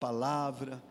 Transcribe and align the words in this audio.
palavra. 0.00 0.82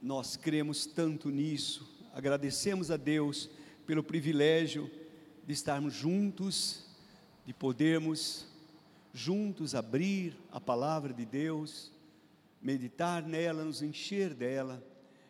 Nós 0.00 0.36
cremos 0.36 0.86
tanto 0.86 1.28
nisso, 1.28 1.86
agradecemos 2.14 2.90
a 2.90 2.96
Deus 2.96 3.50
pelo 3.86 4.02
privilégio 4.02 4.90
de 5.46 5.52
estarmos 5.52 5.92
juntos, 5.92 6.86
de 7.44 7.52
podermos 7.52 8.46
juntos 9.12 9.74
abrir 9.74 10.34
a 10.50 10.58
palavra 10.58 11.12
de 11.12 11.26
Deus, 11.26 11.92
meditar 12.60 13.22
nela, 13.22 13.64
nos 13.64 13.82
encher 13.82 14.32
dela, 14.32 14.82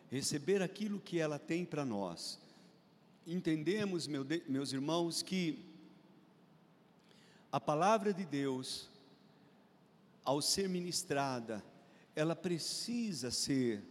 receber 0.09 0.61
aquilo 0.61 0.99
que 0.99 1.19
ela 1.19 1.37
tem 1.37 1.65
para 1.65 1.83
nós. 1.83 2.39
Entendemos, 3.27 4.07
meu 4.07 4.25
meus 4.47 4.71
irmãos, 4.71 5.21
que 5.21 5.65
a 7.51 7.59
palavra 7.59 8.13
de 8.13 8.23
Deus 8.23 8.89
ao 10.25 10.41
ser 10.41 10.67
ministrada, 10.67 11.63
ela 12.15 12.35
precisa 12.35 13.29
ser 13.29 13.83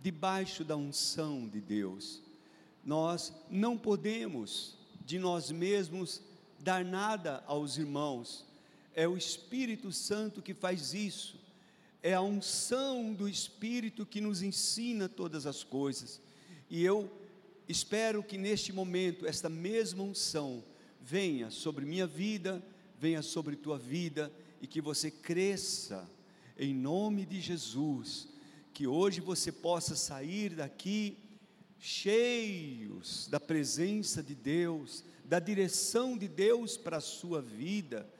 debaixo 0.00 0.62
da 0.62 0.76
unção 0.76 1.48
de 1.48 1.60
Deus. 1.60 2.22
Nós 2.84 3.32
não 3.50 3.76
podemos 3.76 4.78
de 5.04 5.18
nós 5.18 5.50
mesmos 5.50 6.22
dar 6.60 6.84
nada 6.84 7.42
aos 7.46 7.76
irmãos. 7.76 8.46
É 8.94 9.08
o 9.08 9.16
Espírito 9.16 9.90
Santo 9.90 10.40
que 10.40 10.54
faz 10.54 10.94
isso. 10.94 11.40
É 12.02 12.14
a 12.14 12.20
unção 12.20 13.12
do 13.12 13.28
Espírito 13.28 14.06
que 14.06 14.20
nos 14.20 14.42
ensina 14.42 15.08
todas 15.08 15.46
as 15.46 15.64
coisas. 15.64 16.20
E 16.70 16.84
eu 16.84 17.10
espero 17.68 18.22
que 18.22 18.38
neste 18.38 18.72
momento 18.72 19.26
esta 19.26 19.48
mesma 19.48 20.04
unção 20.04 20.62
venha 21.00 21.50
sobre 21.50 21.84
minha 21.84 22.06
vida, 22.06 22.62
venha 22.98 23.22
sobre 23.22 23.56
tua 23.56 23.78
vida 23.78 24.30
e 24.64 24.66
que 24.66 24.80
você 24.80 25.10
cresça 25.10 26.10
em 26.58 26.74
nome 26.74 27.26
de 27.26 27.38
Jesus, 27.38 28.26
que 28.72 28.86
hoje 28.86 29.20
você 29.20 29.52
possa 29.52 29.94
sair 29.94 30.54
daqui 30.54 31.18
cheios 31.78 33.28
da 33.30 33.38
presença 33.38 34.22
de 34.22 34.34
Deus, 34.34 35.04
da 35.22 35.38
direção 35.38 36.16
de 36.16 36.26
Deus 36.26 36.78
para 36.78 36.96
a 36.96 37.02
sua 37.02 37.42
vida, 37.42 38.10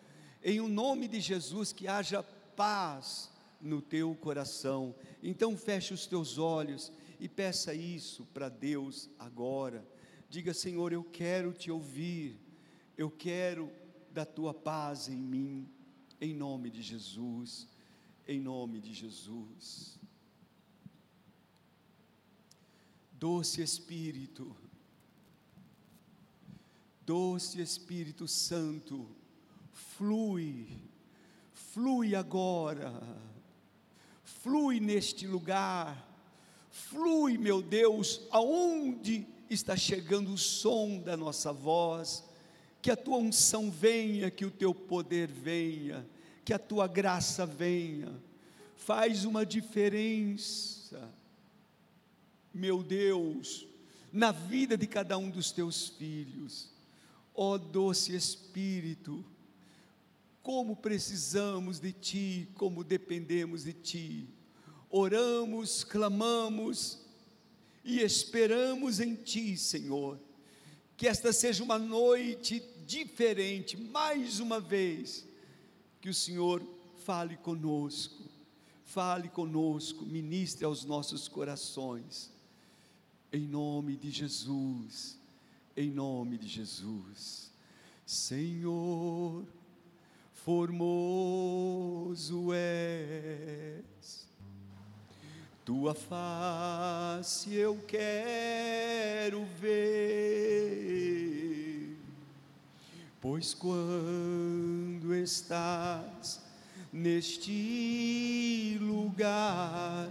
em 0.42 0.60
o 0.60 0.68
nome 0.68 1.08
de 1.08 1.18
Jesus, 1.18 1.72
que 1.72 1.88
haja 1.88 2.22
paz 2.22 3.30
no 3.58 3.80
teu 3.80 4.14
coração. 4.14 4.94
Então 5.22 5.56
feche 5.56 5.94
os 5.94 6.04
teus 6.04 6.36
olhos 6.36 6.92
e 7.18 7.26
peça 7.26 7.72
isso 7.72 8.26
para 8.34 8.50
Deus 8.50 9.08
agora. 9.18 9.82
Diga, 10.28 10.52
Senhor, 10.52 10.92
eu 10.92 11.04
quero 11.04 11.54
te 11.54 11.70
ouvir, 11.70 12.38
eu 12.98 13.10
quero 13.10 13.72
da 14.12 14.26
tua 14.26 14.52
paz 14.52 15.08
em 15.08 15.16
mim 15.16 15.66
em 16.20 16.34
nome 16.34 16.70
de 16.70 16.82
Jesus, 16.82 17.66
em 18.26 18.40
nome 18.40 18.80
de 18.80 18.92
Jesus. 18.92 19.98
Doce 23.12 23.62
Espírito, 23.62 24.54
doce 27.04 27.60
Espírito 27.60 28.26
Santo, 28.28 29.08
flui, 29.72 30.68
flui 31.52 32.14
agora, 32.14 32.92
flui 34.22 34.80
neste 34.80 35.26
lugar, 35.26 36.10
flui, 36.70 37.38
meu 37.38 37.62
Deus, 37.62 38.20
aonde 38.30 39.26
está 39.48 39.76
chegando 39.76 40.32
o 40.32 40.38
som 40.38 40.98
da 40.98 41.16
nossa 41.16 41.52
voz, 41.52 42.24
que 42.84 42.90
a 42.90 42.96
tua 42.96 43.16
unção 43.16 43.70
venha, 43.70 44.30
que 44.30 44.44
o 44.44 44.50
teu 44.50 44.74
poder 44.74 45.26
venha, 45.26 46.06
que 46.44 46.52
a 46.52 46.58
tua 46.58 46.86
graça 46.86 47.46
venha, 47.46 48.12
faz 48.76 49.24
uma 49.24 49.46
diferença, 49.46 51.10
meu 52.52 52.82
Deus, 52.82 53.66
na 54.12 54.32
vida 54.32 54.76
de 54.76 54.86
cada 54.86 55.16
um 55.16 55.30
dos 55.30 55.50
teus 55.50 55.88
filhos, 55.88 56.74
ó 57.34 57.54
oh, 57.54 57.58
doce 57.58 58.14
Espírito, 58.14 59.24
como 60.42 60.76
precisamos 60.76 61.80
de 61.80 61.90
Ti, 61.90 62.48
como 62.52 62.84
dependemos 62.84 63.64
de 63.64 63.72
Ti, 63.72 64.28
oramos, 64.90 65.84
clamamos 65.84 66.98
e 67.82 68.00
esperamos 68.00 69.00
em 69.00 69.14
Ti, 69.14 69.56
Senhor, 69.56 70.20
que 70.98 71.08
esta 71.08 71.32
seja 71.32 71.64
uma 71.64 71.78
noite 71.78 72.73
diferente, 72.86 73.76
mais 73.76 74.40
uma 74.40 74.60
vez, 74.60 75.26
que 76.00 76.08
o 76.08 76.14
Senhor 76.14 76.62
fale 77.04 77.36
conosco, 77.36 78.22
fale 78.84 79.28
conosco, 79.28 80.04
ministre 80.04 80.64
aos 80.64 80.84
nossos 80.84 81.26
corações, 81.28 82.30
em 83.32 83.46
nome 83.46 83.96
de 83.96 84.10
Jesus, 84.10 85.18
em 85.76 85.90
nome 85.90 86.38
de 86.38 86.46
Jesus, 86.46 87.50
Senhor, 88.06 89.44
formoso 90.32 90.92
és, 92.52 94.28
tua 95.64 95.94
face 95.94 97.54
eu 97.54 97.78
quero 97.88 99.44
ver 99.58 101.14
Pois 103.24 103.54
quando 103.54 105.14
estás 105.14 106.42
neste 106.92 108.76
lugar, 108.82 110.10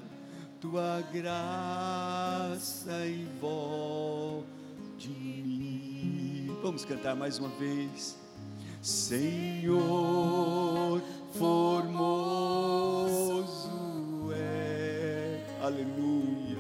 tua 0.60 1.00
graça 1.14 3.06
envolve 3.06 4.48
mim. 5.10 6.58
Vamos 6.64 6.86
cantar 6.86 7.16
mais 7.16 7.38
uma 7.38 7.50
vez. 7.50 8.18
Senhor, 8.82 9.84
formoso 11.34 11.84
é, 14.34 15.40
aleluia. 15.62 16.58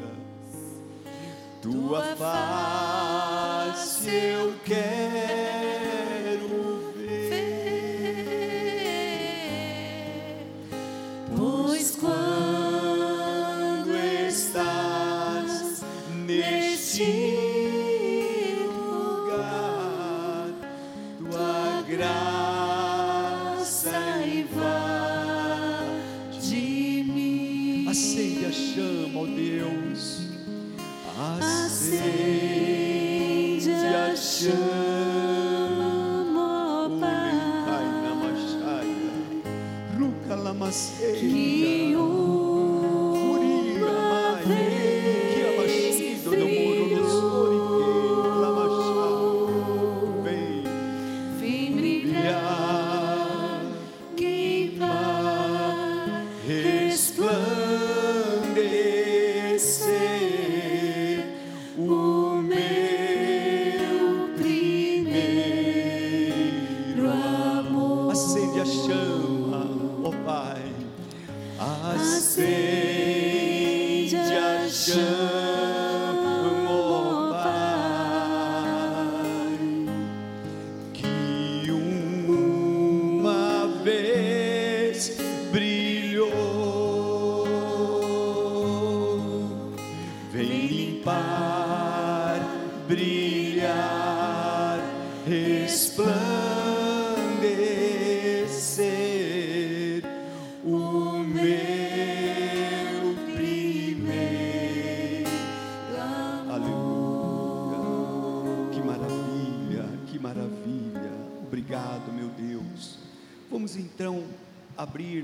Tua 1.63 2.15
face 2.15 4.07
eu 4.07 4.53
quero 4.63 5.62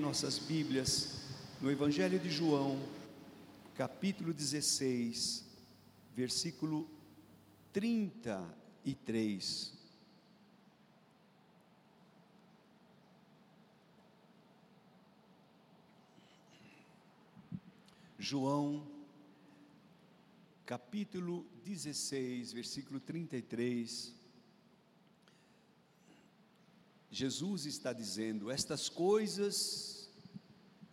nossas 0.09 0.39
Bíblias 0.39 1.19
no 1.61 1.69
Evangelho 1.69 2.19
de 2.19 2.31
João, 2.31 2.81
capítulo 3.75 4.33
16, 4.33 5.45
versículo 6.15 6.89
33. 7.71 9.71
João, 18.17 18.87
capítulo 20.65 21.45
16, 21.63 22.51
versículo 22.51 22.99
33. 22.99 24.11
Jesus 27.11 27.67
está 27.67 27.93
dizendo: 27.93 28.49
Estas 28.49 28.89
coisas 28.89 29.98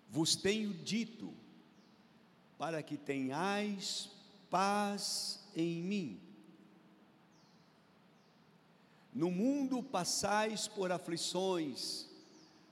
vos 0.08 0.36
tenho 0.36 0.72
dito, 0.72 1.32
para 2.58 2.82
que 2.82 2.96
tenhais 2.96 4.10
paz 4.50 5.40
em 5.54 5.82
mim. 5.82 6.20
No 9.12 9.30
mundo 9.30 9.82
passais 9.82 10.68
por 10.68 10.92
aflições, 10.92 12.06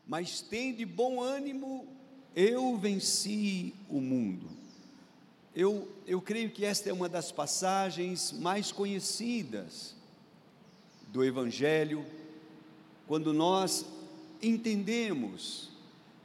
mas 0.06 0.42
tende 0.42 0.84
bom 0.84 1.20
ânimo, 1.22 1.88
eu 2.36 2.76
venci 2.76 3.75
o 3.88 4.00
mundo. 4.00 4.48
Eu, 5.54 5.88
eu 6.06 6.20
creio 6.20 6.50
que 6.50 6.64
esta 6.64 6.90
é 6.90 6.92
uma 6.92 7.08
das 7.08 7.31
passagens 7.31 8.32
mais 8.32 8.72
conhecidas 8.72 9.94
do 11.08 11.25
Evangelho, 11.25 12.04
quando 13.06 13.32
nós 13.32 13.86
entendemos 14.42 15.74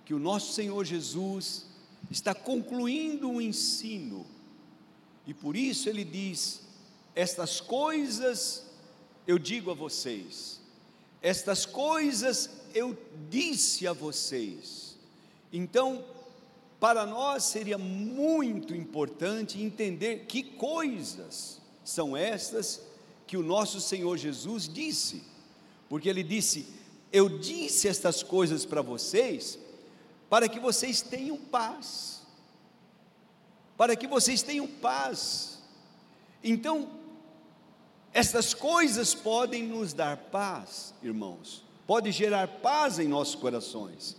que 0.09 0.13
o 0.15 0.17
nosso 0.17 0.53
Senhor 0.53 0.83
Jesus 0.83 1.67
está 2.09 2.33
concluindo 2.33 3.29
um 3.29 3.39
ensino, 3.39 4.25
e 5.27 5.35
por 5.35 5.55
isso 5.55 5.87
ele 5.87 6.03
diz: 6.03 6.61
Estas 7.13 7.61
coisas 7.61 8.65
eu 9.27 9.37
digo 9.37 9.69
a 9.69 9.75
vocês, 9.75 10.59
estas 11.21 11.63
coisas 11.63 12.49
eu 12.73 12.97
disse 13.29 13.85
a 13.85 13.93
vocês. 13.93 14.97
Então, 15.53 16.03
para 16.79 17.05
nós 17.05 17.43
seria 17.43 17.77
muito 17.77 18.73
importante 18.73 19.61
entender 19.61 20.25
que 20.25 20.41
coisas 20.41 21.61
são 21.83 22.17
estas 22.17 22.81
que 23.27 23.37
o 23.37 23.43
nosso 23.43 23.79
Senhor 23.79 24.17
Jesus 24.17 24.67
disse, 24.67 25.21
porque 25.87 26.09
ele 26.09 26.23
disse: 26.23 26.65
Eu 27.13 27.29
disse 27.29 27.87
estas 27.87 28.23
coisas 28.23 28.65
para 28.65 28.81
vocês, 28.81 29.68
para 30.29 30.47
que 30.47 30.59
vocês 30.59 31.01
tenham 31.01 31.37
paz, 31.37 32.21
para 33.75 33.95
que 33.95 34.07
vocês 34.07 34.41
tenham 34.43 34.67
paz. 34.67 35.59
Então, 36.43 36.89
estas 38.13 38.53
coisas 38.53 39.13
podem 39.13 39.63
nos 39.63 39.93
dar 39.93 40.17
paz, 40.17 40.93
irmãos, 41.01 41.63
pode 41.87 42.11
gerar 42.11 42.47
paz 42.47 42.99
em 42.99 43.07
nossos 43.07 43.35
corações. 43.35 44.17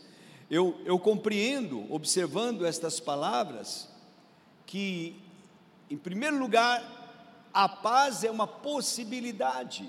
Eu, 0.51 0.81
eu 0.85 0.99
compreendo, 0.99 1.87
observando 1.93 2.67
estas 2.67 2.99
palavras, 2.99 3.89
que, 4.67 5.17
em 5.89 5.97
primeiro 5.97 6.39
lugar, 6.39 6.83
a 7.53 7.69
paz 7.69 8.25
é 8.25 8.31
uma 8.31 8.47
possibilidade 8.47 9.89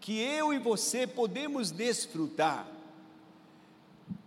que 0.00 0.18
eu 0.18 0.52
e 0.52 0.58
você 0.58 1.06
podemos 1.06 1.70
desfrutar. 1.70 2.66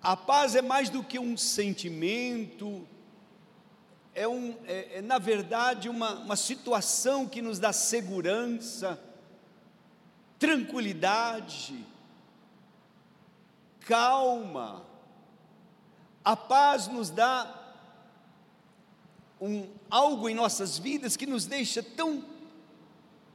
A 0.02 0.16
paz 0.16 0.56
é 0.56 0.62
mais 0.62 0.90
do 0.90 1.04
que 1.04 1.18
um 1.18 1.36
sentimento, 1.36 2.88
é, 4.14 4.28
um, 4.28 4.56
é, 4.66 5.00
é 5.00 5.02
na 5.02 5.18
verdade 5.18 5.90
uma, 5.90 6.14
uma 6.20 6.36
situação 6.36 7.28
que 7.28 7.42
nos 7.42 7.60
dá 7.60 7.74
segurança, 7.74 9.02
tranquilidade, 10.40 11.86
calma. 13.82 14.86
A 16.24 16.36
paz 16.36 16.88
nos 16.88 17.10
dá 17.10 17.64
um, 19.42 19.68
algo 19.90 20.30
em 20.30 20.36
nossas 20.36 20.78
vidas 20.78 21.18
que 21.18 21.26
nos 21.26 21.46
deixa 21.46 21.84
tão, 21.84 22.24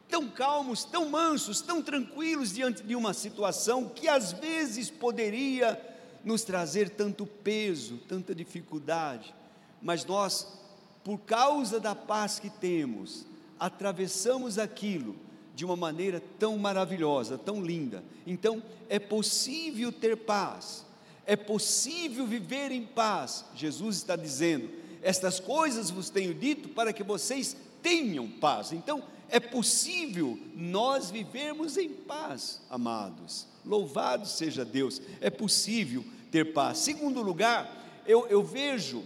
tão 0.09 0.29
calmos, 0.29 0.85
tão 0.85 1.09
mansos, 1.09 1.61
tão 1.61 1.83
tranquilos 1.83 2.53
diante 2.53 2.83
de 2.83 2.97
uma 2.97 3.13
situação 3.13 3.89
que 3.89 4.09
às 4.09 4.33
vezes 4.33 4.91
poderia 4.91 5.90
nos 6.25 6.43
trazer 6.43 6.91
tanto 6.91 7.27
peso, 7.27 7.99
tanta 8.09 8.35
dificuldade, 8.35 9.35
mas 9.81 10.05
nós 10.05 10.61
por 11.03 11.19
causa 11.19 11.81
da 11.81 11.95
paz 11.95 12.39
que 12.39 12.51
temos, 12.51 13.27
atravessamos 13.59 14.59
aquilo 14.59 15.17
de 15.55 15.65
uma 15.65 15.77
maneira 15.77 16.23
tão 16.39 16.57
maravilhosa, 16.59 17.39
tão 17.39 17.63
linda. 17.63 18.05
Então, 18.27 18.63
é 18.89 18.99
possível 18.99 19.91
ter 19.91 20.17
paz, 20.17 20.85
é 21.27 21.37
possível 21.37 22.27
viver 22.27 22.71
em 22.71 22.85
paz. 22.85 23.45
Jesus 23.55 23.97
está 23.97 24.17
dizendo: 24.17 24.71
Estas 25.03 25.41
coisas 25.41 25.91
vos 25.91 26.11
tenho 26.11 26.35
dito 26.35 26.69
para 26.69 26.93
que 26.93 27.03
vocês 27.03 27.57
tenham 27.83 28.29
paz. 28.29 28.73
Então, 28.73 29.03
é 29.29 29.41
possível 29.41 30.39
nós 30.55 31.11
vivermos 31.11 31.77
em 31.77 31.89
paz, 31.89 32.61
amados. 32.69 33.47
Louvado 33.65 34.27
seja 34.27 34.65
Deus, 34.65 35.01
é 35.21 35.31
possível 35.31 36.05
ter 36.31 36.53
paz. 36.53 36.79
Segundo 36.79 37.21
lugar, 37.21 38.03
eu, 38.07 38.27
eu 38.29 38.43
vejo 38.43 39.05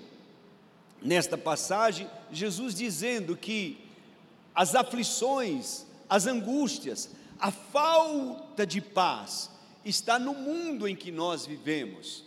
nesta 1.03 1.37
passagem, 1.37 2.09
Jesus 2.33 2.75
dizendo 2.75 3.37
que 3.37 3.79
as 4.55 4.75
aflições, 4.75 5.85
as 6.09 6.27
angústias, 6.27 7.11
a 7.39 7.51
falta 7.51 8.67
de 8.67 8.81
paz 8.81 9.51
está 9.85 10.19
no 10.19 10.33
mundo 10.33 10.89
em 10.89 10.97
que 10.97 11.11
nós 11.11 11.45
vivemos. 11.45 12.25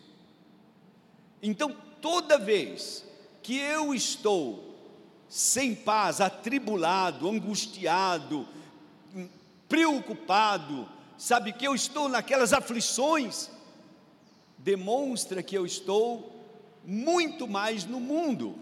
Então, 1.41 1.75
toda 2.01 2.37
vez 2.37 3.05
que 3.41 3.57
eu 3.57 3.93
estou 3.93 4.75
sem 5.29 5.73
paz, 5.73 6.21
atribulado, 6.21 7.29
angustiado, 7.29 8.47
preocupado, 9.67 10.87
sabe 11.17 11.51
que 11.53 11.65
eu 11.65 11.73
estou 11.73 12.07
naquelas 12.07 12.53
aflições, 12.53 13.49
demonstra 14.57 15.41
que 15.41 15.57
eu 15.57 15.65
estou 15.65 16.35
muito 16.85 17.47
mais 17.47 17.85
no 17.85 17.99
mundo. 17.99 18.55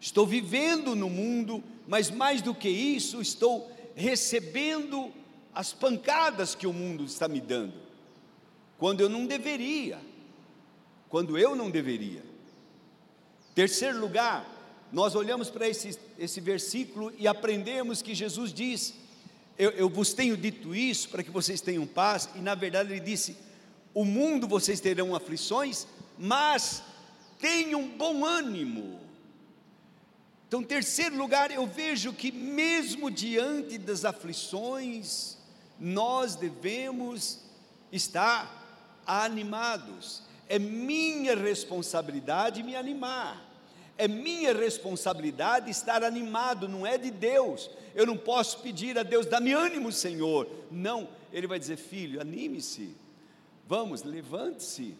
Estou 0.00 0.26
vivendo 0.26 0.96
no 0.96 1.10
mundo, 1.10 1.62
mas 1.86 2.10
mais 2.10 2.40
do 2.40 2.54
que 2.54 2.68
isso, 2.68 3.20
estou 3.20 3.70
recebendo 3.94 5.12
as 5.54 5.72
pancadas 5.72 6.54
que 6.54 6.66
o 6.66 6.72
mundo 6.72 7.04
está 7.04 7.28
me 7.28 7.40
dando, 7.40 7.74
quando 8.78 9.00
eu 9.00 9.08
não 9.08 9.26
deveria, 9.26 9.98
quando 11.08 11.36
eu 11.36 11.54
não 11.54 11.70
deveria. 11.70 12.22
Terceiro 13.54 13.98
lugar, 14.00 14.46
nós 14.92 15.14
olhamos 15.14 15.50
para 15.50 15.68
esse, 15.68 15.98
esse 16.18 16.40
versículo 16.40 17.12
e 17.18 17.26
aprendemos 17.26 18.00
que 18.00 18.14
Jesus 18.14 18.52
diz: 18.52 18.94
eu, 19.60 19.70
eu 19.72 19.90
vos 19.90 20.14
tenho 20.14 20.38
dito 20.38 20.74
isso 20.74 21.10
para 21.10 21.22
que 21.22 21.30
vocês 21.30 21.60
tenham 21.60 21.86
paz, 21.86 22.30
e 22.34 22.38
na 22.38 22.54
verdade 22.54 22.92
ele 22.92 23.00
disse: 23.00 23.36
O 23.92 24.06
mundo 24.06 24.48
vocês 24.48 24.80
terão 24.80 25.14
aflições, 25.14 25.86
mas 26.18 26.82
tenham 27.38 27.86
bom 27.86 28.24
ânimo. 28.24 28.98
Então, 30.48 30.62
terceiro 30.62 31.14
lugar, 31.16 31.50
eu 31.50 31.66
vejo 31.66 32.10
que 32.14 32.32
mesmo 32.32 33.10
diante 33.10 33.76
das 33.76 34.06
aflições, 34.06 35.36
nós 35.78 36.36
devemos 36.36 37.40
estar 37.92 39.02
animados. 39.06 40.22
É 40.48 40.58
minha 40.58 41.36
responsabilidade 41.36 42.62
me 42.62 42.74
animar. 42.74 43.49
É 44.02 44.08
minha 44.08 44.54
responsabilidade 44.54 45.70
estar 45.70 46.02
animado, 46.02 46.68
não 46.68 46.86
é 46.86 46.96
de 46.96 47.10
Deus. 47.10 47.70
Eu 47.94 48.06
não 48.06 48.16
posso 48.16 48.58
pedir 48.60 48.98
a 48.98 49.02
Deus, 49.02 49.26
dá-me 49.26 49.52
ânimo, 49.52 49.92
Senhor. 49.92 50.48
Não, 50.70 51.08
Ele 51.32 51.46
vai 51.46 51.58
dizer, 51.58 51.76
filho, 51.76 52.20
anime-se. 52.20 52.96
Vamos, 53.66 54.02
levante-se 54.02 54.96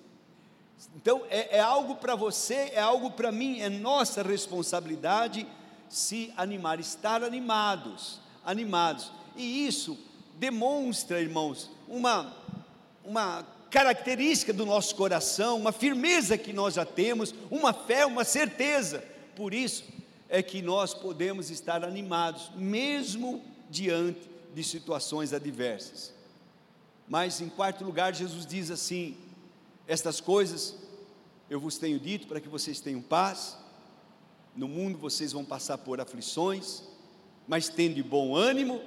então 0.97 1.23
é, 1.29 1.59
é 1.59 1.61
algo 1.61 1.97
para 1.97 2.15
você, 2.15 2.71
é 2.73 2.81
algo 2.81 3.11
para 3.11 3.31
mim, 3.31 3.61
é 3.61 3.69
nossa 3.69 4.23
responsabilidade 4.23 5.47
se 5.89 6.33
animar, 6.37 6.81
estar 6.81 7.23
animados, 7.23 8.21
animados. 8.45 9.13
E 9.37 9.67
isso 9.67 9.99
demonstra, 10.37 11.21
irmãos, 11.21 11.71
uma, 11.87 12.35
uma 13.05 13.45
característica 13.71 14.53
do 14.53 14.67
nosso 14.67 14.95
coração, 14.97 15.57
uma 15.57 15.73
firmeza 15.73 16.37
que 16.37 16.53
nós 16.53 16.75
já 16.75 16.85
temos, 16.85 17.35
uma 17.51 17.73
fé, 17.73 18.05
uma 18.05 18.25
certeza. 18.25 19.05
Por 19.37 19.55
isso 19.55 19.85
é 20.29 20.43
que 20.43 20.61
nós 20.61 20.93
podemos 20.93 21.51
estar 21.51 21.85
animados, 21.85 22.51
mesmo 22.57 23.43
diante 23.71 24.29
de 24.55 24.65
situações 24.65 25.33
adversas. 25.33 26.13
Mas 27.09 27.41
em 27.41 27.49
quarto 27.49 27.85
lugar, 27.85 28.15
Jesus 28.15 28.45
diz 28.45 28.71
assim: 28.71 29.17
estas 29.87 30.21
coisas 30.21 30.75
Eu 31.49 31.59
vos 31.59 31.79
tenho 31.79 31.99
dito 31.99 32.29
para 32.29 32.41
que 32.41 32.49
vocês 32.49 32.81
tenham 32.81 33.03
paz. 33.03 33.59
No 34.55 34.69
mundo 34.69 34.99
vocês 34.99 35.33
vão 35.33 35.45
passar 35.45 35.79
por 35.79 36.01
aflições, 36.01 36.83
mas 37.47 37.69
tendo 37.69 38.03
bom 38.05 38.37
ânimo, 38.37 38.81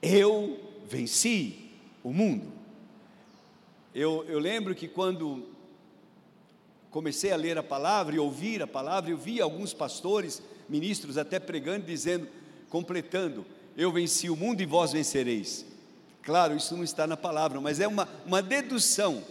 eu 0.00 0.58
venci 0.88 1.70
o 2.02 2.12
mundo. 2.12 2.57
Eu, 3.94 4.24
eu 4.28 4.38
lembro 4.38 4.74
que 4.74 4.86
quando 4.86 5.46
comecei 6.90 7.32
a 7.32 7.36
ler 7.36 7.58
a 7.58 7.62
palavra 7.62 8.14
e 8.14 8.18
ouvir 8.18 8.62
a 8.62 8.66
palavra, 8.66 9.10
eu 9.10 9.16
vi 9.16 9.40
alguns 9.40 9.72
pastores, 9.72 10.42
ministros 10.68 11.16
até 11.16 11.38
pregando, 11.38 11.86
dizendo, 11.86 12.28
completando: 12.68 13.44
Eu 13.76 13.90
venci 13.92 14.28
o 14.28 14.36
mundo 14.36 14.60
e 14.60 14.66
vós 14.66 14.92
vencereis. 14.92 15.64
Claro, 16.22 16.56
isso 16.56 16.76
não 16.76 16.84
está 16.84 17.06
na 17.06 17.16
palavra, 17.16 17.60
mas 17.60 17.80
é 17.80 17.88
uma, 17.88 18.08
uma 18.26 18.42
dedução 18.42 19.24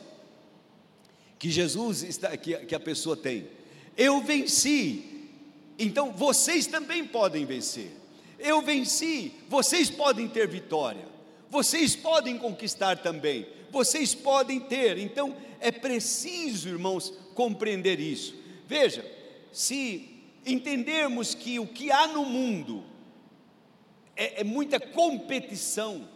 que 1.38 1.50
Jesus 1.50 2.02
está, 2.04 2.36
que, 2.36 2.56
que 2.66 2.74
a 2.74 2.80
pessoa 2.80 3.16
tem. 3.16 3.48
Eu 3.96 4.22
venci, 4.22 5.30
então 5.78 6.12
vocês 6.12 6.66
também 6.66 7.06
podem 7.06 7.46
vencer. 7.46 7.92
Eu 8.40 8.62
venci, 8.62 9.32
vocês 9.48 9.90
podem 9.90 10.28
ter 10.28 10.48
vitória. 10.48 11.06
Vocês 11.50 11.96
podem 11.96 12.38
conquistar 12.38 12.98
também. 12.98 13.48
Vocês 13.72 14.16
podem 14.16 14.60
ter. 14.60 14.98
Então 14.98 15.36
é 15.60 15.72
preciso, 15.72 16.70
irmãos, 16.70 17.14
compreender 17.34 18.00
isso. 18.00 18.36
Veja, 18.66 19.06
se 19.52 20.24
entendermos 20.46 21.34
que 21.34 21.60
o 21.60 21.68
que 21.68 21.92
há 21.92 22.08
no 22.08 22.26
mundo 22.26 22.84
é, 24.16 24.42
é 24.42 24.44
muita 24.44 24.80
competição, 24.80 26.08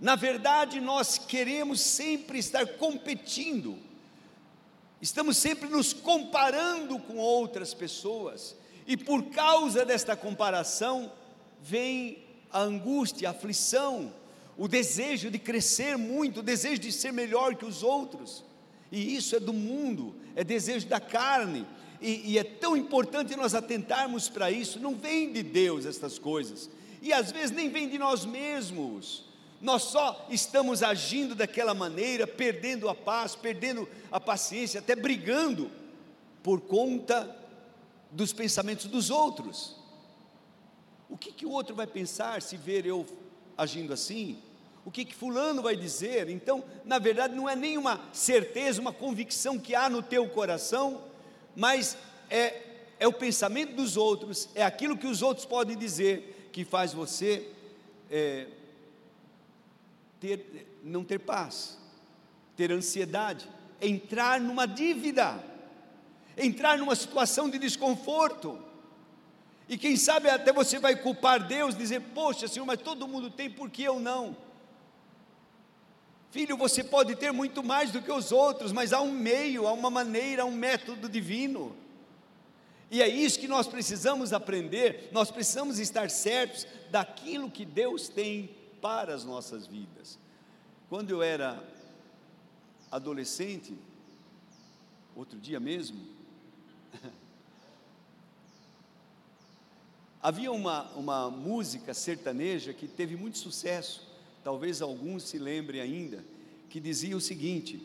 na 0.00 0.16
verdade 0.16 0.80
nós 0.80 1.18
queremos 1.18 1.80
sempre 1.80 2.38
estar 2.38 2.66
competindo, 2.76 3.78
estamos 5.00 5.36
sempre 5.36 5.68
nos 5.68 5.92
comparando 5.92 6.98
com 6.98 7.16
outras 7.16 7.72
pessoas, 7.72 8.56
e 8.86 8.96
por 8.96 9.24
causa 9.26 9.84
desta 9.84 10.14
comparação 10.14 11.10
vem 11.60 12.22
a 12.50 12.60
angústia, 12.60 13.28
a 13.28 13.32
aflição, 13.32 14.12
o 14.56 14.68
desejo 14.68 15.30
de 15.30 15.38
crescer 15.38 15.96
muito, 15.96 16.40
o 16.40 16.42
desejo 16.42 16.80
de 16.80 16.92
ser 16.92 17.12
melhor 17.12 17.54
que 17.54 17.64
os 17.64 17.82
outros 17.82 18.44
e 18.94 19.16
isso 19.16 19.34
é 19.34 19.40
do 19.40 19.52
mundo, 19.52 20.14
é 20.36 20.44
desejo 20.44 20.86
da 20.86 21.00
carne, 21.00 21.66
e, 22.00 22.32
e 22.32 22.38
é 22.38 22.44
tão 22.44 22.76
importante 22.76 23.34
nós 23.34 23.52
atentarmos 23.52 24.28
para 24.28 24.52
isso. 24.52 24.78
Não 24.78 24.94
vem 24.94 25.32
de 25.32 25.42
Deus 25.42 25.84
estas 25.84 26.16
coisas, 26.16 26.70
e 27.02 27.12
às 27.12 27.32
vezes 27.32 27.50
nem 27.50 27.68
vem 27.68 27.88
de 27.88 27.98
nós 27.98 28.24
mesmos. 28.24 29.24
Nós 29.60 29.82
só 29.82 30.26
estamos 30.30 30.80
agindo 30.80 31.34
daquela 31.34 31.74
maneira, 31.74 32.24
perdendo 32.24 32.88
a 32.88 32.94
paz, 32.94 33.34
perdendo 33.34 33.88
a 34.12 34.20
paciência, 34.20 34.78
até 34.78 34.94
brigando 34.94 35.68
por 36.40 36.60
conta 36.60 37.36
dos 38.12 38.32
pensamentos 38.32 38.86
dos 38.86 39.10
outros. 39.10 39.74
O 41.08 41.18
que, 41.18 41.32
que 41.32 41.46
o 41.46 41.50
outro 41.50 41.74
vai 41.74 41.86
pensar 41.86 42.40
se 42.42 42.56
ver 42.56 42.86
eu 42.86 43.04
agindo 43.56 43.92
assim? 43.92 44.40
O 44.84 44.90
que, 44.90 45.04
que 45.04 45.14
Fulano 45.14 45.62
vai 45.62 45.76
dizer. 45.76 46.28
Então, 46.28 46.62
na 46.84 46.98
verdade, 46.98 47.34
não 47.34 47.48
é 47.48 47.56
nenhuma 47.56 48.00
certeza, 48.12 48.80
uma 48.80 48.92
convicção 48.92 49.58
que 49.58 49.74
há 49.74 49.88
no 49.88 50.02
teu 50.02 50.28
coração, 50.28 51.02
mas 51.56 51.96
é, 52.28 52.62
é 52.98 53.08
o 53.08 53.12
pensamento 53.12 53.74
dos 53.74 53.96
outros, 53.96 54.48
é 54.54 54.62
aquilo 54.62 54.96
que 54.96 55.06
os 55.06 55.22
outros 55.22 55.46
podem 55.46 55.76
dizer 55.76 56.50
que 56.52 56.64
faz 56.64 56.92
você 56.92 57.48
é, 58.10 58.46
ter, 60.20 60.78
não 60.82 61.02
ter 61.02 61.18
paz, 61.18 61.78
ter 62.56 62.70
ansiedade, 62.70 63.48
entrar 63.80 64.40
numa 64.40 64.66
dívida, 64.66 65.42
entrar 66.36 66.78
numa 66.78 66.94
situação 66.94 67.48
de 67.48 67.58
desconforto. 67.58 68.58
E 69.68 69.78
quem 69.78 69.96
sabe 69.96 70.28
até 70.28 70.52
você 70.52 70.78
vai 70.78 70.94
culpar 70.94 71.46
Deus, 71.46 71.76
dizer: 71.76 72.00
Poxa, 72.14 72.46
Senhor, 72.46 72.66
mas 72.66 72.80
todo 72.82 73.08
mundo 73.08 73.30
tem, 73.30 73.48
por 73.48 73.70
que 73.70 73.82
eu 73.82 73.98
não? 73.98 74.36
Filho, 76.34 76.56
você 76.56 76.82
pode 76.82 77.14
ter 77.14 77.32
muito 77.32 77.62
mais 77.62 77.92
do 77.92 78.02
que 78.02 78.10
os 78.10 78.32
outros, 78.32 78.72
mas 78.72 78.92
há 78.92 79.00
um 79.00 79.12
meio, 79.12 79.68
há 79.68 79.72
uma 79.72 79.88
maneira, 79.88 80.42
há 80.42 80.44
um 80.44 80.50
método 80.50 81.08
divino. 81.08 81.76
E 82.90 83.00
é 83.00 83.06
isso 83.06 83.38
que 83.38 83.46
nós 83.46 83.68
precisamos 83.68 84.32
aprender, 84.32 85.10
nós 85.12 85.30
precisamos 85.30 85.78
estar 85.78 86.10
certos 86.10 86.66
daquilo 86.90 87.48
que 87.48 87.64
Deus 87.64 88.08
tem 88.08 88.50
para 88.82 89.14
as 89.14 89.24
nossas 89.24 89.64
vidas. 89.64 90.18
Quando 90.88 91.10
eu 91.10 91.22
era 91.22 91.62
adolescente, 92.90 93.72
outro 95.14 95.38
dia 95.38 95.60
mesmo, 95.60 96.00
havia 100.20 100.50
uma, 100.50 100.90
uma 100.96 101.30
música 101.30 101.94
sertaneja 101.94 102.74
que 102.74 102.88
teve 102.88 103.14
muito 103.14 103.38
sucesso 103.38 104.13
talvez 104.44 104.80
alguns 104.82 105.24
se 105.24 105.38
lembrem 105.38 105.80
ainda, 105.80 106.22
que 106.68 106.78
dizia 106.78 107.16
o 107.16 107.20
seguinte: 107.20 107.80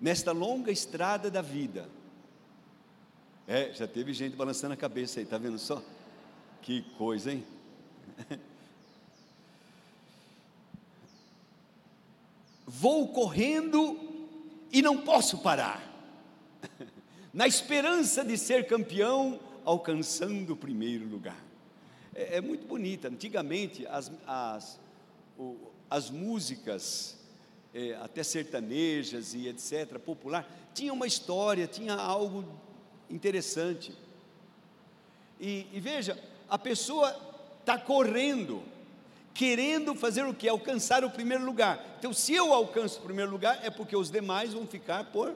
Nesta 0.00 0.32
longa 0.32 0.72
estrada 0.72 1.30
da 1.30 1.40
vida, 1.40 1.88
é, 3.46 3.72
já 3.72 3.86
teve 3.86 4.12
gente 4.12 4.34
balançando 4.34 4.74
a 4.74 4.76
cabeça 4.76 5.20
aí, 5.20 5.26
tá 5.26 5.38
vendo 5.38 5.58
só? 5.58 5.80
Que 6.60 6.82
coisa, 6.98 7.32
hein? 7.32 7.46
Vou 12.66 13.06
correndo 13.08 14.00
e 14.72 14.82
não 14.82 15.02
posso 15.02 15.38
parar, 15.38 15.80
na 17.32 17.46
esperança 17.46 18.24
de 18.24 18.36
ser 18.36 18.66
campeão, 18.66 19.38
alcançando 19.64 20.54
o 20.54 20.56
primeiro 20.56 21.06
lugar 21.06 21.43
é, 22.14 22.36
é 22.36 22.40
muito 22.40 22.66
bonita. 22.66 23.08
Antigamente, 23.08 23.86
as, 23.86 24.10
as, 24.26 24.80
o, 25.38 25.56
as 25.90 26.10
músicas, 26.10 27.16
é, 27.74 27.94
até 27.96 28.22
sertanejas 28.22 29.34
e 29.34 29.48
etc., 29.48 29.98
popular, 29.98 30.48
tinha 30.72 30.92
uma 30.92 31.06
história, 31.06 31.66
tinha 31.66 31.94
algo 31.94 32.44
interessante. 33.10 33.92
E, 35.40 35.66
e 35.72 35.80
veja, 35.80 36.18
a 36.48 36.58
pessoa 36.58 37.14
está 37.60 37.78
correndo, 37.78 38.62
querendo 39.32 39.94
fazer 39.94 40.24
o 40.24 40.34
que? 40.34 40.48
Alcançar 40.48 41.04
o 41.04 41.10
primeiro 41.10 41.44
lugar. 41.44 41.96
Então, 41.98 42.12
se 42.12 42.34
eu 42.34 42.52
alcanço 42.52 43.00
o 43.00 43.02
primeiro 43.02 43.30
lugar, 43.30 43.58
é 43.62 43.70
porque 43.70 43.96
os 43.96 44.10
demais 44.10 44.52
vão 44.52 44.66
ficar 44.66 45.04
por 45.10 45.34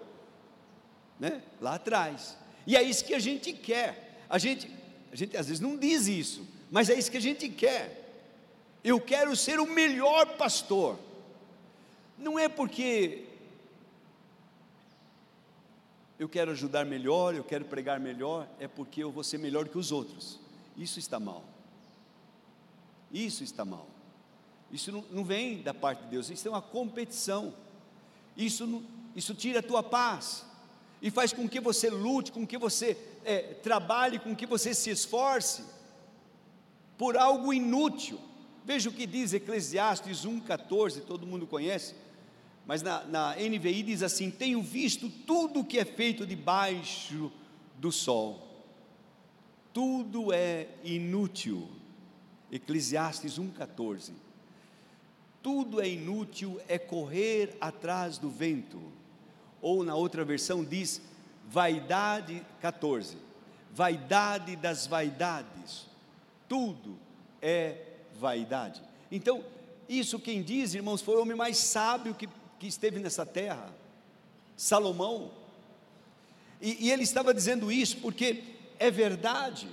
né, 1.19 1.43
lá 1.61 1.75
atrás. 1.75 2.37
E 2.67 2.77
é 2.77 2.83
isso 2.83 3.05
que 3.05 3.15
a 3.15 3.19
gente 3.19 3.53
quer. 3.53 4.25
A 4.29 4.39
gente, 4.39 4.71
a 5.11 5.17
gente 5.17 5.37
às 5.37 5.49
vezes 5.49 5.61
não 5.61 5.77
diz 5.77 6.07
isso, 6.07 6.47
mas 6.71 6.91
é 6.91 6.95
isso 6.95 7.11
que 7.11 7.17
a 7.17 7.21
gente 7.21 7.49
quer. 7.49 8.05
Eu 8.85 9.01
quero 9.01 9.35
ser 9.35 9.59
o 9.59 9.67
melhor 9.67 10.37
pastor. 10.37 10.99
Não 12.17 12.39
é 12.39 12.49
porque 12.49 13.25
eu 16.19 16.29
quero 16.29 16.51
ajudar 16.51 16.85
melhor, 16.85 17.35
eu 17.35 17.45
quero 17.45 17.65
pregar 17.65 18.01
melhor, 18.01 18.49
é 18.59 18.67
porque 18.67 19.03
eu 19.03 19.11
vou 19.11 19.23
ser 19.23 19.39
melhor 19.39 19.69
que 19.69 19.79
os 19.79 19.93
outros. 19.93 20.39
Isso 20.77 20.99
está 20.99 21.19
mal. 21.19 21.45
Isso 23.13 23.45
está 23.45 23.65
mal. 23.65 23.87
Isso 24.71 24.93
não, 25.11 25.25
vem 25.25 25.63
da 25.63 25.73
parte 25.73 26.03
de 26.03 26.09
Deus, 26.09 26.29
isso 26.29 26.47
é 26.47 26.51
uma 26.51 26.61
competição. 26.61 27.55
Isso, 28.37 28.83
isso 29.17 29.35
tira 29.35 29.61
a 29.61 29.63
tua 29.63 29.83
paz 29.83 30.45
e 31.01 31.11
faz 31.11 31.33
com 31.33 31.49
que 31.49 31.61
você 31.61 31.89
lute, 31.89 32.33
com 32.33 32.47
que 32.47 32.59
você 32.59 32.97
é, 33.25 33.55
trabalhe, 33.55 34.19
com 34.19 34.37
que 34.37 34.45
você 34.45 34.75
se 34.75 34.91
esforce 34.91 35.65
por 36.99 37.17
algo 37.17 37.55
inútil. 37.55 38.19
Veja 38.65 38.91
o 38.91 38.93
que 38.93 39.07
diz 39.07 39.33
Eclesiastes 39.33 40.27
1,14, 40.27 41.03
todo 41.03 41.27
mundo 41.27 41.47
conhece, 41.47 41.95
mas 42.67 42.83
na, 42.83 43.05
na 43.05 43.37
NVI 43.37 43.83
diz 43.85 44.03
assim: 44.03 44.31
Tenho 44.31 44.61
visto 44.61 45.09
tudo 45.09 45.61
o 45.61 45.65
que 45.65 45.79
é 45.79 45.85
feito 45.85 46.27
debaixo 46.27 47.33
do 47.79 47.91
sol, 47.91 48.67
tudo 49.73 50.33
é 50.33 50.67
inútil. 50.85 51.67
Eclesiastes 52.51 53.39
1,14. 53.39 54.13
Tudo 55.43 55.81
é 55.81 55.89
inútil, 55.89 56.59
é 56.67 56.79
correr 56.79 57.57
atrás 57.61 58.17
do 58.19 58.31
vento. 58.31 58.81
Ou 59.61 59.85
na 59.85 59.95
outra 59.95 60.25
versão 60.25 60.65
diz, 60.65 61.01
vaidade 61.47 62.45
14, 62.61 63.19
vaidade 63.71 64.57
das 64.57 64.87
vaidades 64.87 65.88
tudo 66.49 66.99
é 67.41 67.77
vaidade. 68.19 68.83
Então, 69.11 69.45
isso 69.89 70.19
quem 70.19 70.43
diz, 70.43 70.75
irmãos, 70.75 71.01
foi 71.01 71.17
o 71.17 71.23
homem 71.23 71.37
mais 71.37 71.57
sábio 71.59 72.15
que, 72.15 72.29
que 72.59 72.67
esteve 72.67 72.99
nessa 72.99 73.25
terra, 73.25 73.73
Salomão. 74.57 75.31
E, 76.61 76.87
e 76.87 76.91
ele 76.91 77.05
estava 77.05 77.33
dizendo 77.33 77.71
isso 77.71 77.99
porque 77.99 78.43
é 78.79 78.91
verdade. 78.91 79.69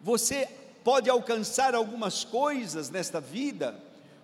Você 0.00 0.48
pode 0.82 1.08
alcançar 1.08 1.74
algumas 1.74 2.24
coisas 2.24 2.90
nesta 2.90 3.20
vida, 3.20 3.78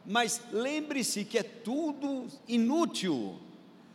mas 0.05 0.41
lembre-se 0.53 1.25
que 1.25 1.39
é 1.39 1.43
tudo 1.43 2.27
inútil. 2.49 3.39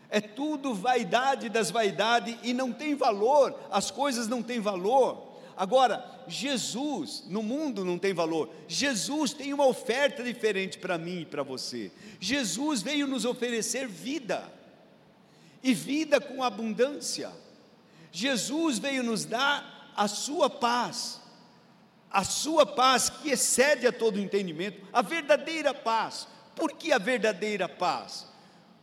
é 0.10 0.22
tudo 0.22 0.74
vaidade 0.74 1.50
das 1.50 1.70
vaidades 1.70 2.38
e 2.44 2.54
não 2.54 2.72
tem 2.72 2.96
valor, 2.96 3.54
as 3.70 3.92
coisas 3.92 4.28
não 4.28 4.42
têm 4.42 4.60
valor. 4.60 5.35
Agora, 5.58 6.04
Jesus, 6.28 7.24
no 7.28 7.42
mundo 7.42 7.86
não 7.86 7.98
tem 7.98 8.14
valor, 8.14 8.50
Jesus 8.68 9.34
tem 9.34 9.54
uma 9.54 9.66
oferta 9.66 10.24
diferente 10.24 10.78
para 10.78 10.98
mim 10.98 11.22
e 11.22 11.26
para 11.26 11.44
você. 11.44 11.92
Jesus 12.20 12.82
veio 12.82 13.08
nos 13.08 13.26
oferecer 13.26 13.88
vida, 13.88 14.52
e 15.64 15.74
vida 15.74 16.22
com 16.22 16.44
abundância. 16.44 17.32
Jesus 18.12 18.78
veio 18.78 19.02
nos 19.02 19.26
dar 19.26 19.92
a 19.96 20.08
sua 20.08 20.50
paz, 20.50 21.22
a 22.12 22.24
sua 22.24 22.66
paz 22.66 23.10
que 23.10 23.30
excede 23.30 23.88
a 23.88 23.92
todo 23.92 24.20
entendimento, 24.20 24.86
a 24.94 25.02
verdadeira 25.02 25.74
paz. 25.74 26.28
Por 26.56 26.74
que 26.74 26.92
a 26.92 26.98
verdadeira 26.98 27.68
paz? 27.68 28.28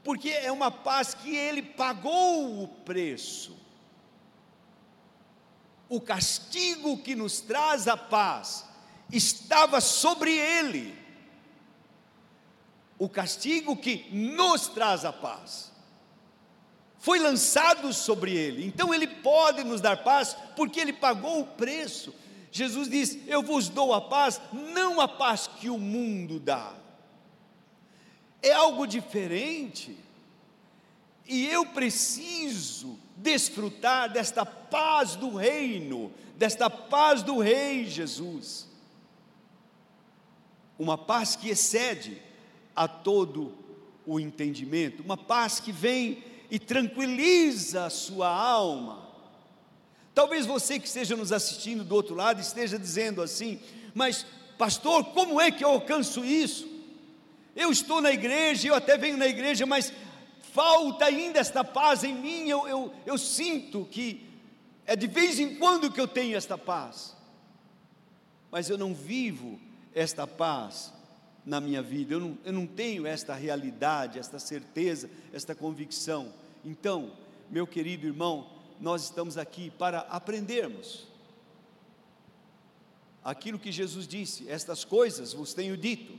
Porque 0.02 0.30
é 0.30 0.50
uma 0.50 0.70
paz 0.70 1.14
que 1.14 1.34
ele 1.36 1.62
pagou 1.62 2.64
o 2.64 2.68
preço. 2.68 3.61
O 5.92 6.00
castigo 6.00 6.96
que 6.96 7.14
nos 7.14 7.42
traz 7.42 7.86
a 7.86 7.98
paz 7.98 8.64
estava 9.12 9.78
sobre 9.78 10.32
ele. 10.34 10.96
O 12.98 13.10
castigo 13.10 13.76
que 13.76 14.08
nos 14.10 14.68
traz 14.68 15.04
a 15.04 15.12
paz 15.12 15.70
foi 16.98 17.18
lançado 17.18 17.92
sobre 17.92 18.34
ele. 18.34 18.64
Então 18.64 18.94
ele 18.94 19.06
pode 19.06 19.64
nos 19.64 19.82
dar 19.82 20.02
paz 20.02 20.34
porque 20.56 20.80
ele 20.80 20.94
pagou 20.94 21.42
o 21.42 21.46
preço. 21.46 22.14
Jesus 22.50 22.88
diz: 22.88 23.18
Eu 23.26 23.42
vos 23.42 23.68
dou 23.68 23.92
a 23.92 24.00
paz, 24.00 24.40
não 24.50 24.98
a 24.98 25.06
paz 25.06 25.46
que 25.46 25.68
o 25.68 25.76
mundo 25.76 26.40
dá. 26.40 26.72
É 28.40 28.54
algo 28.54 28.86
diferente. 28.86 29.94
E 31.26 31.46
eu 31.48 31.66
preciso 31.66 32.98
desfrutar 33.22 34.12
desta 34.12 34.44
paz 34.44 35.14
do 35.14 35.34
reino, 35.34 36.12
desta 36.36 36.68
paz 36.68 37.22
do 37.22 37.38
Rei 37.38 37.86
Jesus. 37.86 38.68
Uma 40.78 40.98
paz 40.98 41.36
que 41.36 41.48
excede 41.48 42.20
a 42.74 42.88
todo 42.88 43.54
o 44.04 44.18
entendimento, 44.18 45.02
uma 45.02 45.16
paz 45.16 45.60
que 45.60 45.70
vem 45.70 46.24
e 46.50 46.58
tranquiliza 46.58 47.86
a 47.86 47.90
sua 47.90 48.28
alma. 48.28 49.08
Talvez 50.14 50.44
você 50.44 50.78
que 50.78 50.86
esteja 50.86 51.16
nos 51.16 51.32
assistindo 51.32 51.84
do 51.84 51.94
outro 51.94 52.14
lado 52.14 52.40
esteja 52.40 52.78
dizendo 52.78 53.22
assim: 53.22 53.60
Mas, 53.94 54.26
pastor, 54.58 55.04
como 55.06 55.40
é 55.40 55.50
que 55.50 55.64
eu 55.64 55.68
alcanço 55.68 56.24
isso? 56.24 56.68
Eu 57.54 57.70
estou 57.70 58.00
na 58.00 58.10
igreja, 58.10 58.68
eu 58.68 58.74
até 58.74 58.98
venho 58.98 59.16
na 59.16 59.26
igreja, 59.26 59.64
mas 59.64 59.92
falta 60.52 61.06
ainda 61.06 61.40
esta 61.40 61.64
paz 61.64 62.04
em 62.04 62.14
mim. 62.14 62.48
Eu, 62.48 62.68
eu, 62.68 62.94
eu 63.04 63.18
sinto 63.18 63.84
que 63.86 64.28
é 64.86 64.94
de 64.94 65.06
vez 65.06 65.38
em 65.38 65.56
quando 65.56 65.90
que 65.90 66.00
eu 66.00 66.08
tenho 66.08 66.36
esta 66.36 66.58
paz, 66.58 67.16
mas 68.50 68.68
eu 68.68 68.76
não 68.76 68.94
vivo 68.94 69.58
esta 69.94 70.26
paz 70.26 70.92
na 71.44 71.60
minha 71.60 71.82
vida, 71.82 72.14
eu 72.14 72.20
não, 72.20 72.38
eu 72.44 72.52
não 72.52 72.66
tenho 72.66 73.06
esta 73.06 73.34
realidade, 73.34 74.18
esta 74.18 74.38
certeza, 74.38 75.10
esta 75.32 75.54
convicção. 75.54 76.32
Então, 76.64 77.12
meu 77.50 77.66
querido 77.66 78.06
irmão, 78.06 78.48
nós 78.80 79.04
estamos 79.04 79.36
aqui 79.36 79.70
para 79.70 80.00
aprendermos 80.00 81.08
aquilo 83.24 83.58
que 83.58 83.72
Jesus 83.72 84.06
disse: 84.06 84.48
Estas 84.48 84.84
coisas 84.84 85.32
vos 85.32 85.54
tenho 85.54 85.76
dito, 85.76 86.18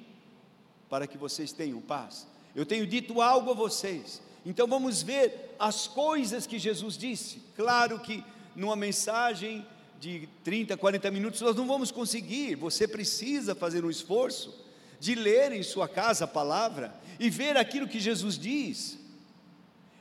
para 0.90 1.08
que 1.08 1.18
vocês 1.18 1.52
tenham 1.52 1.82
paz. 1.82 2.28
Eu 2.56 2.66
tenho 2.66 2.86
dito 2.86 3.22
algo 3.22 3.52
a 3.52 3.54
vocês, 3.54 4.22
então 4.46 4.68
vamos 4.68 5.02
ver 5.02 5.56
as 5.58 5.88
coisas 5.88 6.46
que 6.46 6.60
Jesus 6.60 6.98
disse. 6.98 7.42
Claro 7.56 8.00
que 8.00 8.24
numa 8.56 8.76
mensagem 8.76 9.66
de 10.00 10.28
30, 10.44 10.76
40 10.76 11.10
minutos 11.12 11.42
nós 11.42 11.56
não 11.56 11.66
vamos 11.66 11.92
conseguir, 11.92 12.56
você 12.56 12.88
precisa 12.88 13.56
fazer 13.56 13.86
um 13.86 13.90
esforço 13.90 14.54
de 15.00 15.16
ler 15.16 15.52
em 15.52 15.64
sua 15.64 15.88
casa 15.88 16.26
a 16.26 16.28
palavra 16.28 16.94
e 17.20 17.30
ver 17.30 17.58
aquilo 17.58 17.88
que 17.88 18.00
Jesus 18.00 18.38
diz. 18.38 19.00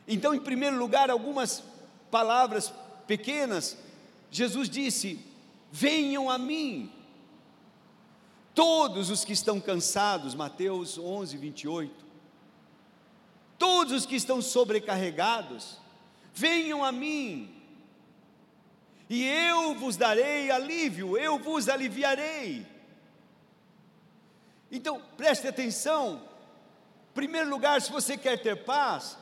Então, 0.07 0.35
em 0.35 0.41
primeiro 0.41 0.77
lugar, 0.77 1.11
algumas 1.11 1.63
palavras 2.11 2.73
pequenas, 3.07 3.77
Jesus 4.31 4.69
disse: 4.69 5.19
Venham 5.71 6.29
a 6.29 6.37
mim, 6.37 6.91
todos 8.55 9.11
os 9.11 9.25
que 9.25 9.33
estão 9.33 9.61
cansados, 9.61 10.35
Mateus 10.35 10.99
11, 10.99 11.37
28, 11.37 12.05
todos 13.63 13.93
os 13.93 14.05
que 14.05 14.17
estão 14.17 14.43
sobrecarregados, 14.43 15.79
venham 16.35 16.83
a 16.83 16.91
mim, 16.91 17.55
e 19.09 19.25
eu 19.25 19.77
vos 19.77 19.97
darei 19.97 20.51
alívio, 20.51 21.17
eu 21.17 21.39
vos 21.39 21.69
aliviarei. 21.69 22.67
Então, 24.69 25.01
preste 25.17 25.47
atenção. 25.47 26.25
Em 27.13 27.15
primeiro 27.15 27.49
lugar, 27.51 27.81
se 27.81 27.93
você 27.93 28.17
quer 28.19 28.43
ter 28.43 28.65
paz, 28.65 29.17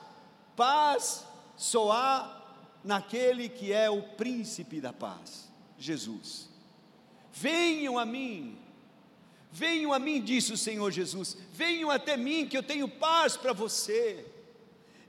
paz 0.57 1.27
só 1.55 1.93
há 1.93 2.43
naquele 2.83 3.47
que 3.47 3.75
é 3.75 3.91
o 3.91 4.01
príncipe 4.01 4.81
da 4.81 4.91
paz, 4.91 5.53
Jesus. 5.77 6.49
Venham 7.31 7.99
a 7.99 8.07
mim, 8.07 8.59
venham 9.53 9.93
a 9.93 9.99
mim, 9.99 10.19
disse 10.19 10.51
o 10.51 10.57
Senhor 10.57 10.91
Jesus, 10.91 11.37
venham 11.53 11.91
até 11.91 12.17
mim, 12.17 12.47
que 12.47 12.57
eu 12.57 12.63
tenho 12.63 12.89
paz 12.89 13.37
para 13.37 13.53
você, 13.53 14.30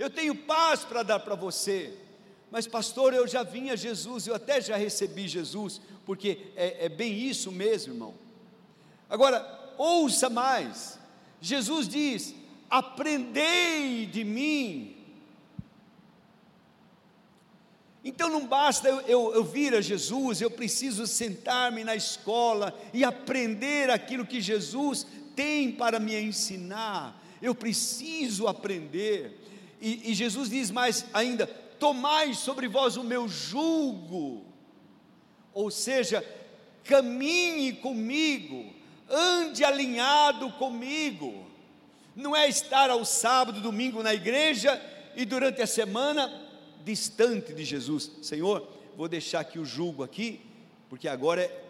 eu 0.02 0.10
tenho 0.10 0.36
paz 0.36 0.84
para 0.84 1.04
dar 1.04 1.20
para 1.20 1.36
você. 1.36 1.94
Mas, 2.50 2.66
pastor, 2.68 3.14
eu 3.14 3.28
já 3.28 3.44
vim 3.44 3.70
a 3.70 3.76
Jesus, 3.76 4.26
eu 4.26 4.34
até 4.34 4.60
já 4.60 4.76
recebi 4.76 5.28
Jesus, 5.28 5.80
porque 6.06 6.40
é, 6.56 6.86
é 6.86 6.90
bem 6.90 7.18
isso 7.18 7.52
mesmo, 7.52 7.94
irmão. 7.94 8.14
Agora, 9.08 9.74
ouça 9.78 10.30
mais. 10.30 11.00
Jesus 11.40 11.88
diz: 11.88 12.34
aprendei 12.70 14.06
de 14.06 14.24
mim. 14.24 14.98
Então 18.04 18.30
não 18.30 18.48
basta 18.48 18.90
eu, 18.90 19.02
eu, 19.02 19.36
eu, 19.36 19.44
vir 19.44 19.76
a 19.76 19.82
Jesus, 19.82 20.42
eu 20.42 20.50
preciso 20.50 21.06
sentar-me 21.06 21.84
na 21.84 21.96
escola 21.96 22.76
e 22.92 23.04
aprender 23.04 23.92
aquilo 23.92 24.26
que 24.26 24.42
Jesus 24.42 25.06
tem 25.36 25.72
para 25.72 26.00
me 26.00 26.20
ensinar. 26.20 27.22
Eu 27.40 27.54
preciso 27.54 28.48
aprender. 28.48 29.41
E, 29.82 30.12
e 30.12 30.13
Jesus 30.13 30.50
diz 30.50 30.72
mais 30.72 31.06
ainda: 31.13 31.48
tomai 31.48 32.34
sobre 32.34 32.67
vós 32.67 32.96
o 32.96 33.04
meu 33.04 33.28
jugo, 33.28 34.46
ou 35.54 35.70
seja, 35.70 36.24
caminhe 36.84 37.74
comigo 37.74 38.82
ande 39.12 39.63
alinhado 39.63 40.50
comigo. 40.54 41.46
Não 42.15 42.36
é 42.36 42.48
estar 42.48 42.89
ao 42.89 43.04
sábado, 43.04 43.62
domingo 43.62 44.02
na 44.02 44.13
igreja 44.13 44.82
e 45.15 45.26
durante 45.26 45.62
a 45.62 45.67
semana 45.67 46.32
distante 46.84 47.54
de 47.54 47.63
Jesus. 47.63 48.10
Senhor, 48.22 48.67
vou 48.96 49.08
deixar 49.08 49.41
aqui 49.41 49.60
o 49.60 49.65
julgo 49.65 50.04
aqui, 50.04 50.41
porque 50.89 51.08
agora 51.08 51.44
é, 51.44 51.63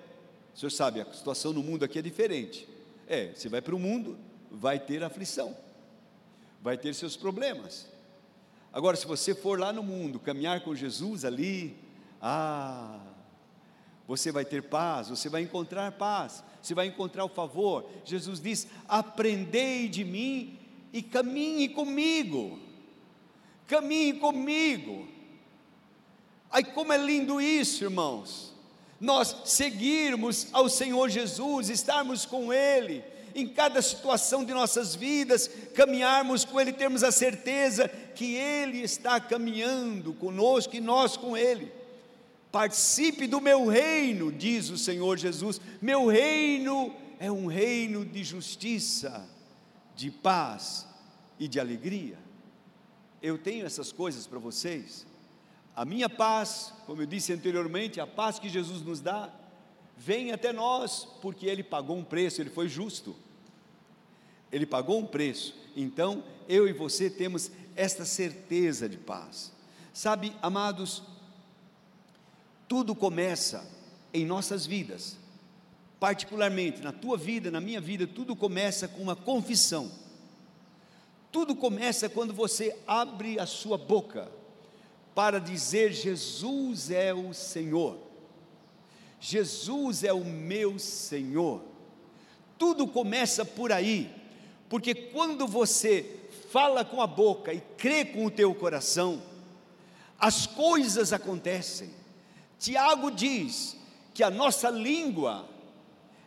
o 0.54 0.58
senhor 0.58 0.69
sabe, 0.69 1.02
a 1.02 1.13
situação 1.13 1.52
no 1.52 1.63
mundo 1.63 1.84
aqui 1.84 2.00
é 2.00 2.02
diferente. 2.02 2.67
É, 3.08 3.34
você 3.34 3.50
vai 3.50 3.62
para 3.62 3.76
o 3.76 3.80
mundo, 3.80 4.17
vai 4.50 4.80
ter 4.80 5.04
aflição, 5.04 5.56
vai 6.62 6.78
ter 6.78 6.93
seus 6.93 7.17
problemas. 7.17 7.88
Agora, 8.74 8.96
se 8.96 9.06
você 9.06 9.36
for 9.36 9.60
lá 9.60 9.74
no 9.74 9.84
mundo, 9.84 10.20
caminhar 10.20 10.62
com 10.62 10.74
Jesus 10.74 11.26
ali, 11.26 11.78
ah, 12.22 13.00
você 14.08 14.32
vai 14.32 14.46
ter 14.46 14.64
paz, 14.64 15.10
você 15.10 15.28
vai 15.28 15.42
encontrar 15.42 15.92
paz, 15.94 16.44
você 16.62 16.74
vai 16.74 16.88
encontrar 16.88 17.26
o 17.26 17.30
favor. 17.30 17.86
Jesus 18.06 18.40
diz: 18.40 18.68
Aprendei 18.88 19.90
de 19.90 20.04
mim 20.04 20.58
e 20.94 21.02
caminhe 21.02 21.70
comigo. 21.70 22.60
Caminhe 23.68 24.14
comigo. 24.14 25.08
Ai, 26.50 26.64
como 26.64 26.92
é 26.92 26.98
lindo 26.98 27.40
isso, 27.40 27.84
irmãos. 27.84 28.54
Nós 29.00 29.36
seguirmos 29.46 30.48
ao 30.52 30.70
Senhor 30.70 31.10
Jesus, 31.10 31.70
estarmos 31.70 32.26
com 32.26 32.54
Ele, 32.54 33.04
em 33.36 33.48
cada 33.48 33.82
situação 33.82 34.44
de 34.44 34.54
nossas 34.54 34.96
vidas, 34.96 35.50
caminharmos 35.74 36.46
com 36.46 36.60
Ele, 36.60 36.74
termos 36.74 37.04
a 37.04 37.12
certeza 37.12 37.88
que 37.88 38.36
Ele 38.36 38.80
está 38.80 39.20
caminhando 39.20 40.13
conosco 40.13 40.76
e 40.76 40.82
nós 40.82 41.17
com 41.17 41.36
Ele. 41.36 41.72
Participe 42.52 43.28
do 43.28 43.39
meu 43.39 43.67
reino, 43.67 44.32
diz 44.32 44.70
o 44.70 44.78
Senhor 44.78 45.17
Jesus. 45.17 45.62
Meu 45.82 46.08
reino 46.08 46.94
é 47.20 47.32
um 47.32 47.48
reino 47.48 48.06
de 48.06 48.24
justiça, 48.24 49.26
de 49.96 50.12
paz 50.12 50.86
e 51.39 51.48
de 51.48 51.60
alegria. 51.60 52.17
Eu 53.22 53.38
tenho 53.38 53.65
essas 53.65 53.91
coisas 53.91 54.28
para 54.28 54.39
vocês. 54.39 55.06
A 55.76 55.86
minha 55.86 56.10
paz, 56.10 56.74
como 56.86 57.02
eu 57.02 57.06
disse 57.06 57.32
anteriormente, 57.32 58.02
a 58.02 58.08
paz 58.08 58.38
que 58.38 58.50
Jesus 58.50 58.82
nos 58.82 59.00
dá, 59.00 59.34
vem 60.04 60.32
até 60.32 60.52
nós, 60.52 61.08
porque 61.22 61.46
Ele 61.46 61.62
pagou 61.62 61.96
um 61.96 62.04
preço, 62.04 62.42
Ele 62.42 62.50
foi 62.50 62.68
justo. 62.68 63.16
Ele 64.52 64.66
pagou 64.66 65.00
um 65.00 65.06
preço. 65.06 65.56
Então, 65.76 66.24
eu 66.50 66.68
e 66.68 66.74
você 66.74 67.10
temos 67.10 67.52
esta 67.76 68.04
certeza 68.04 68.90
de 68.90 68.98
paz. 68.98 69.52
Sabe, 69.94 70.36
amados, 70.42 71.04
tudo 72.68 72.96
começa 72.96 73.70
em 74.12 74.26
nossas 74.26 74.66
vidas, 74.66 75.18
particularmente 76.00 76.82
na 76.82 76.92
tua 76.92 77.16
vida, 77.16 77.52
na 77.52 77.62
minha 77.62 77.80
vida, 77.80 78.08
tudo 78.08 78.36
começa 78.36 78.88
com 78.88 79.04
uma 79.04 79.16
confissão. 79.16 79.92
Tudo 81.32 81.56
começa 81.56 82.10
quando 82.10 82.34
você 82.34 82.76
abre 82.88 83.40
a 83.40 83.46
sua 83.46 83.78
boca 83.78 84.30
para 85.14 85.40
dizer: 85.40 85.94
Jesus 85.94 86.90
é 86.90 87.14
o 87.14 87.34
Senhor. 87.34 88.11
Jesus 89.24 90.04
é 90.04 90.12
o 90.12 90.26
meu 90.26 90.80
Senhor. 90.80 91.62
Tudo 92.58 92.88
começa 92.88 93.46
por 93.46 93.72
aí, 93.72 94.10
porque 94.68 94.96
quando 94.96 95.48
você 95.48 96.18
fala 96.50 96.84
com 96.84 97.00
a 97.00 97.06
boca 97.06 97.54
e 97.54 97.62
crê 97.78 98.04
com 98.04 98.26
o 98.26 98.32
teu 98.32 98.54
coração, 98.56 99.22
as 100.20 100.48
coisas 100.48 101.14
acontecem. 101.14 101.92
Tiago 102.58 103.12
diz 103.12 103.78
que 104.12 104.24
a 104.24 104.32
nossa 104.32 104.72
língua 104.72 105.48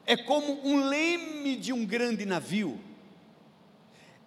é 0.07 0.17
como 0.17 0.65
um 0.65 0.87
leme 0.87 1.57
de 1.57 1.73
um 1.73 1.85
grande 1.85 2.25
navio. 2.25 2.79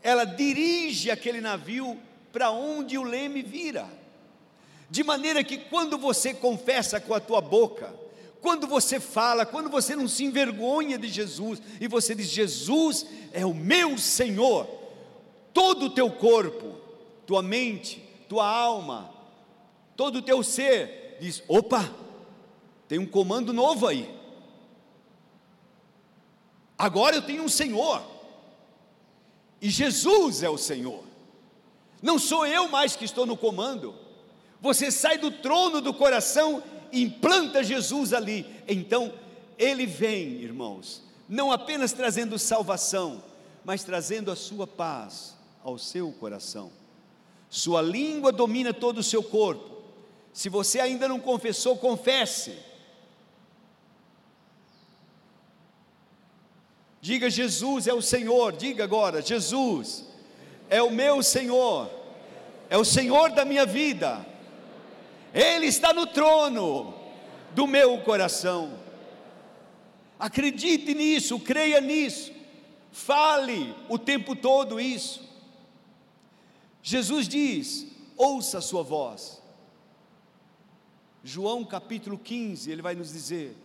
Ela 0.04 0.26
dirige 0.26 1.10
aquele 1.10 1.40
navio 1.40 1.98
para 2.34 2.52
onde 2.52 2.98
o 2.98 3.04
leme 3.04 3.42
vira. 3.42 3.88
De 4.90 5.06
maneira 5.06 5.42
que 5.42 5.58
quando 5.58 5.98
você 5.98 6.34
confessa 6.34 7.00
com 7.00 7.14
a 7.14 7.20
tua 7.20 7.42
boca, 7.42 8.07
quando 8.42 8.68
você 8.68 9.00
fala, 9.00 9.46
quando 9.46 9.70
você 9.70 9.96
não 9.96 10.08
se 10.08 10.24
envergonha 10.24 10.98
de 10.98 11.08
Jesus 11.08 11.62
e 11.82 11.88
você 11.88 12.14
diz: 12.14 12.28
Jesus 12.28 13.06
é 13.32 13.46
o 13.46 13.54
meu 13.54 13.98
Senhor, 13.98 14.68
todo 15.54 15.86
o 15.86 15.90
teu 15.90 16.12
corpo, 16.12 16.76
tua 17.26 17.42
mente, 17.42 18.04
tua 18.30 18.48
alma, 18.48 19.12
todo 19.96 20.18
o 20.18 20.22
teu 20.22 20.44
ser 20.44 21.18
diz: 21.20 21.44
opa, 21.48 21.92
tem 22.88 23.00
um 23.00 23.08
comando 23.08 23.52
novo 23.52 23.88
aí. 23.88 24.16
Agora 26.78 27.16
eu 27.16 27.24
tenho 27.24 27.44
um 27.44 27.50
Senhor, 27.50 28.04
e 29.60 29.70
Jesus 29.70 30.44
é 30.44 30.50
o 30.50 30.60
Senhor, 30.60 31.04
não 32.04 32.20
sou 32.20 32.46
eu 32.46 32.68
mais 32.70 32.96
que 32.96 33.06
estou 33.06 33.26
no 33.26 33.36
comando. 33.36 33.96
Você 34.62 34.92
sai 34.92 35.18
do 35.18 35.32
trono 35.32 35.82
do 35.82 35.94
coração 35.94 36.64
implanta 36.92 37.64
Jesus 37.64 38.14
ali. 38.14 38.46
Então, 38.68 39.14
ele 39.58 39.86
vem, 39.86 40.42
irmãos, 40.42 41.04
não 41.28 41.52
apenas 41.52 41.92
trazendo 41.92 42.38
salvação, 42.38 43.24
mas 43.64 43.84
trazendo 43.84 44.32
a 44.32 44.36
sua 44.36 44.68
paz 44.68 45.36
ao 45.64 45.78
seu 45.78 46.12
coração. 46.14 46.72
Sua 47.50 47.82
língua 47.82 48.32
domina 48.32 48.74
todo 48.74 49.00
o 49.00 49.04
seu 49.04 49.24
corpo. 49.24 49.78
Se 50.32 50.50
você 50.50 50.80
ainda 50.80 51.08
não 51.08 51.20
confessou, 51.20 51.78
confesse. 51.78 52.58
Diga: 57.02 57.30
Jesus 57.30 57.88
é 57.88 57.94
o 57.94 58.02
Senhor. 58.02 58.54
Diga 58.54 58.84
agora: 58.84 59.22
Jesus 59.22 60.06
é 60.70 60.82
o 60.82 60.92
meu 60.92 61.24
Senhor, 61.24 61.90
é 62.70 62.78
o 62.78 62.86
Senhor 62.86 63.32
da 63.32 63.46
minha 63.46 63.66
vida 63.66 64.26
ele 65.38 65.68
está 65.68 65.94
no 65.94 66.08
trono 66.08 66.96
do 67.54 67.68
meu 67.68 68.00
coração. 68.02 68.80
Acredite 70.18 70.96
nisso, 70.96 71.40
creia 71.40 71.80
nisso, 71.80 72.32
fale 72.92 73.76
o 73.88 74.00
tempo 74.00 74.36
todo 74.36 74.80
isso. 74.80 75.22
Jesus 76.82 77.28
diz: 77.28 77.86
ouça 78.16 78.58
a 78.58 78.62
sua 78.62 78.82
voz. 78.82 79.40
João 81.24 81.64
capítulo 81.64 82.18
15, 82.18 82.72
ele 82.72 82.82
vai 82.82 82.96
nos 82.96 83.14
dizer: 83.14 83.56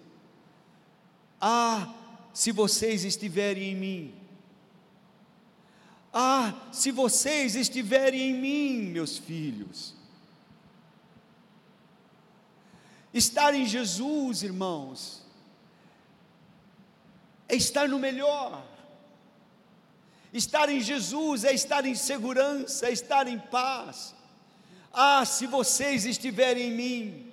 Ah, 1.40 1.94
se 2.34 2.52
vocês 2.52 3.02
estiverem 3.02 3.70
em 3.70 3.76
mim, 3.76 4.14
ah, 6.12 6.52
se 6.70 6.90
vocês 6.90 7.56
estiverem 7.56 8.20
em 8.30 8.34
mim, 8.34 8.90
meus 8.90 9.16
filhos, 9.16 10.01
Estar 13.12 13.54
em 13.54 13.66
Jesus, 13.66 14.42
irmãos, 14.42 15.22
é 17.48 17.54
estar 17.54 17.88
no 17.88 17.98
melhor. 17.98 18.64
Estar 20.32 20.70
em 20.70 20.80
Jesus 20.80 21.44
é 21.44 21.52
estar 21.52 21.84
em 21.84 21.94
segurança, 21.94 22.86
é 22.86 22.92
estar 22.92 23.28
em 23.28 23.38
paz. 23.38 24.14
Ah, 24.90 25.24
se 25.26 25.46
vocês 25.46 26.06
estiverem 26.06 26.68
em 26.68 26.72
mim, 26.72 27.32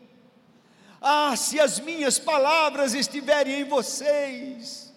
ah, 1.02 1.34
se 1.38 1.60
as 1.60 1.80
minhas 1.80 2.20
palavras 2.20 2.94
estiverem 2.94 3.62
em 3.62 3.64
vocês, 3.64 4.94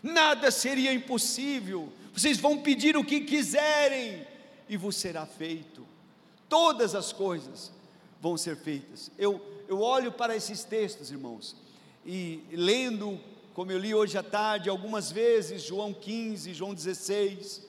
nada 0.00 0.52
seria 0.52 0.92
impossível. 0.92 1.92
Vocês 2.12 2.38
vão 2.38 2.58
pedir 2.58 2.96
o 2.96 3.04
que 3.04 3.22
quiserem 3.22 4.24
e 4.68 4.76
vos 4.76 4.94
será 4.94 5.26
feito. 5.26 5.84
Todas 6.48 6.94
as 6.94 7.12
coisas 7.12 7.72
vão 8.24 8.38
ser 8.38 8.56
feitas. 8.56 9.10
Eu, 9.18 9.38
eu 9.68 9.82
olho 9.82 10.10
para 10.10 10.34
esses 10.34 10.64
textos, 10.64 11.10
irmãos, 11.10 11.54
e 12.06 12.42
lendo, 12.52 13.20
como 13.52 13.70
eu 13.70 13.76
li 13.76 13.94
hoje 13.94 14.16
à 14.16 14.22
tarde, 14.22 14.70
algumas 14.70 15.12
vezes, 15.12 15.62
João 15.62 15.92
15, 15.92 16.54
João 16.54 16.72
16, 16.72 17.68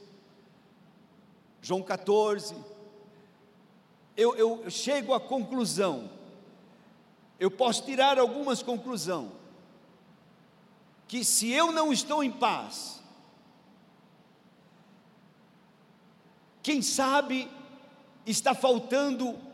João 1.61 1.83
14, 1.83 2.55
eu, 4.15 4.33
eu 4.35 4.69
chego 4.69 5.13
à 5.13 5.19
conclusão, 5.19 6.09
eu 7.37 7.51
posso 7.51 7.83
tirar 7.83 8.17
algumas 8.17 8.63
conclusões, 8.63 9.31
que 11.05 11.25
se 11.25 11.51
eu 11.51 11.73
não 11.73 11.91
estou 11.91 12.23
em 12.23 12.31
paz, 12.31 13.03
quem 16.63 16.81
sabe 16.81 17.51
está 18.25 18.55
faltando 18.55 19.44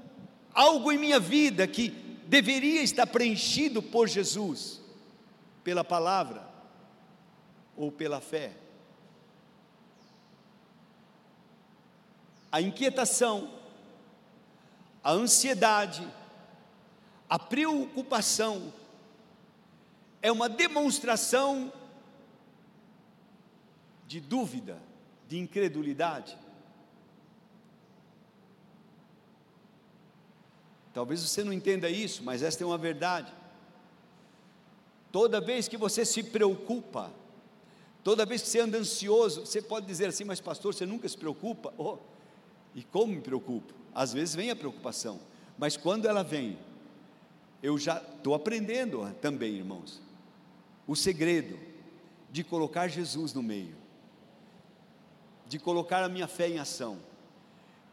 algo 0.53 0.91
em 0.91 0.97
minha 0.97 1.19
vida 1.19 1.67
que 1.67 1.89
deveria 2.27 2.81
estar 2.81 3.07
preenchido 3.07 3.81
por 3.81 4.07
Jesus, 4.07 4.81
pela 5.63 5.83
palavra 5.83 6.47
ou 7.75 7.91
pela 7.91 8.21
fé. 8.21 8.53
A 12.51 12.61
inquietação, 12.61 13.49
a 15.03 15.11
ansiedade, 15.11 16.07
a 17.29 17.39
preocupação 17.39 18.73
é 20.21 20.31
uma 20.31 20.49
demonstração 20.49 21.71
de 24.05 24.19
dúvida, 24.19 24.77
de 25.27 25.39
incredulidade. 25.39 26.37
Talvez 30.93 31.21
você 31.21 31.43
não 31.43 31.53
entenda 31.53 31.89
isso, 31.89 32.23
mas 32.23 32.43
esta 32.43 32.63
é 32.63 32.67
uma 32.67 32.77
verdade. 32.77 33.31
Toda 35.11 35.41
vez 35.41 35.67
que 35.67 35.77
você 35.77 36.05
se 36.05 36.23
preocupa, 36.23 37.11
toda 38.03 38.25
vez 38.25 38.41
que 38.41 38.47
você 38.47 38.59
anda 38.59 38.77
ansioso, 38.77 39.45
você 39.45 39.61
pode 39.61 39.85
dizer 39.85 40.07
assim, 40.07 40.23
mas 40.23 40.41
pastor, 40.41 40.73
você 40.73 40.85
nunca 40.85 41.07
se 41.07 41.17
preocupa? 41.17 41.73
Oh, 41.77 41.97
e 42.73 42.83
como 42.83 43.13
me 43.13 43.21
preocupo? 43.21 43.73
Às 43.93 44.13
vezes 44.13 44.35
vem 44.35 44.51
a 44.51 44.55
preocupação, 44.55 45.19
mas 45.57 45.75
quando 45.75 46.07
ela 46.07 46.23
vem, 46.23 46.57
eu 47.61 47.77
já 47.77 47.97
estou 47.97 48.33
aprendendo 48.33 49.09
também, 49.21 49.55
irmãos, 49.55 50.01
o 50.87 50.95
segredo 50.95 51.59
de 52.31 52.43
colocar 52.43 52.87
Jesus 52.87 53.33
no 53.33 53.43
meio, 53.43 53.75
de 55.47 55.59
colocar 55.59 56.03
a 56.03 56.09
minha 56.09 56.27
fé 56.27 56.49
em 56.49 56.59
ação. 56.59 56.97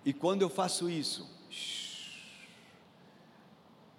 E 0.05 0.13
quando 0.13 0.43
eu 0.43 0.49
faço 0.49 0.89
isso, 0.89 1.29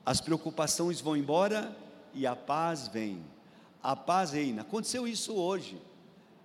as 0.06 0.22
preocupações 0.22 1.02
vão 1.02 1.16
embora 1.16 1.76
e 2.14 2.26
a 2.26 2.36
paz 2.36 2.88
vem. 2.88 3.24
A 3.82 3.96
paz 3.96 4.32
reina. 4.32 4.62
Aconteceu 4.62 5.08
isso 5.08 5.34
hoje. 5.34 5.80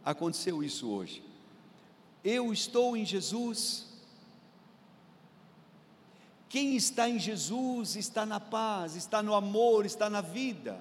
Aconteceu 0.05 0.63
isso 0.63 0.89
hoje. 0.89 1.23
Eu 2.23 2.53
estou 2.53 2.97
em 2.97 3.05
Jesus. 3.05 3.87
Quem 6.49 6.77
está 6.77 7.09
em 7.09 7.19
Jesus 7.19 7.97
está 7.97 8.25
na 8.25 8.39
paz, 8.39 8.95
está 8.95 9.23
no 9.23 9.35
amor, 9.35 9.85
está 9.85 10.09
na 10.09 10.21
vida. 10.21 10.81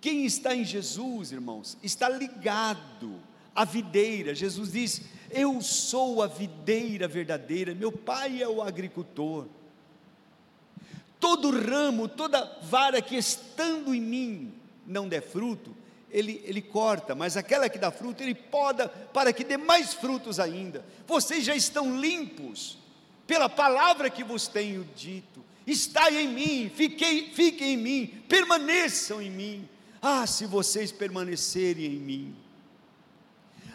Quem 0.00 0.26
está 0.26 0.54
em 0.54 0.64
Jesus, 0.64 1.30
irmãos, 1.30 1.78
está 1.82 2.08
ligado 2.08 3.20
à 3.54 3.64
videira. 3.64 4.34
Jesus 4.34 4.72
diz: 4.72 5.02
Eu 5.30 5.60
sou 5.62 6.22
a 6.22 6.26
videira 6.26 7.06
verdadeira, 7.06 7.72
meu 7.74 7.92
pai 7.92 8.42
é 8.42 8.48
o 8.48 8.60
agricultor 8.60 9.46
todo 11.22 11.52
ramo, 11.52 12.08
toda 12.08 12.58
vara 12.62 13.00
que 13.00 13.14
estando 13.14 13.94
em 13.94 14.00
mim 14.00 14.52
não 14.84 15.08
der 15.08 15.22
fruto, 15.22 15.72
ele, 16.10 16.42
ele 16.44 16.60
corta, 16.60 17.14
mas 17.14 17.36
aquela 17.36 17.68
que 17.68 17.78
dá 17.78 17.92
fruto, 17.92 18.24
ele 18.24 18.34
poda 18.34 18.88
para 18.88 19.32
que 19.32 19.44
dê 19.44 19.56
mais 19.56 19.94
frutos 19.94 20.40
ainda. 20.40 20.84
Vocês 21.06 21.44
já 21.44 21.54
estão 21.54 21.96
limpos 21.96 22.76
pela 23.24 23.48
palavra 23.48 24.10
que 24.10 24.24
vos 24.24 24.48
tenho 24.48 24.84
dito. 24.96 25.44
Está 25.64 26.10
em 26.10 26.26
mim, 26.26 26.68
fiquei, 26.74 27.30
fiquem 27.32 27.74
em 27.74 27.76
mim, 27.76 28.06
permaneçam 28.28 29.22
em 29.22 29.30
mim. 29.30 29.68
Ah, 30.02 30.26
se 30.26 30.44
vocês 30.44 30.90
permanecerem 30.90 31.84
em 31.86 32.00
mim. 32.00 32.36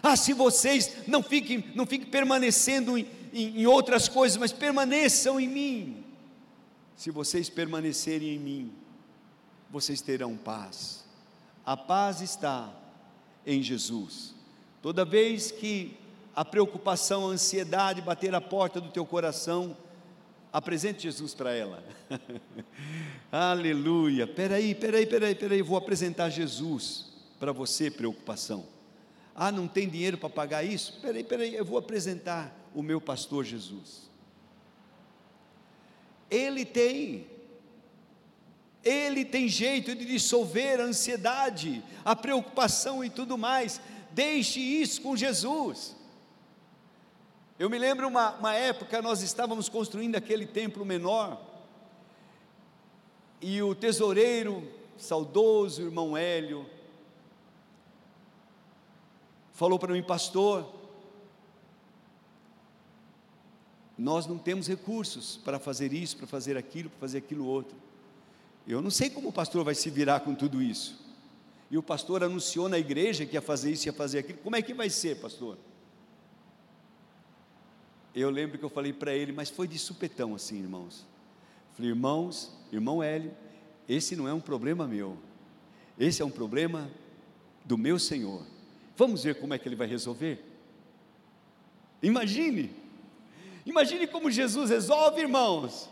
Ah, 0.03 0.17
se 0.17 0.33
vocês 0.33 0.97
não 1.07 1.23
fiquem, 1.23 1.63
não 1.73 1.85
fiquem 1.85 2.09
permanecendo 2.09 2.97
em, 2.97 3.07
em, 3.33 3.61
em 3.61 3.65
outras 3.65 4.09
coisas, 4.09 4.37
mas 4.37 4.51
permaneçam 4.51 5.39
em 5.39 5.47
mim. 5.47 6.06
Se 6.97 7.11
vocês 7.11 7.47
permanecerem 7.47 8.35
em 8.35 8.39
mim, 8.39 8.73
vocês 9.69 10.01
terão 10.01 10.35
paz. 10.35 11.05
A 11.63 11.77
paz 11.77 12.21
está 12.21 12.73
em 13.45 13.61
Jesus. 13.61 14.33
Toda 14.81 15.05
vez 15.05 15.51
que 15.51 15.95
a 16.35 16.43
preocupação, 16.43 17.27
a 17.27 17.33
ansiedade 17.33 18.01
bater 18.01 18.33
a 18.33 18.41
porta 18.41 18.81
do 18.81 18.89
teu 18.89 19.05
coração, 19.05 19.77
apresente 20.51 21.03
Jesus 21.03 21.35
para 21.35 21.53
ela. 21.53 21.83
Aleluia. 23.31 24.25
Peraí, 24.25 24.73
peraí, 24.73 25.05
peraí, 25.05 25.35
peraí, 25.35 25.61
vou 25.61 25.77
apresentar 25.77 26.31
Jesus 26.31 27.13
para 27.39 27.51
você, 27.51 27.91
preocupação. 27.91 28.65
Ah, 29.35 29.51
não 29.51 29.67
tem 29.67 29.87
dinheiro 29.87 30.17
para 30.17 30.29
pagar 30.29 30.63
isso? 30.63 30.99
Peraí, 30.99 31.23
peraí, 31.23 31.53
eu 31.53 31.63
vou 31.63 31.77
apresentar 31.77 32.55
o 32.73 32.81
meu 32.81 32.99
pastor 32.99 33.45
Jesus. 33.45 34.06
Ele 36.29 36.65
tem 36.65 37.27
ele 38.83 39.25
tem 39.25 39.49
jeito 39.49 39.93
de 39.93 40.05
dissolver 40.05 40.79
a 40.79 40.85
ansiedade, 40.85 41.83
a 42.05 42.15
preocupação 42.15 43.03
e 43.03 43.09
tudo 43.09 43.37
mais. 43.37 43.81
Deixe 44.11 44.61
isso 44.61 45.01
com 45.01 45.15
Jesus. 45.15 45.95
Eu 47.59 47.69
me 47.69 47.77
lembro 47.77 48.07
uma, 48.07 48.31
uma 48.35 48.53
época, 48.53 49.01
nós 49.01 49.21
estávamos 49.21 49.67
construindo 49.67 50.15
aquele 50.15 50.45
templo 50.45 50.85
menor, 50.85 51.41
e 53.41 53.61
o 53.61 53.75
tesoureiro, 53.75 54.71
saudoso 54.97 55.81
irmão 55.81 56.15
Hélio, 56.15 56.65
falou 59.51 59.77
para 59.77 59.93
mim, 59.93 60.03
pastor, 60.03 60.76
nós 63.97 64.27
não 64.27 64.37
temos 64.37 64.67
recursos 64.67 65.37
para 65.37 65.57
fazer 65.57 65.91
isso, 65.91 66.17
para 66.17 66.27
fazer 66.27 66.55
aquilo, 66.55 66.89
para 66.89 66.99
fazer 66.99 67.17
aquilo 67.17 67.45
outro. 67.45 67.75
Eu 68.67 68.81
não 68.81 68.91
sei 68.91 69.09
como 69.09 69.29
o 69.29 69.33
pastor 69.33 69.63
vai 69.63 69.73
se 69.73 69.89
virar 69.89 70.19
com 70.19 70.35
tudo 70.35 70.61
isso. 70.61 70.99
E 71.71 71.77
o 71.77 71.83
pastor 71.83 72.23
anunciou 72.23 72.69
na 72.69 72.77
igreja 72.77 73.25
que 73.25 73.35
ia 73.35 73.41
fazer 73.41 73.71
isso, 73.71 73.87
ia 73.87 73.93
fazer 73.93 74.19
aquilo. 74.19 74.37
Como 74.39 74.55
é 74.55 74.61
que 74.61 74.73
vai 74.73 74.89
ser, 74.89 75.19
pastor? 75.19 75.57
Eu 78.13 78.29
lembro 78.29 78.57
que 78.57 78.65
eu 78.65 78.69
falei 78.69 78.93
para 78.93 79.13
ele, 79.13 79.31
mas 79.31 79.49
foi 79.49 79.67
de 79.67 79.77
supetão 79.77 80.35
assim, 80.35 80.59
irmãos. 80.59 81.05
Falei, 81.73 81.91
irmãos, 81.91 82.51
irmão 82.71 83.01
Hélio, 83.01 83.31
esse 83.87 84.15
não 84.15 84.27
é 84.27 84.33
um 84.33 84.39
problema 84.39 84.87
meu. 84.87 85.17
Esse 85.99 86.21
é 86.21 86.25
um 86.25 86.29
problema 86.29 86.89
do 87.65 87.77
meu 87.77 87.97
Senhor. 87.99 88.43
Vamos 88.95 89.23
ver 89.23 89.39
como 89.39 89.53
é 89.53 89.57
que 89.57 89.67
ele 89.67 89.75
vai 89.75 89.87
resolver. 89.87 90.43
Imagine. 92.01 92.86
Imagine 93.67 94.07
como 94.07 94.31
Jesus 94.31 94.69
resolve, 94.69 95.19
irmãos. 95.19 95.89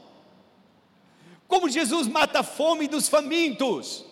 Como 1.45 1.69
Jesus 1.69 2.07
mata 2.07 2.39
a 2.39 2.43
fome 2.43 2.87
dos 2.87 3.09
famintos. 3.09 4.05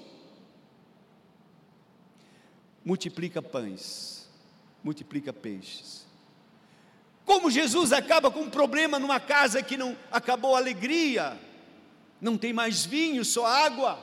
Multiplica 2.83 3.41
pães, 3.41 4.29
multiplica 4.83 5.31
peixes. 5.31 6.05
Como 7.25 7.49
Jesus 7.49 7.93
acaba 7.93 8.29
com 8.29 8.41
um 8.41 8.49
problema 8.49 8.99
numa 8.99 9.17
casa 9.17 9.63
que 9.63 9.77
não 9.77 9.97
acabou 10.11 10.55
a 10.55 10.59
alegria, 10.59 11.39
não 12.19 12.37
tem 12.37 12.51
mais 12.51 12.85
vinho, 12.85 13.23
só 13.23 13.45
água. 13.45 13.97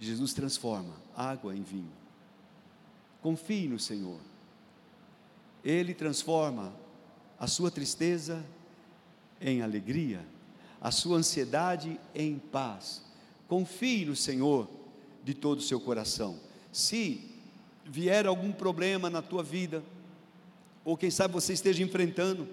Jesus 0.00 0.34
transforma 0.34 0.96
água 1.16 1.54
em 1.54 1.62
vinho. 1.62 1.92
Confie 3.22 3.68
no 3.68 3.78
Senhor. 3.78 4.18
Ele 5.62 5.94
transforma 5.94 6.74
a 7.44 7.46
sua 7.46 7.70
tristeza 7.70 8.44
em 9.40 9.62
alegria 9.62 10.24
a 10.84 10.90
sua 10.90 11.16
ansiedade 11.16 11.98
em 12.14 12.38
paz. 12.38 13.02
Confie 13.48 14.04
no 14.04 14.14
Senhor 14.14 14.68
de 15.24 15.32
todo 15.32 15.60
o 15.60 15.62
seu 15.62 15.80
coração. 15.80 16.38
Se 16.70 17.22
vier 17.86 18.26
algum 18.26 18.52
problema 18.52 19.08
na 19.08 19.22
tua 19.22 19.42
vida, 19.42 19.82
ou 20.84 20.94
quem 20.94 21.10
sabe 21.10 21.32
você 21.32 21.54
esteja 21.54 21.82
enfrentando 21.82 22.46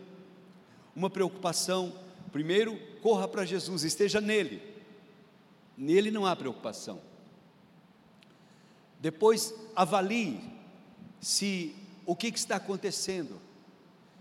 uma 0.96 1.10
preocupação, 1.10 1.94
primeiro 2.32 2.80
corra 3.02 3.28
para 3.28 3.44
Jesus, 3.44 3.84
esteja 3.84 4.22
nele. 4.22 4.62
Nele 5.78 6.10
não 6.10 6.26
há 6.26 6.34
preocupação. 6.34 7.02
Depois 9.02 9.54
avalie 9.76 10.40
se 11.20 11.76
o 12.06 12.16
que, 12.16 12.32
que 12.32 12.40
está 12.40 12.56
acontecendo. 12.56 13.51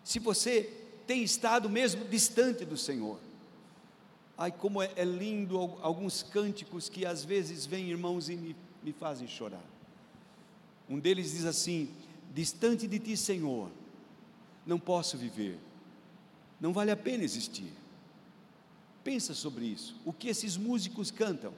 Se 0.05 0.19
você 0.19 0.81
tem 1.11 1.25
estado 1.25 1.69
mesmo 1.69 2.05
distante 2.05 2.65
do 2.65 2.77
Senhor. 2.77 3.19
Ai, 4.39 4.53
como 4.53 4.81
é, 4.81 4.93
é, 4.95 5.05
lindo 5.05 5.59
alguns 5.83 6.23
cânticos 6.23 6.89
que 6.89 7.05
às 7.05 7.25
vezes 7.25 7.67
vêm, 7.67 7.91
irmãos, 7.91 8.29
e 8.29 8.37
me, 8.37 8.55
me 8.81 8.93
fazem 8.93 9.27
chorar. 9.27 9.65
Um 10.89 11.01
deles 11.01 11.33
diz 11.33 11.45
assim: 11.45 11.91
Distante 12.33 12.87
de 12.87 13.01
ti, 13.01 13.17
Senhor, 13.17 13.69
não 14.65 14.79
posso 14.79 15.19
viver, 15.19 15.59
não 16.61 16.73
vale 16.73 16.93
a 16.93 16.97
pena 16.97 17.25
existir. 17.25 17.73
Pensa 19.03 19.35
sobre 19.35 19.65
isso, 19.65 19.97
o 20.05 20.13
que 20.13 20.29
esses 20.29 20.57
músicos 20.57 21.11
cantam. 21.11 21.53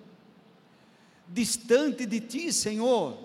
Distante 1.28 2.06
de 2.06 2.20
ti, 2.20 2.50
Senhor, 2.54 3.18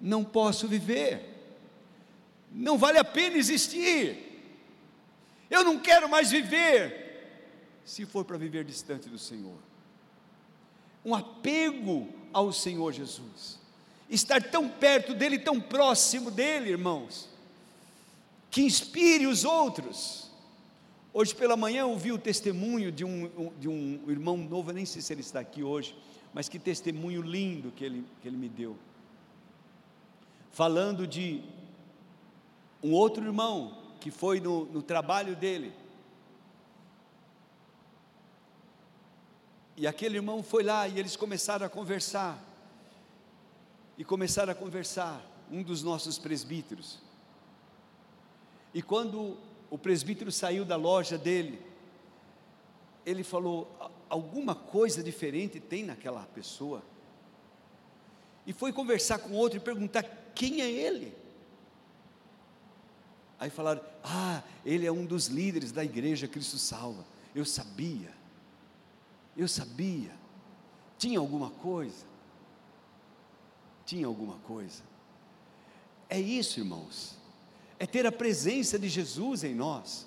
não 0.00 0.24
posso 0.24 0.66
viver, 0.66 1.22
não 2.50 2.76
vale 2.76 2.98
a 2.98 3.04
pena 3.04 3.36
existir, 3.36 4.31
eu 5.52 5.62
não 5.62 5.78
quero 5.78 6.08
mais 6.08 6.30
viver, 6.30 7.28
se 7.84 8.06
for 8.06 8.24
para 8.24 8.38
viver 8.38 8.64
distante 8.64 9.08
do 9.08 9.18
Senhor. 9.18 9.58
Um 11.04 11.14
apego 11.14 12.08
ao 12.32 12.50
Senhor 12.52 12.92
Jesus. 12.92 13.58
Estar 14.08 14.42
tão 14.42 14.68
perto 14.68 15.14
dele, 15.14 15.38
tão 15.38 15.60
próximo 15.60 16.30
dele, 16.30 16.70
irmãos, 16.70 17.28
que 18.50 18.62
inspire 18.62 19.26
os 19.26 19.44
outros. 19.44 20.30
Hoje 21.12 21.34
pela 21.34 21.56
manhã 21.56 21.82
eu 21.82 21.90
ouvi 21.90 22.12
o 22.12 22.18
testemunho 22.18 22.90
de 22.90 23.04
um, 23.04 23.52
de 23.58 23.68
um 23.68 24.02
irmão 24.08 24.36
novo, 24.38 24.70
eu 24.70 24.74
nem 24.74 24.86
sei 24.86 25.02
se 25.02 25.12
ele 25.12 25.20
está 25.20 25.40
aqui 25.40 25.62
hoje, 25.62 25.94
mas 26.32 26.48
que 26.48 26.58
testemunho 26.58 27.20
lindo 27.20 27.70
que 27.72 27.84
ele, 27.84 28.06
que 28.22 28.28
ele 28.28 28.36
me 28.38 28.48
deu. 28.48 28.76
Falando 30.50 31.06
de 31.06 31.42
um 32.82 32.92
outro 32.92 33.24
irmão 33.24 33.81
que 34.02 34.10
foi 34.10 34.40
no, 34.40 34.64
no 34.66 34.82
trabalho 34.82 35.34
dele, 35.34 35.72
E 39.76 39.86
aquele 39.86 40.16
irmão 40.16 40.42
foi 40.42 40.62
lá 40.62 40.86
e 40.86 40.98
eles 40.98 41.16
começaram 41.16 41.66
a 41.66 41.68
conversar. 41.68 42.38
E 43.96 44.04
começaram 44.04 44.52
a 44.52 44.54
conversar, 44.54 45.20
um 45.50 45.62
dos 45.62 45.82
nossos 45.82 46.18
presbíteros. 46.18 46.98
E 48.74 48.82
quando 48.82 49.36
o 49.70 49.78
presbítero 49.78 50.30
saiu 50.30 50.64
da 50.64 50.76
loja 50.76 51.18
dele, 51.18 51.60
ele 53.04 53.24
falou: 53.24 53.70
alguma 54.08 54.54
coisa 54.54 55.02
diferente 55.02 55.60
tem 55.60 55.84
naquela 55.84 56.22
pessoa. 56.26 56.82
E 58.46 58.52
foi 58.52 58.72
conversar 58.72 59.18
com 59.18 59.32
outro 59.32 59.58
e 59.58 59.60
perguntar: 59.60 60.04
quem 60.34 60.60
é 60.60 60.70
ele? 60.70 61.14
Aí 63.42 63.50
falaram: 63.50 63.82
ah, 64.04 64.40
ele 64.64 64.86
é 64.86 64.92
um 64.92 65.04
dos 65.04 65.26
líderes 65.26 65.72
da 65.72 65.82
igreja 65.82 66.28
Cristo 66.28 66.58
Salva. 66.58 67.04
Eu 67.34 67.44
sabia. 67.44 68.14
Eu 69.36 69.48
sabia. 69.48 70.12
Tinha 70.96 71.18
alguma 71.18 71.50
coisa. 71.50 72.06
Tinha 73.84 74.06
alguma 74.06 74.36
coisa. 74.46 74.84
É 76.08 76.20
isso, 76.20 76.60
irmãos. 76.60 77.16
É 77.80 77.84
ter 77.84 78.06
a 78.06 78.12
presença 78.12 78.78
de 78.78 78.88
Jesus 78.88 79.42
em 79.42 79.56
nós. 79.56 80.06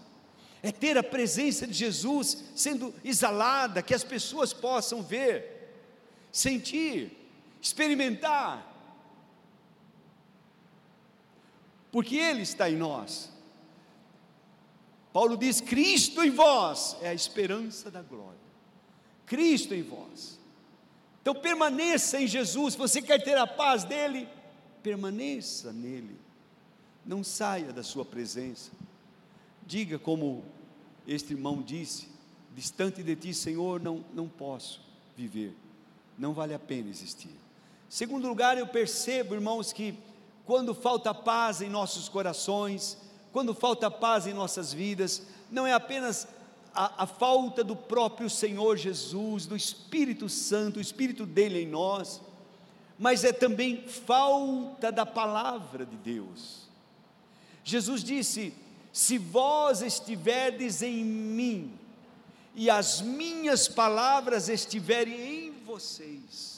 É 0.63 0.71
ter 0.71 0.97
a 0.97 1.03
presença 1.03 1.67
de 1.67 1.73
Jesus 1.73 2.41
sendo 2.55 2.93
exalada, 3.03 3.81
que 3.81 3.93
as 3.93 4.05
pessoas 4.05 4.53
possam 4.53 5.03
ver, 5.03 5.75
sentir, 6.31 7.11
experimentar. 7.61 8.74
Porque 11.95 12.17
Ele 12.17 12.41
está 12.41 12.69
em 12.69 12.75
nós. 12.75 13.31
Paulo 15.13 15.37
diz: 15.37 15.61
Cristo 15.61 16.21
em 16.21 16.29
vós 16.29 16.97
é 17.01 17.07
a 17.07 17.13
esperança 17.13 17.89
da 17.89 18.01
glória. 18.01 18.37
Cristo 19.25 19.73
em 19.73 19.81
vós. 19.81 20.37
Então 21.21 21.33
permaneça 21.33 22.19
em 22.19 22.27
Jesus. 22.27 22.75
Você 22.75 23.01
quer 23.01 23.23
ter 23.23 23.37
a 23.37 23.47
paz 23.47 23.85
dele? 23.85 24.27
Permaneça 24.83 25.71
nele. 25.71 26.19
Não 27.05 27.23
saia 27.23 27.71
da 27.71 27.81
sua 27.81 28.03
presença. 28.03 28.71
Diga 29.65 29.97
como 29.97 30.43
este 31.07 31.31
irmão 31.31 31.61
disse: 31.61 32.09
distante 32.53 33.01
de 33.03 33.15
ti, 33.15 33.33
Senhor, 33.33 33.79
não, 33.79 34.03
não 34.13 34.27
posso 34.27 34.81
viver. 35.15 35.55
Não 36.17 36.33
vale 36.33 36.53
a 36.53 36.59
pena 36.59 36.89
existir. 36.89 37.37
Segundo 37.87 38.27
lugar, 38.27 38.57
eu 38.57 38.67
percebo, 38.67 39.33
irmãos, 39.33 39.71
que 39.71 39.97
quando 40.45 40.73
falta 40.73 41.13
paz 41.13 41.61
em 41.61 41.69
nossos 41.69 42.07
corações, 42.07 42.97
quando 43.31 43.53
falta 43.53 43.89
paz 43.89 44.27
em 44.27 44.33
nossas 44.33 44.71
vidas, 44.71 45.23
não 45.51 45.65
é 45.65 45.73
apenas 45.73 46.27
a, 46.73 47.03
a, 47.03 47.07
falta 47.07 47.63
do 47.63 47.75
próprio 47.75 48.29
Senhor 48.29 48.77
Jesus, 48.77 49.45
do 49.45 49.55
Espírito 49.55 50.29
Santo, 50.29 50.77
o 50.77 50.81
Espírito 50.81 51.25
dele 51.25 51.61
em 51.61 51.67
nós, 51.67 52.21
mas 52.97 53.23
é 53.23 53.33
também 53.33 53.87
falta 53.87 54.91
da 54.91 55.05
palavra 55.05 55.85
de 55.85 55.95
Deus. 55.97 56.65
Jesus 57.63 58.03
disse: 58.03 58.53
Se 58.93 59.17
vós 59.17 59.81
estiverdes 59.81 60.81
em 60.81 61.03
mim, 61.03 61.73
e 62.55 62.69
as 62.69 63.01
minhas 63.01 63.67
palavras 63.67 64.47
estiverem 64.47 65.47
em 65.47 65.51
vocês, 65.65 66.54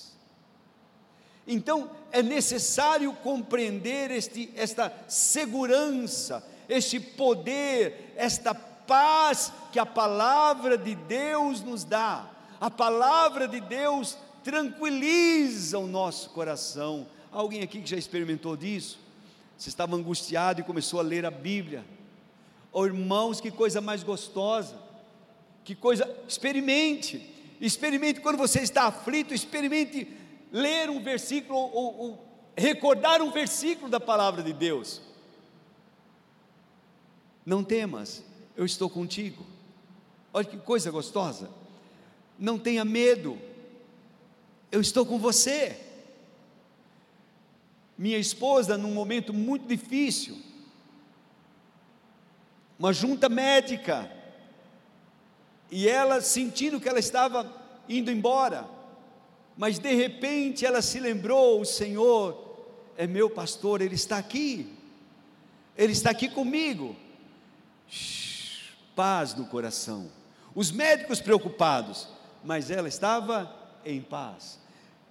então 1.48 1.90
é 2.12 2.22
necessário 2.22 3.14
compreender 3.24 4.12
este, 4.12 4.52
esta 4.56 4.94
segurança, 5.08 6.46
este 6.68 7.00
poder, 7.00 8.14
esta 8.18 8.54
paz 8.54 9.52
que 9.72 9.80
a 9.80 9.86
palavra 9.86 10.78
de 10.78 10.94
Deus 10.94 11.62
nos 11.62 11.84
dá. 11.84 12.30
A 12.60 12.70
palavra 12.70 13.48
de 13.48 13.62
Deus 13.62 14.18
tranquiliza 14.44 15.80
o 15.80 15.88
nosso 15.88 16.30
coração. 16.32 17.08
Alguém 17.32 17.62
aqui 17.62 17.82
que 17.82 17.90
já 17.90 17.98
experimentou 17.98 18.58
disso? 18.58 19.00
Você 19.58 19.70
estava 19.70 19.96
angustiado 19.96 20.62
e 20.62 20.64
começou 20.64 21.00
a 21.00 21.04
ler 21.04 21.26
a 21.26 21.32
Bíblia. 21.32 21.86
Oh, 22.72 22.86
irmãos, 22.86 23.40
que 23.40 23.52
coisa 23.52 23.80
mais 23.82 24.04
gostosa. 24.04 24.76
Que 25.64 25.76
coisa, 25.76 26.10
experimente. 26.28 27.34
Experimente 27.60 28.22
quando 28.22 28.38
você 28.38 28.62
está 28.62 28.84
aflito, 28.84 29.34
experimente 29.34 30.08
ler 30.52 30.90
um 30.90 31.02
versículo 31.02 31.58
ou, 31.58 31.98
ou 31.98 32.28
recordar 32.56 33.22
um 33.22 33.32
versículo 33.32 33.90
da 33.90 34.00
palavra 34.00 34.42
de 34.42 34.54
Deus. 34.54 35.02
Não 37.46 37.64
temas, 37.64 38.24
eu 38.56 38.66
estou 38.66 38.90
contigo. 38.90 39.46
Olha 40.34 40.46
que 40.46 40.58
coisa 40.58 40.92
gostosa. 40.92 41.50
Não 42.38 42.60
tenha 42.60 42.84
medo, 42.84 43.40
eu 44.72 44.82
estou 44.82 45.06
com 45.06 45.18
você. 45.18 45.80
Minha 47.98 48.18
esposa, 48.18 48.78
num 48.78 48.94
momento 48.94 49.34
muito 49.34 49.68
difícil, 49.68 50.38
uma 52.78 52.94
junta 52.94 53.28
médica, 53.28 54.12
e 55.72 55.88
ela 55.88 56.22
sentindo 56.22 56.80
que 56.80 56.88
ela 56.88 57.00
estava 57.00 57.52
indo 57.90 58.12
embora, 58.12 58.70
mas 59.58 59.80
de 59.80 59.94
repente 59.94 60.66
ela 60.66 60.82
se 60.82 61.00
lembrou: 61.00 61.62
o 61.62 61.66
Senhor 61.66 62.58
é 62.96 63.08
meu 63.08 63.30
pastor, 63.30 63.82
Ele 63.82 63.96
está 63.96 64.18
aqui, 64.18 64.72
Ele 65.76 65.94
está 65.94 66.12
aqui 66.12 66.30
comigo. 66.30 66.96
Paz 68.96 69.34
no 69.34 69.46
coração. 69.48 70.12
Os 70.54 70.72
médicos 70.72 71.20
preocupados, 71.20 72.08
mas 72.44 72.70
ela 72.72 72.88
estava 72.88 73.54
em 73.86 74.02
paz. 74.02 74.60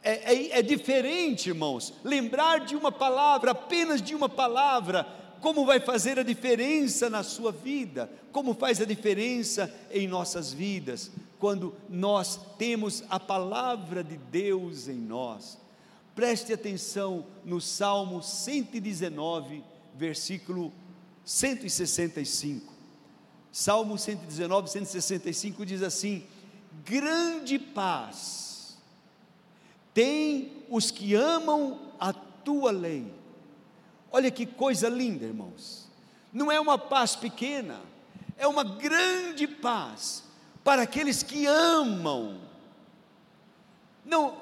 É, 0.03 0.35
é, 0.35 0.59
é 0.59 0.63
diferente, 0.63 1.49
irmãos, 1.49 1.93
lembrar 2.05 2.61
de 2.61 2.77
uma 2.77 2.93
palavra, 2.93 3.51
apenas 3.53 4.01
de 4.01 4.15
uma 4.15 4.29
palavra, 4.29 5.07
como 5.41 5.65
vai 5.65 5.81
fazer 5.81 6.19
a 6.19 6.23
diferença 6.23 7.11
na 7.11 7.23
sua 7.23 7.51
vida, 7.51 8.11
como 8.33 8.55
faz 8.55 8.81
a 8.81 8.85
diferença 8.85 9.73
em 9.91 10.07
nossas 10.07 10.53
vidas 10.53 11.11
quando 11.39 11.75
nós 11.89 12.41
temos 12.59 13.05
a 13.09 13.21
palavra 13.21 14.03
de 14.03 14.17
Deus 14.17 14.89
em 14.89 14.97
nós. 14.97 15.59
Preste 16.15 16.53
atenção 16.53 17.27
no 17.45 17.61
Salmo 17.61 18.23
119, 18.23 19.63
versículo 19.95 20.73
165. 21.25 22.73
Salmo 23.53 23.99
119, 23.99 24.71
165 24.71 25.67
diz 25.67 25.83
assim: 25.83 26.25
Grande 26.85 27.59
paz 27.59 28.77
tem 29.93 30.65
os 30.69 30.91
que 30.91 31.15
amam 31.15 31.81
a 31.99 32.13
tua 32.13 32.71
lei. 32.71 33.11
Olha 34.13 34.31
que 34.31 34.45
coisa 34.45 34.89
linda, 34.89 35.25
irmãos. 35.25 35.89
Não 36.33 36.53
é 36.53 36.61
uma 36.61 36.77
paz 36.77 37.17
pequena, 37.17 37.81
é 38.37 38.47
uma 38.47 38.63
grande 38.63 39.47
paz 39.47 40.26
para 40.67 40.83
aqueles 40.83 41.23
que 41.23 41.47
amam. 41.47 42.41
Não, 44.05 44.37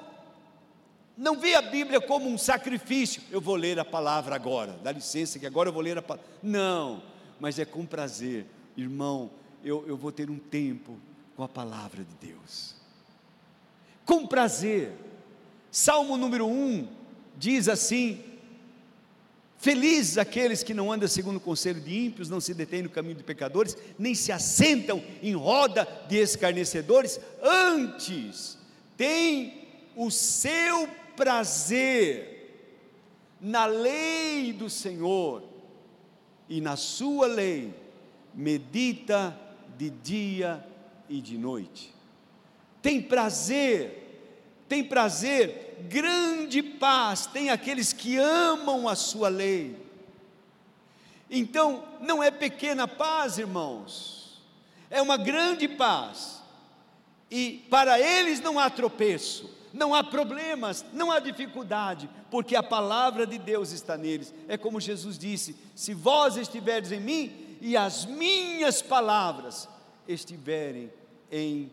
não 1.15 1.37
vê 1.37 1.53
a 1.53 1.61
Bíblia 1.61 2.01
como 2.01 2.27
um 2.27 2.35
sacrifício. 2.35 3.21
Eu 3.29 3.39
vou 3.39 3.55
ler 3.55 3.77
a 3.77 3.85
palavra 3.85 4.33
agora, 4.33 4.75
dá 4.81 4.91
licença 4.91 5.37
que 5.37 5.45
agora 5.45 5.69
eu 5.69 5.73
vou 5.73 5.83
ler 5.83 5.99
a 5.99 6.01
palavra. 6.01 6.27
Não, 6.41 7.03
mas 7.39 7.59
é 7.59 7.63
com 7.63 7.85
prazer, 7.85 8.47
irmão. 8.75 9.29
Eu, 9.63 9.87
eu 9.87 9.95
vou 9.95 10.11
ter 10.11 10.31
um 10.31 10.39
tempo 10.39 10.97
com 11.35 11.43
a 11.43 11.47
palavra 11.47 12.03
de 12.03 12.27
Deus. 12.27 12.73
Com 14.03 14.25
prazer. 14.25 14.93
Salmo 15.69 16.17
número 16.17 16.47
1 16.47 16.87
diz 17.37 17.69
assim: 17.69 18.23
Felizes 19.65 20.19
aqueles 20.19 20.61
que 20.61 20.75
não 20.75 20.91
andam 20.91 21.07
segundo 21.07 21.37
o 21.37 21.39
conselho 21.39 21.81
de 21.81 22.05
ímpios, 22.05 22.29
não 22.29 22.39
se 22.39 22.53
detêm 22.53 22.83
no 22.83 22.89
caminho 22.89 23.15
de 23.15 23.23
pecadores, 23.23 23.75
nem 23.97 24.13
se 24.13 24.31
assentam 24.31 25.03
em 25.23 25.33
roda 25.33 25.87
de 26.07 26.17
escarnecedores, 26.17 27.19
antes 27.41 28.59
têm 28.95 29.65
o 29.95 30.11
seu 30.11 30.87
prazer 31.17 32.61
na 33.41 33.65
lei 33.65 34.53
do 34.53 34.69
Senhor, 34.69 35.41
e 36.47 36.61
na 36.61 36.75
sua 36.75 37.25
lei 37.25 37.73
medita 38.35 39.35
de 39.79 39.89
dia 39.89 40.63
e 41.09 41.19
de 41.19 41.39
noite. 41.39 41.91
Tem 42.83 43.01
prazer, 43.01 44.04
tem 44.67 44.83
prazer 44.83 45.65
grande 45.89 46.63
paz 46.63 47.25
tem 47.25 47.49
aqueles 47.49 47.93
que 47.93 48.17
amam 48.17 48.87
a 48.87 48.95
sua 48.95 49.29
lei. 49.29 49.77
Então, 51.29 51.83
não 52.01 52.21
é 52.21 52.29
pequena 52.29 52.87
paz, 52.87 53.37
irmãos, 53.37 54.41
é 54.89 55.01
uma 55.01 55.17
grande 55.17 55.67
paz. 55.67 56.41
E 57.29 57.65
para 57.69 57.99
eles 57.99 58.39
não 58.39 58.59
há 58.59 58.69
tropeço, 58.69 59.49
não 59.73 59.93
há 59.93 60.03
problemas, 60.03 60.85
não 60.93 61.11
há 61.11 61.19
dificuldade, 61.19 62.09
porque 62.29 62.55
a 62.55 62.63
palavra 62.63 63.25
de 63.25 63.37
Deus 63.39 63.71
está 63.71 63.97
neles. 63.97 64.33
É 64.47 64.57
como 64.57 64.79
Jesus 64.79 65.17
disse: 65.17 65.55
se 65.75 65.93
vós 65.93 66.37
estiverdes 66.37 66.91
em 66.91 66.99
mim 66.99 67.57
e 67.59 67.75
as 67.75 68.05
minhas 68.05 68.81
palavras 68.81 69.67
estiverem 70.07 70.93
em 71.31 71.71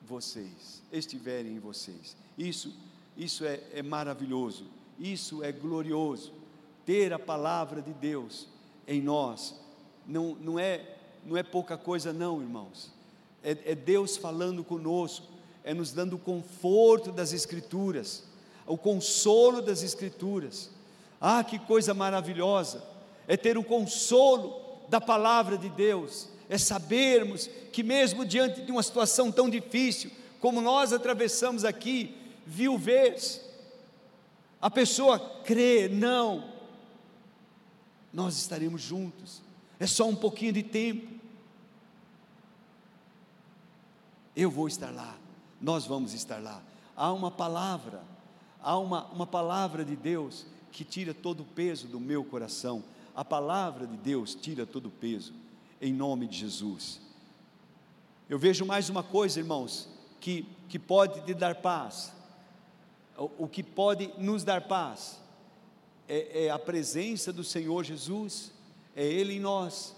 vocês, 0.00 0.82
estiverem 0.90 1.52
em 1.52 1.58
vocês. 1.58 2.16
Isso 2.36 2.72
isso 3.16 3.44
é, 3.44 3.60
é 3.72 3.82
maravilhoso, 3.82 4.64
isso 4.98 5.42
é 5.42 5.50
glorioso. 5.50 6.32
Ter 6.84 7.12
a 7.12 7.18
palavra 7.18 7.80
de 7.80 7.92
Deus 7.92 8.46
em 8.86 9.00
nós 9.00 9.58
não, 10.06 10.36
não, 10.40 10.58
é, 10.58 10.96
não 11.24 11.36
é 11.36 11.42
pouca 11.42 11.76
coisa, 11.78 12.12
não, 12.12 12.40
irmãos. 12.40 12.92
É, 13.42 13.56
é 13.64 13.74
Deus 13.74 14.16
falando 14.16 14.62
conosco, 14.62 15.26
é 15.64 15.72
nos 15.72 15.92
dando 15.92 16.16
o 16.16 16.18
conforto 16.18 17.10
das 17.10 17.32
Escrituras, 17.32 18.22
o 18.66 18.76
consolo 18.76 19.62
das 19.62 19.82
Escrituras. 19.82 20.70
Ah, 21.20 21.42
que 21.42 21.58
coisa 21.58 21.94
maravilhosa! 21.94 22.84
É 23.26 23.36
ter 23.36 23.56
o 23.56 23.64
consolo 23.64 24.60
da 24.88 25.00
palavra 25.00 25.56
de 25.56 25.68
Deus, 25.70 26.28
é 26.48 26.58
sabermos 26.58 27.48
que, 27.72 27.82
mesmo 27.82 28.24
diante 28.24 28.60
de 28.60 28.70
uma 28.70 28.82
situação 28.82 29.32
tão 29.32 29.48
difícil, 29.48 30.10
como 30.38 30.60
nós 30.60 30.92
atravessamos 30.92 31.64
aqui, 31.64 32.25
viuvez. 32.46 33.44
A 34.62 34.70
pessoa 34.70 35.18
crê, 35.44 35.88
não, 35.88 36.48
nós 38.12 38.36
estaremos 38.36 38.80
juntos, 38.80 39.42
é 39.78 39.86
só 39.86 40.08
um 40.08 40.16
pouquinho 40.16 40.52
de 40.52 40.62
tempo. 40.62 41.14
Eu 44.34 44.50
vou 44.50 44.68
estar 44.68 44.90
lá, 44.90 45.16
nós 45.60 45.84
vamos 45.86 46.14
estar 46.14 46.38
lá. 46.38 46.62
Há 46.96 47.12
uma 47.12 47.30
palavra, 47.30 48.02
há 48.62 48.78
uma, 48.78 49.04
uma 49.06 49.26
palavra 49.26 49.84
de 49.84 49.96
Deus 49.96 50.46
que 50.72 50.84
tira 50.84 51.12
todo 51.12 51.40
o 51.40 51.44
peso 51.46 51.88
do 51.88 52.00
meu 52.00 52.24
coração. 52.24 52.82
A 53.14 53.24
palavra 53.24 53.86
de 53.86 53.96
Deus 53.96 54.34
tira 54.34 54.66
todo 54.66 54.86
o 54.86 54.90
peso, 54.90 55.32
em 55.80 55.92
nome 55.92 56.26
de 56.26 56.38
Jesus. 56.38 57.00
Eu 58.28 58.38
vejo 58.38 58.64
mais 58.64 58.88
uma 58.90 59.02
coisa, 59.02 59.38
irmãos, 59.38 59.88
que, 60.20 60.46
que 60.68 60.78
pode 60.78 61.20
te 61.22 61.32
dar 61.32 61.56
paz 61.56 62.15
o, 63.16 63.48
que 63.48 63.62
pode 63.62 64.10
nos 64.18 64.44
dar 64.44 64.62
paz 64.62 65.20
é, 66.08 66.46
é, 66.46 66.50
a 66.50 66.58
presença 66.58 67.32
do 67.32 67.42
Senhor 67.42 67.82
Jesus, 67.84 68.52
é 68.94 69.04
Ele 69.04 69.34
em 69.34 69.40
nós, 69.40 69.96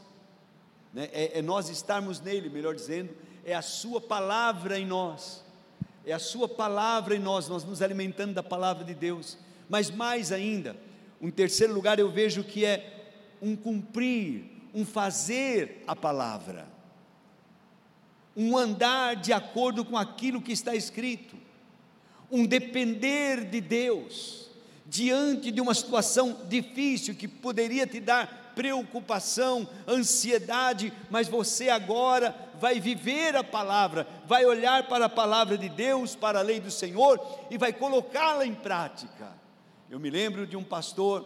né? 0.92 1.08
é, 1.12 1.38
é 1.38 1.42
nós 1.42 1.68
estarmos 1.68 2.20
nele, 2.20 2.48
melhor 2.48 2.74
dizendo, 2.74 3.10
é 3.44 3.54
a 3.54 3.62
Sua 3.62 4.00
palavra 4.00 4.78
em 4.78 4.86
nós, 4.86 5.44
é 6.06 6.12
a 6.12 6.18
Sua 6.18 6.48
palavra 6.48 7.16
em 7.16 7.18
nós, 7.18 7.48
nós 7.48 7.64
nos 7.64 7.82
alimentando 7.82 8.34
da 8.34 8.42
palavra 8.42 8.84
de 8.84 8.94
Deus, 8.94 9.36
mas 9.68 9.90
mais 9.90 10.32
ainda, 10.32 10.76
um 11.20 11.30
terceiro 11.30 11.74
lugar 11.74 11.98
eu 11.98 12.10
vejo 12.10 12.44
que 12.44 12.64
é 12.64 13.16
um 13.42 13.56
cumprir, 13.56 14.44
um 14.72 14.84
fazer 14.84 15.82
a 15.86 15.94
palavra, 15.94 16.68
um 18.36 18.56
andar 18.56 19.16
de 19.16 19.32
acordo 19.32 19.84
com 19.84 19.96
aquilo 19.96 20.40
que 20.40 20.52
está 20.52 20.74
escrito, 20.74 21.36
um 22.30 22.46
depender 22.46 23.44
de 23.44 23.60
Deus, 23.60 24.50
diante 24.86 25.50
de 25.50 25.60
uma 25.60 25.74
situação 25.74 26.42
difícil 26.48 27.14
que 27.14 27.28
poderia 27.28 27.86
te 27.86 28.00
dar 28.00 28.52
preocupação, 28.54 29.68
ansiedade, 29.86 30.92
mas 31.08 31.28
você 31.28 31.68
agora 31.68 32.34
vai 32.58 32.80
viver 32.80 33.36
a 33.36 33.44
palavra, 33.44 34.04
vai 34.26 34.44
olhar 34.44 34.88
para 34.88 35.04
a 35.04 35.08
palavra 35.08 35.56
de 35.56 35.68
Deus, 35.68 36.16
para 36.16 36.40
a 36.40 36.42
lei 36.42 36.58
do 36.58 36.70
Senhor 36.70 37.20
e 37.50 37.56
vai 37.56 37.72
colocá-la 37.72 38.44
em 38.44 38.54
prática. 38.54 39.32
Eu 39.88 40.00
me 40.00 40.10
lembro 40.10 40.44
de 40.44 40.56
um 40.56 40.64
pastor, 40.64 41.24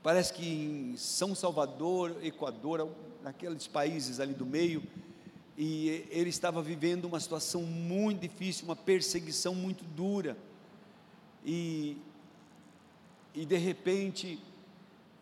parece 0.00 0.32
que 0.32 0.46
em 0.46 0.96
São 0.96 1.34
Salvador, 1.34 2.16
Equador, 2.22 2.88
naqueles 3.22 3.66
países 3.66 4.20
ali 4.20 4.34
do 4.34 4.46
meio, 4.46 4.82
e 5.64 6.08
ele 6.10 6.28
estava 6.28 6.60
vivendo 6.60 7.04
uma 7.04 7.20
situação 7.20 7.62
muito 7.62 8.22
difícil, 8.22 8.64
uma 8.64 8.74
perseguição 8.74 9.54
muito 9.54 9.84
dura, 9.84 10.36
e, 11.46 11.96
e 13.32 13.46
de 13.46 13.56
repente 13.58 14.40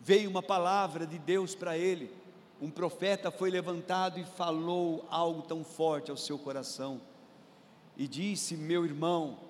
veio 0.01 0.31
uma 0.31 0.43
palavra 0.43 1.07
de 1.07 1.19
Deus 1.19 1.55
para 1.55 1.77
ele, 1.77 2.11
um 2.59 2.71
profeta 2.71 3.31
foi 3.31 3.51
levantado 3.51 4.19
e 4.19 4.25
falou 4.25 5.07
algo 5.11 5.43
tão 5.43 5.63
forte 5.63 6.11
ao 6.11 6.17
seu 6.17 6.39
coração, 6.39 7.03
e 7.95 8.09
disse: 8.09 8.57
Meu 8.57 8.87
irmão, 8.87 9.41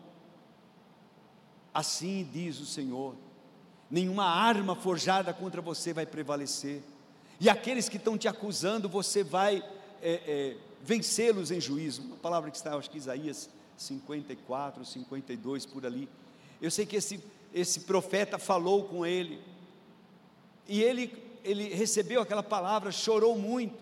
assim 1.73 2.29
diz 2.33 2.59
o 2.59 2.67
Senhor, 2.67 3.15
nenhuma 3.89 4.25
arma 4.25 4.75
forjada 4.75 5.33
contra 5.33 5.63
você 5.63 5.93
vai 5.93 6.05
prevalecer, 6.05 6.83
e 7.39 7.49
aqueles 7.49 7.89
que 7.89 7.97
estão 7.97 8.19
te 8.19 8.27
acusando, 8.27 8.89
você 8.89 9.23
vai 9.23 9.63
é, 10.03 10.13
é, 10.27 10.70
vencê-los 10.83 11.51
em 11.51 11.61
juízo. 11.61 12.03
Uma 12.03 12.17
palavra 12.17 12.51
que 12.51 12.57
está, 12.57 12.75
acho 12.75 12.91
que 12.91 12.99
Isaías 12.99 13.49
54, 13.77 14.85
52, 14.85 15.67
por 15.67 15.87
ali. 15.87 16.09
Eu 16.61 16.71
sei 16.71 16.85
que 16.85 16.97
esse, 16.97 17.23
esse 17.55 17.81
profeta 17.81 18.39
falou 18.39 18.85
com 18.85 19.05
ele, 19.05 19.41
e 20.69 20.83
ele, 20.83 21.13
ele 21.43 21.75
recebeu 21.75 22.21
aquela 22.21 22.43
palavra, 22.43 22.93
chorou 22.93 23.37
muito, 23.37 23.75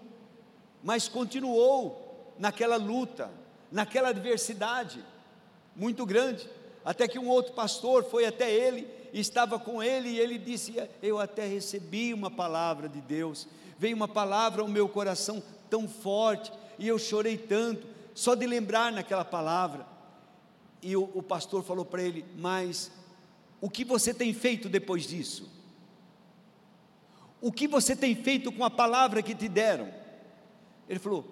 mas 0.82 1.08
continuou 1.08 2.32
naquela 2.38 2.76
luta, 2.76 3.30
naquela 3.70 4.08
adversidade 4.08 5.04
muito 5.74 6.06
grande, 6.06 6.48
até 6.84 7.06
que 7.06 7.18
um 7.18 7.28
outro 7.28 7.52
pastor 7.52 8.04
foi 8.04 8.24
até 8.24 8.50
ele, 8.50 8.88
estava 9.12 9.58
com 9.58 9.82
ele, 9.82 10.10
e 10.10 10.18
ele 10.18 10.38
disse: 10.38 10.74
Eu 11.02 11.18
até 11.18 11.46
recebi 11.46 12.14
uma 12.14 12.30
palavra 12.30 12.88
de 12.88 13.00
Deus, 13.00 13.46
veio 13.78 13.96
uma 13.96 14.08
palavra 14.08 14.62
ao 14.62 14.68
meu 14.68 14.88
coração 14.88 15.42
tão 15.68 15.88
forte, 15.88 16.52
e 16.78 16.86
eu 16.86 16.98
chorei 16.98 17.36
tanto, 17.36 17.86
só 18.14 18.34
de 18.34 18.46
lembrar 18.46 18.92
naquela 18.92 19.24
palavra. 19.24 19.86
E 20.80 20.96
o, 20.96 21.10
o 21.14 21.22
pastor 21.22 21.62
falou 21.62 21.84
para 21.84 22.02
ele: 22.02 22.24
Mas 22.36 22.90
o 23.60 23.68
que 23.68 23.84
você 23.84 24.14
tem 24.14 24.32
feito 24.32 24.68
depois 24.68 25.06
disso? 25.06 25.50
O 27.40 27.52
que 27.52 27.68
você 27.68 27.94
tem 27.94 28.14
feito 28.14 28.50
com 28.52 28.64
a 28.64 28.70
palavra 28.70 29.22
que 29.22 29.34
te 29.34 29.48
deram? 29.48 29.92
Ele 30.88 30.98
falou: 30.98 31.24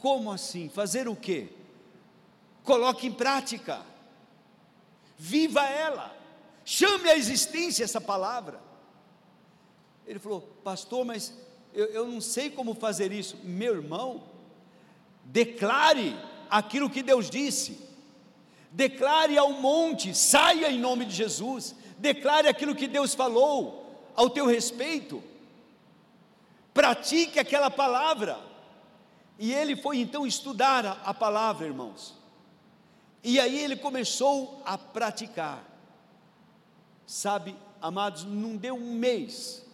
Como 0.00 0.32
assim? 0.32 0.68
Fazer 0.68 1.08
o 1.08 1.16
quê? 1.16 1.48
Coloque 2.62 3.06
em 3.06 3.12
prática, 3.12 3.84
viva 5.16 5.64
ela, 5.64 6.16
chame 6.64 7.08
à 7.08 7.16
existência 7.16 7.84
essa 7.84 8.00
palavra. 8.00 8.60
Ele 10.06 10.18
falou: 10.18 10.40
Pastor, 10.64 11.04
mas 11.04 11.34
eu, 11.72 11.86
eu 11.86 12.06
não 12.06 12.20
sei 12.20 12.50
como 12.50 12.74
fazer 12.74 13.12
isso. 13.12 13.36
Meu 13.44 13.74
irmão, 13.74 14.35
declare 15.26 16.16
aquilo 16.48 16.88
que 16.88 17.02
Deus 17.02 17.28
disse, 17.28 17.80
declare 18.70 19.36
ao 19.36 19.52
monte, 19.52 20.14
saia 20.14 20.70
em 20.70 20.78
nome 20.78 21.04
de 21.04 21.14
Jesus, 21.14 21.74
declare 21.98 22.48
aquilo 22.48 22.74
que 22.74 22.86
Deus 22.86 23.14
falou 23.14 24.10
ao 24.14 24.30
teu 24.30 24.46
respeito, 24.46 25.22
pratique 26.72 27.38
aquela 27.38 27.70
palavra. 27.70 28.38
E 29.38 29.52
ele 29.52 29.76
foi 29.76 29.98
então 29.98 30.26
estudar 30.26 30.86
a, 30.86 30.92
a 31.04 31.12
palavra, 31.12 31.66
irmãos. 31.66 32.14
E 33.22 33.38
aí 33.38 33.58
ele 33.58 33.76
começou 33.76 34.62
a 34.64 34.78
praticar. 34.78 35.62
Sabe, 37.06 37.54
amados, 37.80 38.24
não 38.24 38.56
deu 38.56 38.74
um 38.74 38.94
mês, 38.94 39.64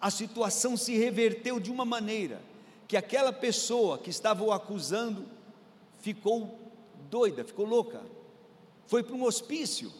a 0.00 0.10
situação 0.10 0.76
se 0.76 0.96
reverteu 0.96 1.60
de 1.60 1.70
uma 1.70 1.84
maneira 1.84 2.47
que 2.88 2.96
aquela 2.96 3.32
pessoa 3.32 3.98
que 3.98 4.08
estava 4.08 4.42
o 4.42 4.50
acusando 4.50 5.26
ficou 6.00 6.58
doida, 7.10 7.44
ficou 7.44 7.66
louca, 7.66 8.00
foi 8.86 9.02
para 9.02 9.14
um 9.14 9.24
hospício. 9.24 9.92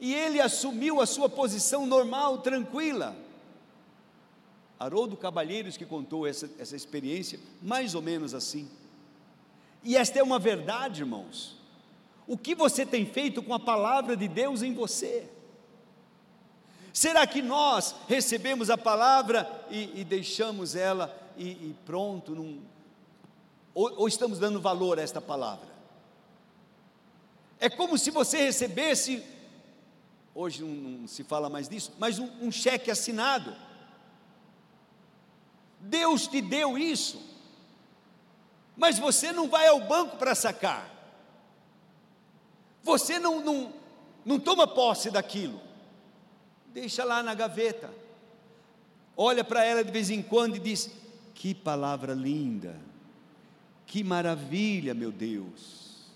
E 0.00 0.14
ele 0.14 0.40
assumiu 0.40 1.02
a 1.02 1.06
sua 1.06 1.28
posição 1.28 1.86
normal, 1.86 2.38
tranquila. 2.38 3.14
Haroldo 4.80 5.16
Cabalheiros 5.16 5.76
que 5.76 5.84
contou 5.84 6.26
essa, 6.26 6.50
essa 6.58 6.74
experiência, 6.74 7.38
mais 7.60 7.94
ou 7.94 8.00
menos 8.00 8.32
assim. 8.34 8.68
E 9.84 9.96
esta 9.96 10.18
é 10.18 10.22
uma 10.22 10.38
verdade, 10.38 11.02
irmãos. 11.02 11.56
O 12.26 12.38
que 12.38 12.54
você 12.54 12.86
tem 12.86 13.04
feito 13.04 13.42
com 13.42 13.52
a 13.52 13.60
palavra 13.60 14.16
de 14.16 14.26
Deus 14.26 14.62
em 14.62 14.72
você? 14.72 15.28
Será 16.92 17.26
que 17.26 17.40
nós 17.40 17.94
recebemos 18.06 18.68
a 18.68 18.76
palavra 18.76 19.50
e, 19.70 20.00
e 20.00 20.04
deixamos 20.04 20.76
ela 20.76 21.16
e, 21.38 21.48
e 21.48 21.76
pronto? 21.86 22.34
Num, 22.34 22.60
ou, 23.74 24.00
ou, 24.00 24.08
estamos 24.08 24.38
dando 24.38 24.60
valor 24.60 24.98
a 24.98 25.02
esta 25.02 25.20
palavra? 25.20 25.72
É 27.58 27.70
como 27.70 27.96
se 27.96 28.10
você 28.10 28.44
recebesse, 28.44 29.24
hoje 30.34 30.62
não, 30.62 30.68
não 30.68 31.08
se 31.08 31.24
fala 31.24 31.48
mais 31.48 31.66
disso, 31.66 31.92
mas 31.98 32.18
um, 32.18 32.28
um 32.42 32.52
cheque 32.52 32.90
assinado. 32.90 33.56
Deus 35.80 36.26
te 36.26 36.42
deu 36.42 36.76
isso, 36.76 37.22
mas 38.76 38.98
você 38.98 39.32
não 39.32 39.48
vai 39.48 39.66
ao 39.66 39.80
banco 39.80 40.18
para 40.18 40.34
sacar, 40.34 40.90
você 42.82 43.18
não, 43.18 43.40
não, 43.40 43.72
não 44.24 44.38
toma 44.38 44.66
posse 44.66 45.10
daquilo 45.10 45.71
deixa 46.72 47.04
lá 47.04 47.22
na 47.22 47.34
gaveta. 47.34 47.90
Olha 49.16 49.44
para 49.44 49.64
ela 49.64 49.84
de 49.84 49.90
vez 49.90 50.10
em 50.10 50.22
quando 50.22 50.56
e 50.56 50.58
diz: 50.58 50.90
Que 51.34 51.54
palavra 51.54 52.14
linda, 52.14 52.78
que 53.86 54.02
maravilha, 54.02 54.94
meu 54.94 55.12
Deus. 55.12 56.06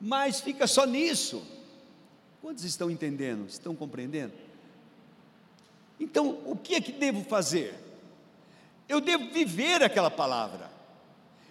Mas 0.00 0.40
fica 0.40 0.66
só 0.66 0.84
nisso. 0.84 1.46
Quantos 2.42 2.64
estão 2.64 2.90
entendendo? 2.90 3.48
Estão 3.48 3.74
compreendendo? 3.74 4.34
Então, 5.98 6.40
o 6.44 6.56
que 6.56 6.74
é 6.74 6.80
que 6.80 6.92
devo 6.92 7.24
fazer? 7.24 7.74
Eu 8.86 9.00
devo 9.00 9.30
viver 9.30 9.82
aquela 9.82 10.10
palavra, 10.10 10.70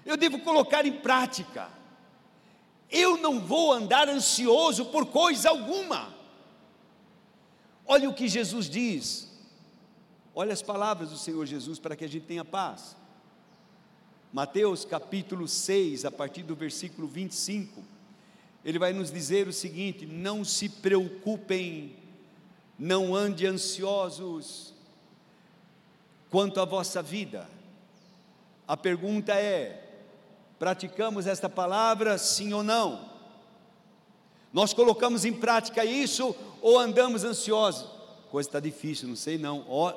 eu 0.05 0.15
devo 0.15 0.39
colocar 0.39 0.85
em 0.85 0.91
prática. 0.91 1.69
Eu 2.91 3.17
não 3.17 3.39
vou 3.39 3.73
andar 3.73 4.07
ansioso 4.07 4.85
por 4.85 5.07
coisa 5.07 5.49
alguma. 5.49 6.12
Olha 7.85 8.09
o 8.09 8.13
que 8.13 8.27
Jesus 8.27 8.69
diz. 8.69 9.31
Olha 10.35 10.53
as 10.53 10.61
palavras 10.61 11.09
do 11.09 11.17
Senhor 11.17 11.45
Jesus 11.45 11.79
para 11.79 11.95
que 11.95 12.05
a 12.05 12.07
gente 12.07 12.25
tenha 12.25 12.45
paz. 12.45 12.95
Mateus 14.31 14.83
capítulo 14.83 15.47
6, 15.47 16.05
a 16.05 16.11
partir 16.11 16.41
do 16.41 16.55
versículo 16.55 17.07
25, 17.07 17.83
ele 18.65 18.79
vai 18.79 18.93
nos 18.93 19.11
dizer 19.11 19.47
o 19.47 19.53
seguinte: 19.53 20.05
Não 20.05 20.43
se 20.43 20.69
preocupem, 20.69 21.95
não 22.79 23.13
ande 23.13 23.45
ansiosos 23.45 24.73
quanto 26.31 26.59
à 26.59 26.65
vossa 26.65 27.01
vida. 27.03 27.47
A 28.67 28.75
pergunta 28.75 29.33
é: 29.33 30.01
praticamos 30.57 31.27
esta 31.27 31.47
palavra, 31.47 32.17
sim 32.17 32.53
ou 32.53 32.63
não? 32.63 33.11
Nós 34.51 34.73
colocamos 34.73 35.25
em 35.25 35.33
prática 35.33 35.85
isso 35.85 36.35
ou 36.63 36.79
andamos 36.79 37.25
ansiosos? 37.25 37.85
Coisa 38.31 38.47
está 38.47 38.59
difícil, 38.59 39.09
não 39.09 39.17
sei 39.17 39.37
não. 39.37 39.65
Ó, 39.67 39.93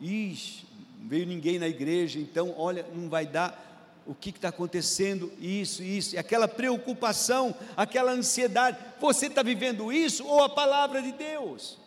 ixi, 0.00 0.66
não 0.98 1.08
veio 1.08 1.24
ninguém 1.24 1.58
na 1.58 1.68
igreja, 1.68 2.18
então 2.18 2.52
olha, 2.58 2.84
não 2.92 3.08
vai 3.08 3.24
dar. 3.24 3.68
o 4.06 4.14
que 4.14 4.30
está 4.30 4.48
acontecendo, 4.48 5.32
isso, 5.38 5.84
isso, 5.84 6.16
e 6.16 6.18
aquela 6.18 6.48
preocupação, 6.48 7.54
aquela 7.76 8.10
ansiedade. 8.10 8.76
Você 9.00 9.26
está 9.26 9.40
vivendo 9.40 9.92
isso 9.92 10.26
ou 10.26 10.42
a 10.42 10.48
palavra 10.48 11.00
de 11.00 11.12
Deus? 11.12 11.78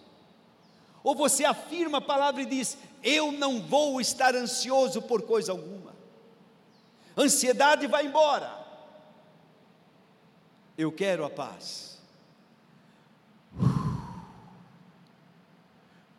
Ou 1.04 1.14
você 1.14 1.44
afirma 1.44 1.98
a 1.98 2.02
palavra 2.02 2.42
e 2.42 2.46
diz: 2.46 2.78
Eu 3.04 3.32
não 3.32 3.60
vou 3.62 4.00
estar 4.00 4.34
ansioso 4.36 5.02
por 5.02 5.24
coisa 5.24 5.52
alguma. 5.52 5.94
Ansiedade 7.18 7.88
vai 7.88 8.06
embora. 8.06 8.58
Eu 10.78 10.92
quero 10.94 11.26
a 11.26 11.30
paz. 11.30 11.93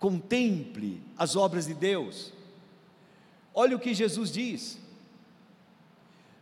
Contemple 0.05 1.01
as 1.17 1.35
obras 1.35 1.65
de 1.67 1.73
Deus. 1.73 2.31
Olha 3.55 3.75
o 3.75 3.81
que 3.81 3.95
Jesus 3.95 4.31
diz. 4.31 4.77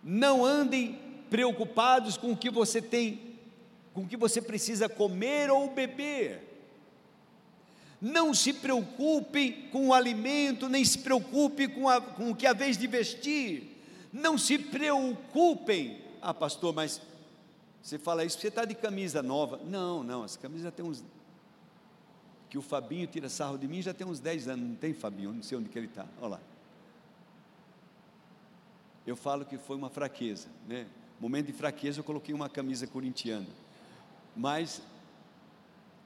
Não 0.02 0.44
andem 0.44 0.98
preocupados 1.30 2.16
com 2.16 2.32
o 2.32 2.36
que 2.36 2.50
você 2.50 2.82
tem, 2.82 3.36
com 3.94 4.00
o 4.00 4.08
que 4.08 4.16
você 4.16 4.42
precisa 4.42 4.88
comer 4.88 5.48
ou 5.48 5.70
beber. 5.70 6.42
Não 8.00 8.34
se 8.34 8.52
preocupe 8.52 9.68
com 9.70 9.90
o 9.90 9.94
alimento, 9.94 10.68
nem 10.68 10.84
se 10.84 10.98
preocupe 10.98 11.68
com, 11.68 11.88
a, 11.88 12.00
com 12.00 12.32
o 12.32 12.34
que 12.34 12.48
a 12.48 12.52
vez 12.52 12.76
de 12.76 12.88
vestir. 12.88 13.80
Não 14.12 14.36
se 14.36 14.58
preocupem. 14.58 16.00
Ah, 16.20 16.34
pastor, 16.34 16.74
mas 16.74 17.00
você 17.80 17.96
fala 17.96 18.24
isso, 18.24 18.40
você 18.40 18.48
está 18.48 18.64
de 18.64 18.74
camisa 18.74 19.22
nova. 19.22 19.60
Não, 19.64 20.02
não, 20.02 20.24
essa 20.24 20.36
camisa 20.36 20.72
tem 20.72 20.84
uns. 20.84 21.04
Que 22.52 22.58
o 22.58 22.62
Fabinho 22.62 23.06
tira 23.06 23.30
sarro 23.30 23.56
de 23.56 23.66
mim 23.66 23.80
já 23.80 23.94
tem 23.94 24.06
uns 24.06 24.20
10 24.20 24.48
anos. 24.48 24.68
Não 24.68 24.76
tem 24.76 24.92
Fabinho, 24.92 25.32
não 25.32 25.42
sei 25.42 25.56
onde 25.56 25.70
que 25.70 25.78
ele 25.78 25.86
está. 25.86 26.06
Olha 26.20 26.32
lá 26.32 26.40
eu 29.06 29.16
falo 29.16 29.44
que 29.44 29.58
foi 29.58 29.76
uma 29.76 29.90
fraqueza, 29.90 30.48
né? 30.66 30.86
Momento 31.20 31.46
de 31.46 31.52
fraqueza 31.52 32.00
eu 32.00 32.04
coloquei 32.04 32.34
uma 32.34 32.48
camisa 32.48 32.86
corintiana. 32.86 33.48
Mas 34.36 34.82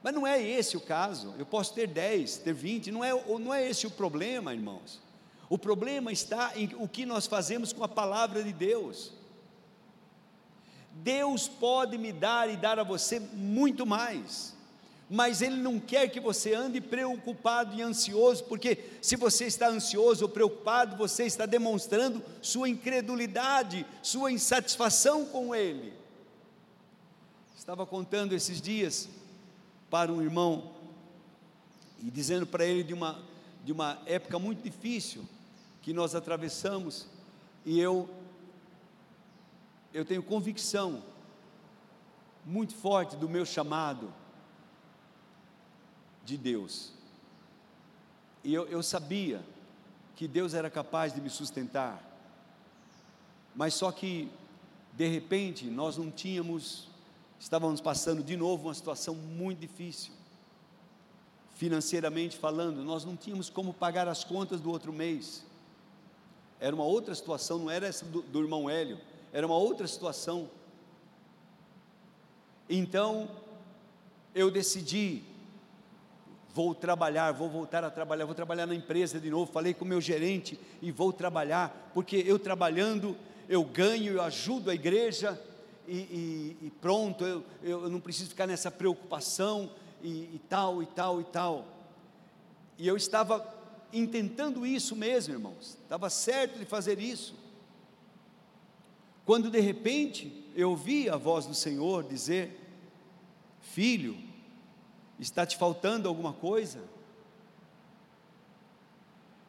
mas 0.03 0.13
não 0.13 0.27
é 0.27 0.41
esse 0.41 0.77
o 0.77 0.81
caso. 0.81 1.33
Eu 1.37 1.45
posso 1.45 1.73
ter 1.73 1.87
10, 1.87 2.37
ter 2.37 2.53
20, 2.53 2.91
não 2.91 3.03
é, 3.03 3.11
não 3.39 3.53
é 3.53 3.67
esse 3.67 3.85
o 3.85 3.91
problema, 3.91 4.53
irmãos. 4.53 5.01
O 5.49 5.57
problema 5.57 6.11
está 6.11 6.53
em 6.55 6.69
o 6.75 6.87
que 6.87 7.05
nós 7.05 7.25
fazemos 7.25 7.73
com 7.73 7.83
a 7.83 7.87
palavra 7.87 8.43
de 8.43 8.53
Deus. 8.53 9.11
Deus 10.91 11.47
pode 11.47 11.97
me 11.97 12.13
dar 12.13 12.49
e 12.49 12.55
dar 12.55 12.79
a 12.79 12.83
você 12.83 13.19
muito 13.19 13.85
mais 13.85 14.56
mas 15.09 15.41
Ele 15.41 15.55
não 15.55 15.79
quer 15.79 16.09
que 16.09 16.19
você 16.19 16.53
ande 16.53 16.81
preocupado 16.81 17.75
e 17.75 17.81
ansioso, 17.81 18.43
porque 18.43 18.77
se 19.01 19.15
você 19.15 19.45
está 19.45 19.69
ansioso 19.69 20.25
ou 20.25 20.29
preocupado, 20.29 20.97
você 20.97 21.25
está 21.25 21.45
demonstrando 21.45 22.21
sua 22.41 22.67
incredulidade, 22.67 23.85
sua 24.01 24.31
insatisfação 24.31 25.25
com 25.25 25.55
Ele. 25.55 25.93
Estava 27.57 27.85
contando 27.85 28.33
esses 28.33 28.61
dias 28.61 29.09
para 29.89 30.11
um 30.11 30.21
irmão 30.21 30.71
e 32.03 32.11
dizendo 32.11 32.45
para 32.45 32.65
ele 32.65 32.83
de 32.83 32.93
uma, 32.93 33.19
de 33.63 33.71
uma 33.71 33.99
época 34.05 34.37
muito 34.37 34.61
difícil 34.61 35.25
que 35.81 35.93
nós 35.93 36.13
atravessamos, 36.15 37.07
e 37.65 37.79
eu, 37.79 38.09
eu 39.93 40.03
tenho 40.03 40.21
convicção 40.21 41.01
muito 42.45 42.75
forte 42.75 43.15
do 43.15 43.29
meu 43.29 43.45
chamado 43.45 44.13
de 46.27 46.35
Deus. 46.35 46.91
E 48.43 48.53
eu, 48.53 48.67
eu 48.67 48.83
sabia 48.83 49.41
que 50.13 50.27
Deus 50.27 50.53
era 50.53 50.69
capaz 50.69 51.13
de 51.13 51.21
me 51.21 51.29
sustentar, 51.29 52.03
mas 53.55 53.73
só 53.73 53.93
que, 53.93 54.29
de 54.91 55.07
repente, 55.07 55.67
nós 55.67 55.95
não 55.95 56.11
tínhamos, 56.11 56.89
estávamos 57.39 57.79
passando 57.79 58.21
de 58.21 58.35
novo 58.35 58.67
uma 58.67 58.73
situação 58.73 59.15
muito 59.15 59.59
difícil, 59.59 60.11
financeiramente 61.55 62.35
falando, 62.37 62.83
nós 62.83 63.05
não 63.05 63.15
tínhamos 63.15 63.49
como 63.49 63.73
pagar 63.73 64.09
as 64.09 64.25
contas 64.25 64.59
do 64.59 64.69
outro 64.69 64.91
mês, 64.91 65.45
era 66.59 66.75
uma 66.75 66.83
outra 66.83 67.15
situação, 67.15 67.57
não 67.57 67.71
era 67.71 67.87
essa 67.87 68.03
do, 68.03 68.21
do 68.21 68.41
irmão 68.41 68.69
Hélio, 68.69 68.99
era 69.31 69.47
uma 69.47 69.55
outra 69.57 69.87
situação. 69.87 70.49
Então, 72.69 73.29
eu 74.35 74.51
decidi 74.51 75.23
vou 76.57 76.73
trabalhar, 76.73 77.31
vou 77.33 77.47
voltar 77.47 77.83
a 77.83 77.91
trabalhar, 77.91 78.25
vou 78.25 78.33
trabalhar 78.33 78.65
na 78.65 78.73
empresa 78.73 79.19
de 79.19 79.29
novo. 79.29 79.51
Falei 79.51 79.75
com 79.75 79.85
o 79.85 79.87
meu 79.87 80.01
gerente 80.01 80.59
e 80.81 80.91
vou 80.91 81.13
trabalhar, 81.13 81.91
porque 81.93 82.15
eu 82.25 82.39
trabalhando, 82.39 83.15
eu 83.47 83.63
ganho, 83.63 84.13
eu 84.13 84.21
ajudo 84.23 84.71
a 84.71 84.73
igreja 84.73 85.39
e, 85.87 85.97
e, 85.97 86.57
e 86.63 86.69
pronto, 86.81 87.23
eu, 87.23 87.43
eu 87.61 87.87
não 87.91 87.99
preciso 87.99 88.31
ficar 88.31 88.47
nessa 88.47 88.71
preocupação 88.71 89.69
e, 90.01 90.09
e 90.09 90.41
tal, 90.49 90.81
e 90.81 90.87
tal, 90.87 91.21
e 91.21 91.25
tal. 91.25 91.67
E 92.75 92.87
eu 92.87 92.97
estava 92.97 93.47
intentando 93.93 94.65
isso 94.65 94.95
mesmo, 94.95 95.35
irmãos, 95.35 95.77
estava 95.83 96.09
certo 96.09 96.57
de 96.57 96.65
fazer 96.65 96.99
isso. 96.99 97.35
Quando 99.27 99.51
de 99.51 99.59
repente 99.59 100.43
eu 100.55 100.71
ouvi 100.71 101.07
a 101.07 101.17
voz 101.17 101.45
do 101.45 101.53
Senhor 101.53 102.03
dizer: 102.03 102.59
Filho, 103.61 104.26
Está 105.19 105.45
te 105.45 105.57
faltando 105.57 106.07
alguma 106.07 106.33
coisa? 106.33 106.83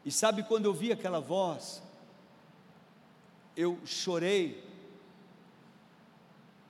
E 0.05 0.11
sabe 0.11 0.43
quando 0.43 0.65
eu 0.65 0.73
vi 0.73 0.91
aquela 0.91 1.21
voz, 1.21 1.83
eu 3.55 3.79
chorei, 3.85 4.65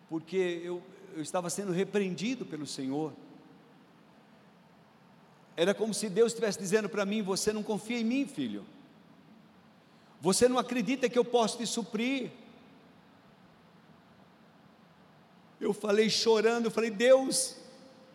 porque 0.08 0.60
eu, 0.64 0.82
eu 1.14 1.22
estava 1.22 1.48
sendo 1.50 1.70
repreendido 1.70 2.44
pelo 2.44 2.66
Senhor. 2.66 3.12
Era 5.56 5.74
como 5.74 5.92
se 5.92 6.08
Deus 6.08 6.32
estivesse 6.32 6.58
dizendo 6.58 6.88
para 6.88 7.04
mim: 7.04 7.22
Você 7.22 7.52
não 7.52 7.62
confia 7.62 8.00
em 8.00 8.04
mim, 8.04 8.26
filho. 8.26 8.64
Você 10.20 10.48
não 10.48 10.58
acredita 10.58 11.08
que 11.08 11.18
eu 11.18 11.24
posso 11.24 11.58
te 11.58 11.66
suprir. 11.66 12.30
Eu 15.60 15.72
falei 15.72 16.08
chorando, 16.08 16.64
eu 16.64 16.70
falei: 16.70 16.90
Deus, 16.90 17.57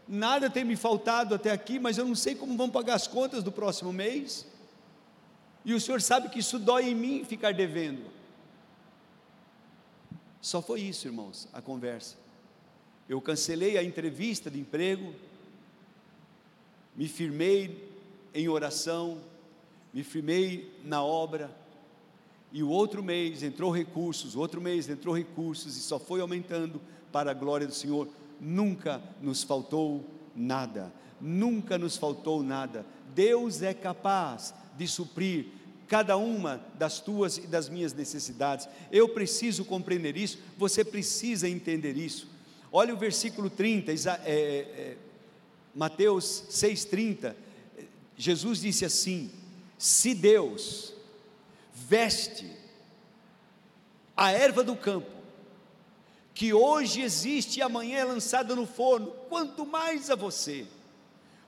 nada 0.08 0.50
tem 0.50 0.64
me 0.64 0.76
faltado 0.76 1.36
até 1.36 1.52
aqui, 1.52 1.80
mas 1.80 1.98
eu 1.98 2.06
não 2.06 2.16
sei 2.16 2.36
como 2.36 2.58
vão 2.58 2.70
pagar 2.70 2.96
as 2.96 3.08
contas 3.08 3.44
do 3.44 3.52
próximo 3.52 3.92
mês. 3.94 4.46
E 5.66 5.74
o 5.74 5.80
senhor 5.80 6.02
sabe 6.02 6.30
que 6.30 6.40
isso 6.40 6.60
dói 6.60 6.90
em 6.90 6.96
mim 6.96 7.24
ficar 7.24 7.54
devendo. 7.54 8.12
Só 10.42 10.62
foi 10.62 10.82
isso, 10.82 11.08
irmãos, 11.08 11.48
a 11.54 11.62
conversa. 11.62 12.18
Eu 13.08 13.22
cancelei 13.22 13.78
a 13.78 13.84
entrevista 13.84 14.52
de 14.52 14.60
emprego, 14.60 15.14
me 16.96 17.08
firmei 17.08 17.90
em 18.34 18.50
oração, 18.50 19.22
me 19.94 20.04
firmei 20.04 20.74
na 20.84 21.04
obra, 21.04 21.50
e 22.52 22.62
o 22.62 22.70
outro 22.70 23.02
mês 23.02 23.42
entrou 23.42 23.72
recursos, 23.72 24.36
o 24.36 24.40
outro 24.40 24.60
mês 24.60 24.90
entrou 24.90 25.16
recursos, 25.16 25.78
e 25.78 25.80
só 25.80 25.98
foi 25.98 26.20
aumentando 26.20 26.82
para 27.12 27.32
a 27.32 27.34
glória 27.34 27.66
do 27.66 27.74
Senhor 27.74 28.08
nunca 28.44 29.02
nos 29.22 29.42
faltou 29.44 30.06
nada, 30.36 30.94
nunca 31.20 31.78
nos 31.78 31.98
faltou 31.98 32.44
nada. 32.44 32.86
Deus 33.16 33.62
é 33.62 33.74
capaz 33.74 34.54
de 34.78 34.88
suprir 34.88 35.46
cada 35.88 36.18
uma 36.18 36.62
das 36.76 37.00
tuas 37.00 37.38
e 37.38 37.48
das 37.48 37.70
minhas 37.70 37.94
necessidades. 37.94 38.68
Eu 38.92 39.10
preciso 39.10 39.64
compreender 39.64 40.18
isso, 40.18 40.40
você 40.58 40.84
precisa 40.84 41.48
entender 41.48 41.96
isso. 41.96 42.28
Olha 42.72 42.94
o 42.94 42.98
versículo 42.98 43.50
30, 43.50 43.92
é, 43.92 43.96
é, 43.96 44.36
é, 44.36 44.98
Mateus 45.76 46.44
6,30. 46.50 47.36
Jesus 48.18 48.62
disse 48.62 48.84
assim: 48.84 49.30
Se 49.78 50.16
Deus 50.16 50.94
veste 51.74 52.50
a 54.18 54.32
erva 54.32 54.64
do 54.64 54.76
campo, 54.76 55.13
que 56.34 56.54
hoje 56.54 57.02
existe 57.02 57.60
e 57.60 57.62
amanhã 57.62 58.00
é 58.00 58.04
lançada 58.04 58.56
no 58.56 58.66
forno, 58.66 59.12
quanto 59.30 59.66
mais 59.66 60.10
a 60.10 60.16
você. 60.16 60.66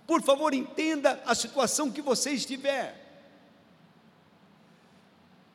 Por 0.06 0.22
favor, 0.22 0.54
entenda 0.54 1.22
a 1.26 1.34
situação 1.34 1.92
que 1.92 2.02
você 2.02 2.32
estiver. 2.32 3.04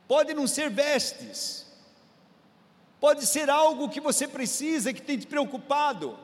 Pode 0.09 0.35
não 0.35 0.49
ser 0.49 0.68
vestes, 0.68 1.66
pode 2.99 3.24
ser 3.24 3.49
algo 3.49 3.89
que 3.89 4.01
você 4.01 4.26
precisa, 4.26 4.93
que 4.93 5.01
tem 5.01 5.16
te 5.16 5.26
preocupado. 5.26 6.18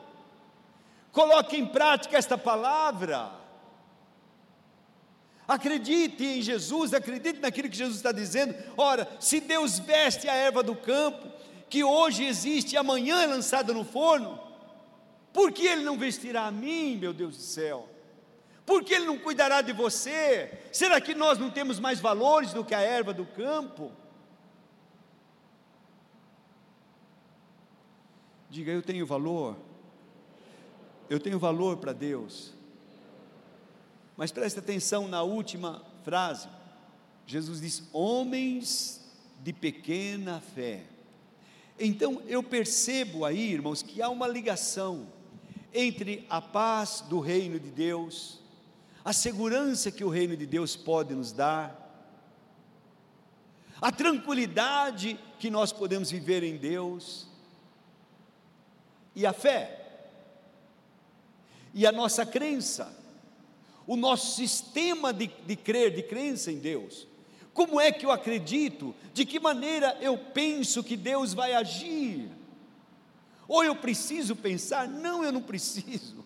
Coloque 1.13 1.55
em 1.55 1.65
prática 1.65 2.17
esta 2.17 2.37
palavra. 2.37 3.31
Acredite 5.47 6.25
em 6.25 6.41
Jesus, 6.41 6.93
acredite 6.93 7.39
naquilo 7.39 7.69
que 7.69 7.77
Jesus 7.77 7.95
está 7.95 8.11
dizendo. 8.11 8.53
Ora, 8.75 9.07
se 9.17 9.39
Deus 9.39 9.79
veste 9.79 10.27
a 10.27 10.33
erva 10.33 10.61
do 10.61 10.75
campo, 10.75 11.36
que 11.69 11.83
hoje 11.83 12.23
existe 12.25 12.73
e 12.73 12.77
amanhã 12.77 13.21
é 13.21 13.27
lançada 13.27 13.73
no 13.73 13.83
forno, 13.83 14.39
por 15.33 15.51
que 15.51 15.67
Ele 15.67 15.83
não 15.83 15.97
vestirá 15.97 16.45
a 16.45 16.51
mim, 16.51 16.97
meu 16.97 17.13
Deus 17.13 17.35
do 17.35 17.43
céu? 17.43 17.87
Por 18.65 18.83
que 18.83 18.93
Ele 18.93 19.05
não 19.05 19.17
cuidará 19.17 19.61
de 19.61 19.71
você? 19.71 20.59
Será 20.71 20.99
que 20.99 21.13
nós 21.13 21.37
não 21.37 21.49
temos 21.49 21.79
mais 21.79 21.99
valores 21.99 22.53
do 22.53 22.65
que 22.65 22.75
a 22.75 22.81
erva 22.81 23.13
do 23.13 23.25
campo? 23.25 23.91
Diga, 28.49 28.71
eu 28.71 28.81
tenho 28.81 29.05
valor. 29.05 29.55
Eu 31.09 31.19
tenho 31.19 31.39
valor 31.39 31.77
para 31.77 31.93
Deus. 31.93 32.53
Mas 34.17 34.31
preste 34.31 34.59
atenção 34.59 35.07
na 35.07 35.21
última 35.21 35.81
frase. 36.03 36.49
Jesus 37.25 37.61
diz: 37.61 37.83
homens 37.93 39.05
de 39.39 39.53
pequena 39.53 40.41
fé. 40.41 40.83
Então 41.79 42.21
eu 42.27 42.41
percebo 42.41 43.23
aí, 43.23 43.51
irmãos, 43.53 43.81
que 43.81 44.01
há 44.01 44.09
uma 44.09 44.27
ligação 44.27 45.07
entre 45.73 46.25
a 46.29 46.41
paz 46.41 47.01
do 47.01 47.19
reino 47.19 47.59
de 47.59 47.69
Deus, 47.69 48.39
a 49.05 49.13
segurança 49.13 49.91
que 49.91 50.03
o 50.03 50.09
reino 50.09 50.35
de 50.35 50.45
Deus 50.45 50.75
pode 50.75 51.13
nos 51.13 51.31
dar, 51.31 51.85
a 53.79 53.91
tranquilidade 53.91 55.19
que 55.39 55.51
nós 55.51 55.71
podemos 55.71 56.09
viver 56.09 56.41
em 56.43 56.57
Deus, 56.57 57.27
e 59.15 59.25
a 59.25 59.33
fé, 59.33 59.83
e 61.73 61.85
a 61.85 61.91
nossa 61.91 62.25
crença, 62.25 62.95
o 63.85 63.95
nosso 63.95 64.35
sistema 64.35 65.13
de, 65.13 65.27
de 65.27 65.55
crer, 65.55 65.95
de 65.95 66.01
crença 66.03 66.51
em 66.51 66.57
Deus. 66.57 67.07
Como 67.57 67.81
é 67.81 67.91
que 67.91 68.05
eu 68.05 68.11
acredito? 68.11 68.93
De 69.11 69.25
que 69.25 69.39
maneira 69.39 69.97
eu 69.99 70.15
penso 70.15 70.83
que 70.83 70.95
Deus 70.95 71.33
vai 71.33 71.55
agir? 71.55 72.29
Ou 73.47 73.63
eu 73.63 73.75
preciso 73.75 74.35
pensar? 74.35 74.87
Não, 74.87 75.23
eu 75.23 75.31
não 75.31 75.41
preciso. 75.41 76.23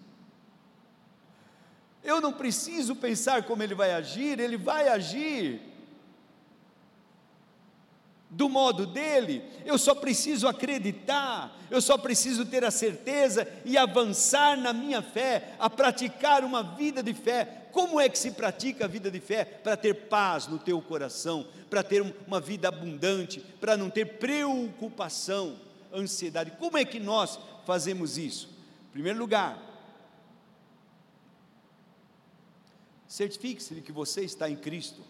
Eu 2.03 2.19
não 2.19 2.33
preciso 2.33 2.97
pensar 2.97 3.43
como 3.43 3.63
Ele 3.63 3.73
vai 3.73 3.93
agir, 3.93 4.41
Ele 4.41 4.57
vai 4.57 4.89
agir 4.89 5.61
do 8.29 8.49
modo 8.49 8.85
dele, 8.85 9.43
eu 9.65 9.77
só 9.77 9.93
preciso 9.93 10.47
acreditar, 10.47 11.57
eu 11.69 11.81
só 11.81 11.97
preciso 11.97 12.45
ter 12.45 12.63
a 12.63 12.71
certeza 12.71 13.45
e 13.65 13.77
avançar 13.77 14.57
na 14.57 14.71
minha 14.71 15.01
fé, 15.01 15.53
a 15.59 15.69
praticar 15.69 16.43
uma 16.43 16.63
vida 16.63 17.03
de 17.03 17.13
fé, 17.13 17.60
como 17.71 17.99
é 17.99 18.09
que 18.09 18.17
se 18.17 18.31
pratica 18.31 18.85
a 18.85 18.87
vida 18.87 19.09
de 19.09 19.19
fé? 19.19 19.45
Para 19.45 19.77
ter 19.77 19.93
paz 19.93 20.47
no 20.47 20.59
teu 20.59 20.81
coração, 20.81 21.47
para 21.69 21.83
ter 21.83 22.01
uma 22.27 22.39
vida 22.39 22.67
abundante, 22.67 23.39
para 23.59 23.77
não 23.77 23.89
ter 23.89 24.17
preocupação, 24.17 25.57
ansiedade. 25.93 26.51
Como 26.59 26.77
é 26.77 26.85
que 26.85 26.99
nós 26.99 27.39
fazemos 27.65 28.17
isso? 28.17 28.49
Em 28.89 28.91
primeiro 28.91 29.19
lugar, 29.19 29.57
certifique-se 33.07 33.75
de 33.75 33.81
que 33.81 33.91
você 33.91 34.21
está 34.21 34.49
em 34.49 34.55
Cristo, 34.55 35.01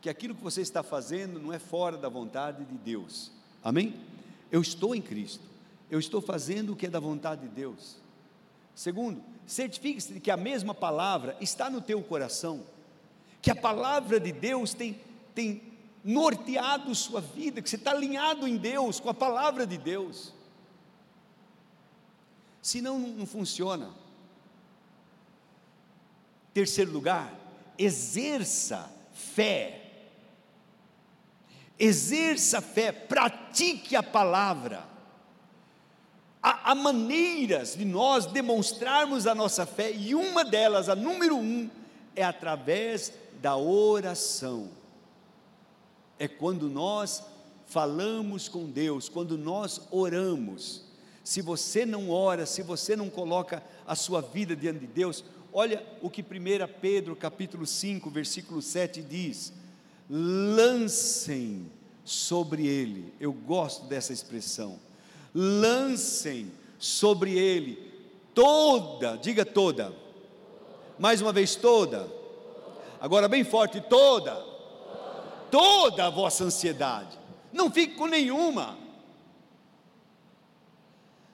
que 0.00 0.08
aquilo 0.08 0.34
que 0.34 0.42
você 0.42 0.60
está 0.60 0.82
fazendo 0.82 1.40
não 1.40 1.52
é 1.52 1.58
fora 1.58 1.96
da 1.96 2.08
vontade 2.08 2.64
de 2.64 2.78
Deus. 2.78 3.32
Amém? 3.62 3.94
Eu 4.50 4.60
estou 4.60 4.94
em 4.94 5.02
Cristo, 5.02 5.42
eu 5.90 5.98
estou 5.98 6.20
fazendo 6.20 6.72
o 6.72 6.76
que 6.76 6.86
é 6.86 6.90
da 6.90 7.00
vontade 7.00 7.42
de 7.42 7.48
Deus. 7.48 7.96
Segundo, 8.76 9.24
certifique-se 9.46 10.12
de 10.12 10.20
que 10.20 10.30
a 10.30 10.36
mesma 10.36 10.74
palavra 10.74 11.34
está 11.40 11.70
no 11.70 11.80
teu 11.80 12.02
coração, 12.02 12.62
que 13.40 13.50
a 13.50 13.56
palavra 13.56 14.20
de 14.20 14.30
Deus 14.30 14.74
tem, 14.74 15.00
tem 15.34 15.62
norteado 16.04 16.94
sua 16.94 17.22
vida, 17.22 17.62
que 17.62 17.70
você 17.70 17.76
está 17.76 17.92
alinhado 17.92 18.46
em 18.46 18.58
Deus, 18.58 19.00
com 19.00 19.08
a 19.08 19.14
palavra 19.14 19.66
de 19.66 19.78
Deus. 19.78 20.34
Senão 22.60 22.98
não, 22.98 23.08
não 23.08 23.26
funciona. 23.26 23.94
Terceiro 26.52 26.92
lugar, 26.92 27.34
exerça 27.78 28.92
fé. 29.14 29.84
Exerça 31.78 32.60
fé, 32.60 32.92
pratique 32.92 33.96
a 33.96 34.02
palavra 34.02 34.95
há, 36.46 36.70
há 36.70 36.74
maneiras 36.76 37.74
de 37.74 37.84
nós 37.84 38.26
demonstrarmos 38.26 39.26
a 39.26 39.34
nossa 39.34 39.66
fé, 39.66 39.90
e 39.90 40.14
uma 40.14 40.44
delas, 40.44 40.88
a 40.88 40.94
número 40.94 41.36
um, 41.36 41.68
é 42.14 42.22
através 42.22 43.12
da 43.42 43.56
oração. 43.56 44.68
É 46.20 46.28
quando 46.28 46.68
nós 46.68 47.24
falamos 47.66 48.48
com 48.48 48.64
Deus, 48.70 49.08
quando 49.08 49.36
nós 49.36 49.80
oramos. 49.90 50.84
Se 51.24 51.42
você 51.42 51.84
não 51.84 52.10
ora, 52.10 52.46
se 52.46 52.62
você 52.62 52.94
não 52.94 53.10
coloca 53.10 53.60
a 53.84 53.96
sua 53.96 54.20
vida 54.20 54.54
diante 54.54 54.78
de 54.78 54.86
Deus, 54.86 55.24
olha 55.52 55.84
o 56.00 56.08
que 56.08 56.22
1 56.22 56.24
Pedro 56.80 57.16
capítulo 57.16 57.66
5, 57.66 58.08
versículo 58.08 58.62
7 58.62 59.02
diz: 59.02 59.52
lancem 60.08 61.68
sobre 62.04 62.68
ele. 62.68 63.12
Eu 63.18 63.32
gosto 63.32 63.86
dessa 63.86 64.12
expressão 64.12 64.85
lancem 65.38 66.50
sobre 66.78 67.38
ele 67.38 67.92
toda, 68.34 69.18
diga 69.18 69.44
toda, 69.44 69.94
mais 70.98 71.20
uma 71.20 71.30
vez 71.30 71.54
toda, 71.54 72.10
agora 72.98 73.28
bem 73.28 73.44
forte, 73.44 73.78
toda, 73.82 74.34
toda 75.50 76.06
a 76.06 76.10
vossa 76.10 76.44
ansiedade, 76.44 77.18
não 77.52 77.70
fique 77.70 77.96
com 77.96 78.06
nenhuma, 78.06 78.78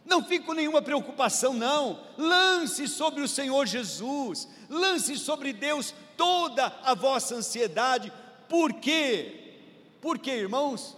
não 0.05 0.25
fique 0.25 0.45
com 0.45 0.53
nenhuma 0.53 0.83
preocupação, 0.83 1.55
não. 1.55 2.01
Lance 2.19 2.89
sobre 2.89 3.23
o 3.23 3.29
Senhor 3.29 3.67
Jesus, 3.67 4.49
lance 4.69 5.17
sobre 5.17 5.53
Deus 5.53 5.95
toda 6.17 6.67
a 6.83 6.93
vossa 6.93 7.37
ansiedade. 7.37 8.13
Por 8.49 8.75
quê? 8.75 9.61
Por 10.01 10.19
quê, 10.19 10.33
irmãos? 10.33 10.97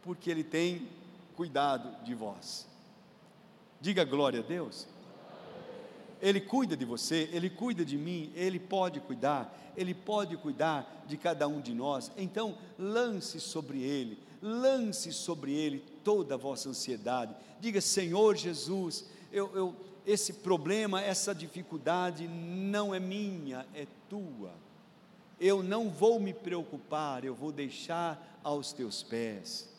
Porque 0.00 0.30
Ele 0.30 0.44
tem 0.44 0.88
cuidado 1.40 2.04
de 2.04 2.14
vós. 2.14 2.66
Diga 3.80 4.04
glória 4.04 4.40
a 4.40 4.42
Deus. 4.42 4.86
Ele 6.20 6.38
cuida 6.38 6.76
de 6.76 6.84
você, 6.84 7.30
Ele 7.32 7.48
cuida 7.48 7.82
de 7.82 7.96
mim, 7.96 8.30
Ele 8.34 8.60
pode 8.60 9.00
cuidar, 9.00 9.72
Ele 9.74 9.94
pode 9.94 10.36
cuidar 10.36 11.02
de 11.06 11.16
cada 11.16 11.48
um 11.48 11.58
de 11.62 11.72
nós. 11.72 12.12
Então, 12.18 12.58
lance 12.78 13.40
sobre 13.40 13.82
Ele, 13.82 14.18
lance 14.42 15.14
sobre 15.14 15.54
Ele 15.54 15.82
toda 16.04 16.34
a 16.34 16.36
vossa 16.36 16.68
ansiedade. 16.68 17.34
Diga, 17.58 17.80
Senhor 17.80 18.36
Jesus, 18.36 19.06
eu, 19.32 19.50
eu, 19.54 19.74
esse 20.06 20.34
problema, 20.34 21.00
essa 21.00 21.34
dificuldade 21.34 22.28
não 22.28 22.94
é 22.94 23.00
minha, 23.00 23.64
é 23.74 23.86
tua. 24.10 24.52
Eu 25.40 25.62
não 25.62 25.88
vou 25.88 26.20
me 26.20 26.34
preocupar, 26.34 27.24
eu 27.24 27.34
vou 27.34 27.50
deixar 27.50 28.38
aos 28.44 28.74
teus 28.74 29.02
pés. 29.02 29.70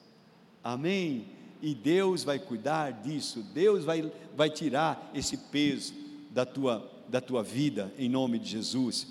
Amém? 0.64 1.39
E 1.62 1.76
Deus 1.76 2.24
vai 2.24 2.39
cuidar 2.39 2.91
disso, 2.91 3.43
Deus 3.53 3.84
vai, 3.84 4.12
vai 4.36 4.49
tirar 4.49 5.12
esse 5.14 5.38
peso 5.38 5.93
da 6.30 6.45
tua, 6.45 6.89
da 7.07 7.22
tua 7.22 7.43
vida, 7.43 7.93
em 7.97 8.09
nome 8.09 8.39
de 8.39 8.49
Jesus. 8.49 9.07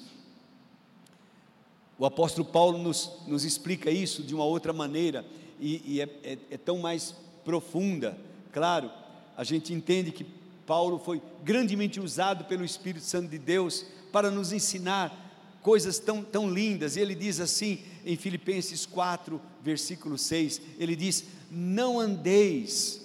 O 1.98 2.04
apóstolo 2.04 2.46
Paulo 2.46 2.78
nos, 2.78 3.10
nos 3.26 3.44
explica 3.44 3.90
isso 3.90 4.22
de 4.22 4.34
uma 4.34 4.44
outra 4.44 4.72
maneira, 4.72 5.24
e, 5.60 5.82
e 5.84 6.00
é, 6.00 6.08
é, 6.24 6.38
é 6.50 6.56
tão 6.56 6.78
mais 6.78 7.14
profunda. 7.44 8.18
Claro, 8.52 8.90
a 9.36 9.44
gente 9.44 9.72
entende 9.72 10.10
que 10.10 10.26
Paulo 10.66 10.98
foi 10.98 11.20
grandemente 11.44 12.00
usado 12.00 12.44
pelo 12.44 12.64
Espírito 12.64 13.04
Santo 13.04 13.28
de 13.28 13.38
Deus 13.38 13.84
para 14.12 14.30
nos 14.30 14.52
ensinar 14.52 15.30
coisas 15.62 15.98
tão, 15.98 16.22
tão 16.22 16.50
lindas. 16.50 16.96
E 16.96 17.00
ele 17.00 17.14
diz 17.14 17.38
assim 17.40 17.80
em 18.04 18.16
Filipenses 18.16 18.86
4, 18.86 19.40
versículo 19.62 20.16
6: 20.16 20.60
ele 20.78 20.96
diz: 20.96 21.24
não 21.50 21.98
andeis, 21.98 23.00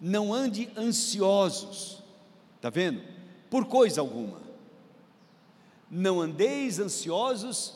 não 0.00 0.34
ande 0.34 0.68
ansiosos, 0.76 2.02
está 2.56 2.68
vendo? 2.68 3.02
Por 3.48 3.66
coisa 3.66 4.00
alguma, 4.00 4.40
não 5.90 6.20
andeis 6.20 6.78
ansiosos 6.78 7.74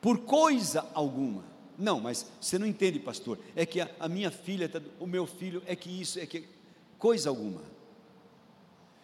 por 0.00 0.18
coisa 0.18 0.84
alguma. 0.94 1.44
Não, 1.78 2.00
mas 2.00 2.26
você 2.40 2.58
não 2.58 2.66
entende, 2.66 2.98
pastor. 2.98 3.38
É 3.54 3.64
que 3.64 3.80
a, 3.80 3.90
a 4.00 4.08
minha 4.08 4.30
filha, 4.30 4.68
tá, 4.68 4.80
o 4.98 5.06
meu 5.06 5.26
filho, 5.26 5.62
é 5.66 5.76
que 5.76 5.88
isso, 5.88 6.18
é 6.18 6.26
que 6.26 6.48
coisa 6.98 7.28
alguma. 7.28 7.62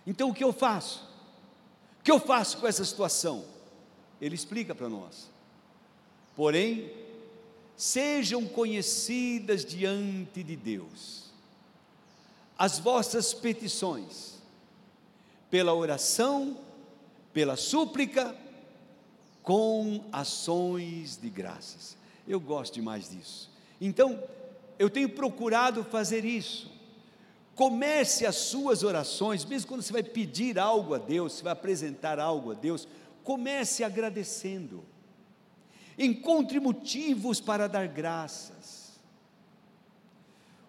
Então 0.07 0.31
o 0.31 0.35
que 0.35 0.45
eu 0.45 0.53
faço? 0.53 1.09
O 2.01 2.03
que 2.03 2.11
eu 2.11 2.19
faço 2.19 2.59
com 2.59 2.67
essa 2.67 2.85
situação? 2.85 3.45
Ele 4.21 4.35
explica 4.35 4.75
para 4.75 4.89
nós. 4.89 5.31
Porém, 6.35 6.91
sejam 7.79 8.45
conhecidas 8.45 9.65
diante 9.65 10.43
de 10.43 10.57
Deus 10.57 11.29
as 12.59 12.81
vossas 12.81 13.33
petições, 13.33 14.35
pela 15.49 15.73
oração, 15.73 16.59
pela 17.33 17.57
súplica, 17.57 18.35
com 19.45 20.05
ações 20.11 21.17
de 21.17 21.31
graças. 21.31 21.97
Eu 22.27 22.41
gosto 22.41 22.75
demais 22.75 23.09
disso. 23.09 23.49
Então, 23.81 24.21
eu 24.77 24.91
tenho 24.91 25.09
procurado 25.09 25.85
fazer 25.85 26.25
isso. 26.25 26.69
Comece 27.55 28.27
as 28.27 28.35
suas 28.35 28.83
orações, 28.83 29.45
mesmo 29.45 29.69
quando 29.69 29.83
você 29.83 29.93
vai 29.93 30.03
pedir 30.03 30.59
algo 30.59 30.95
a 30.95 30.99
Deus, 30.99 31.35
você 31.35 31.45
vai 31.45 31.53
apresentar 31.53 32.19
algo 32.19 32.51
a 32.51 32.55
Deus, 32.55 32.89
comece 33.23 33.85
agradecendo 33.85 34.85
encontre 35.99 36.61
motivos 36.61 37.41
para 37.41 37.69
dar 37.69 37.89
graças. 37.89 38.99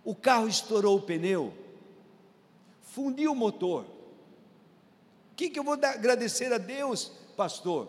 o 0.03 0.15
carro 0.15 0.47
estourou 0.47 0.97
o 0.97 1.01
pneu, 1.01 1.53
fundiu 2.81 3.31
o 3.31 3.35
motor. 3.35 3.85
O 5.31 5.35
que, 5.35 5.49
que 5.49 5.59
eu 5.59 5.63
vou 5.63 5.77
dar, 5.77 5.93
agradecer 5.93 6.51
a 6.51 6.57
Deus, 6.57 7.11
pastor? 7.37 7.87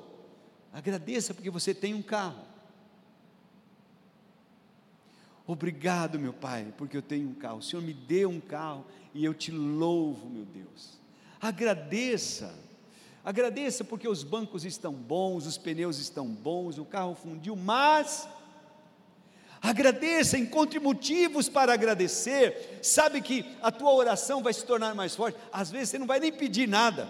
Agradeça 0.73 1.33
porque 1.33 1.51
você 1.51 1.73
tem 1.75 1.95
um 1.95 2.03
carro. 2.03 2.45
Obrigado, 5.47 6.19
meu 6.19 6.33
Pai, 6.33 6.73
porque 6.77 6.97
eu 6.97 7.03
tenho 7.03 7.29
um 7.29 7.35
carro. 7.35 7.59
O 7.59 7.63
Senhor 7.63 7.83
me 7.83 7.93
deu 7.93 8.29
um 8.29 8.41
carro 8.41 8.85
e 9.13 9.25
eu 9.25 9.35
te 9.35 9.51
louvo, 9.51 10.29
meu 10.29 10.45
Deus. 10.45 11.01
Agradeça. 11.41 12.55
Agradeça 13.25 13.85
porque 13.85 14.09
os 14.09 14.23
bancos 14.23 14.65
estão 14.65 14.93
bons, 14.93 15.47
os 15.47 15.59
pneus 15.59 15.99
estão 15.99 16.27
bons, 16.27 16.79
o 16.79 16.85
carro 16.85 17.15
fundiu, 17.15 17.55
mas 17.55 18.27
agradeça, 19.61 20.39
encontre 20.39 20.81
motivos 20.81 21.47
para 21.49 21.75
agradecer. 21.75 22.79
Sabe 22.83 23.21
que 23.21 23.45
a 23.61 23.71
tua 23.71 23.93
oração 23.93 24.43
vai 24.43 24.55
se 24.55 24.65
tornar 24.65 24.95
mais 24.95 25.15
forte. 25.15 25.39
Às 25.53 25.71
vezes 25.71 25.91
você 25.91 25.99
não 25.99 26.07
vai 26.07 26.19
nem 26.19 26.33
pedir 26.33 26.67
nada. 26.67 27.09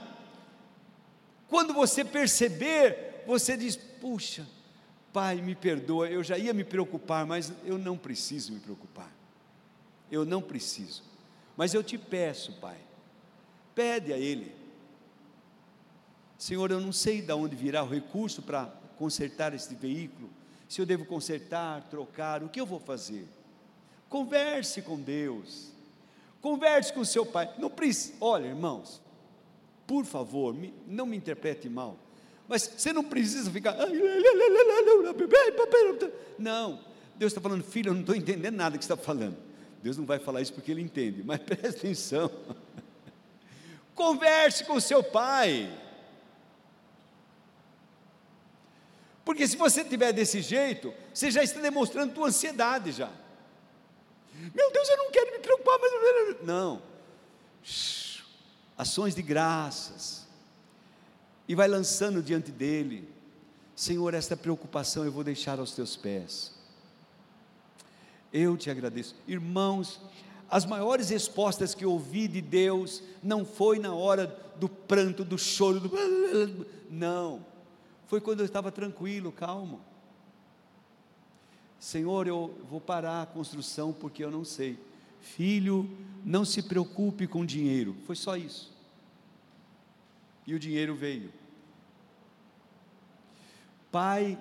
Quando 1.49 1.73
você 1.73 2.05
perceber, 2.05 3.23
você 3.25 3.57
diz: 3.57 3.77
Puxa, 3.77 4.45
Pai, 5.13 5.37
me 5.37 5.55
perdoa, 5.55 6.09
eu 6.09 6.25
já 6.25 6.37
ia 6.37 6.53
me 6.53 6.65
preocupar, 6.65 7.25
mas 7.25 7.53
eu 7.65 7.79
não 7.79 7.97
preciso 7.97 8.53
me 8.53 8.59
preocupar. 8.59 9.13
Eu 10.11 10.25
não 10.25 10.43
preciso. 10.43 11.05
Mas 11.57 11.73
eu 11.73 11.85
te 11.85 11.97
peço, 11.97 12.53
Pai, 12.55 12.79
pede 13.77 14.13
a 14.13 14.19
Ele 14.19 14.60
Senhor, 16.41 16.71
eu 16.71 16.81
não 16.81 16.91
sei 16.91 17.21
de 17.21 17.31
onde 17.35 17.55
virá 17.55 17.85
o 17.85 17.87
recurso 17.87 18.41
para 18.41 18.65
consertar 18.97 19.53
este 19.53 19.75
veículo, 19.75 20.31
se 20.67 20.81
eu 20.81 20.87
devo 20.87 21.05
consertar, 21.05 21.83
trocar, 21.91 22.43
o 22.43 22.49
que 22.49 22.59
eu 22.59 22.65
vou 22.65 22.81
fazer? 22.81 23.29
Converse 24.09 24.81
com 24.81 24.99
Deus, 24.99 25.69
converse 26.41 26.95
com 26.95 27.05
seu 27.05 27.27
pai. 27.27 27.53
Não 27.59 27.69
precisa, 27.69 28.15
olha, 28.23 28.47
irmãos, 28.47 29.03
por 29.87 30.07
favor, 30.07 30.55
me, 30.55 30.73
não 30.87 31.05
me 31.05 31.15
interprete 31.15 31.69
mal, 31.69 31.99
mas 32.49 32.63
você 32.63 32.91
não 32.91 33.05
precisa 33.05 33.51
ficar. 33.51 33.77
Não, 36.39 36.81
Deus 37.17 37.33
está 37.33 37.41
falando, 37.43 37.63
filho, 37.65 37.91
eu 37.91 37.95
não 37.95 38.01
estou 38.01 38.15
entendendo 38.17 38.57
nada 38.57 38.79
que 38.79 38.85
você 38.87 38.91
está 38.91 39.05
falando. 39.05 39.37
Deus 39.83 39.99
não 39.99 40.07
vai 40.07 40.19
falar 40.19 40.41
isso 40.41 40.55
porque 40.55 40.71
ele 40.71 40.81
entende, 40.81 41.23
mas 41.23 41.39
preste 41.41 41.67
atenção. 41.67 42.31
Converse 43.95 44.65
com 44.65 44.81
seu 44.81 45.03
pai. 45.03 45.71
Porque 49.25 49.47
se 49.47 49.57
você 49.57 49.85
tiver 49.85 50.13
desse 50.13 50.41
jeito, 50.41 50.93
você 51.13 51.31
já 51.31 51.43
está 51.43 51.61
demonstrando 51.61 52.15
tua 52.15 52.29
ansiedade 52.29 52.93
já. 52.93 53.11
Meu 54.55 54.73
Deus, 54.73 54.89
eu 54.89 54.97
não 54.97 55.11
quero 55.11 55.33
me 55.33 55.39
preocupar, 55.41 55.79
mas 55.79 56.37
não. 56.43 56.83
Ações 58.77 59.15
de 59.15 59.23
graças. 59.23 60.27
E 61.47 61.55
vai 61.55 61.69
lançando 61.69 62.23
diante 62.23 62.51
dele. 62.51 63.09
Senhor, 63.77 64.15
esta 64.15 64.37
preocupação 64.37 65.05
eu 65.05 65.13
vou 65.13 65.25
deixar 65.25 65.59
aos 65.59 65.73
teus 65.73 65.97
pés. 65.97 66.53
Eu 68.33 68.57
te 68.57 68.71
agradeço. 68.71 69.15
Irmãos, 69.27 70.01
as 70.49 70.65
maiores 70.65 71.11
respostas 71.11 71.75
que 71.75 71.85
ouvi 71.85 72.27
de 72.27 72.41
Deus 72.41 73.03
não 73.23 73.45
foi 73.45 73.79
na 73.79 73.93
hora 73.93 74.27
do 74.57 74.69
pranto, 74.69 75.25
do 75.25 75.37
choro, 75.37 75.81
do 75.81 76.67
não 76.89 77.50
foi 78.11 78.21
quando 78.21 78.41
eu 78.41 78.45
estava 78.45 78.73
tranquilo, 78.73 79.31
calmo. 79.31 79.81
Senhor, 81.79 82.27
eu 82.27 82.61
vou 82.69 82.81
parar 82.81 83.23
a 83.23 83.27
construção 83.27 83.93
porque 83.93 84.25
eu 84.25 84.33
não 84.33 84.45
sei. 84.45 84.77
Filho, 85.21 85.89
não 86.25 86.45
se 86.45 86.61
preocupe 86.61 87.29
com 87.29 87.47
dinheiro. 87.47 87.95
Foi 88.09 88.17
só 88.17 88.37
isso. 88.37 88.77
E 90.45 90.53
o 90.53 90.59
dinheiro 90.59 90.97
veio. 90.97 91.33
Pai, 93.93 94.37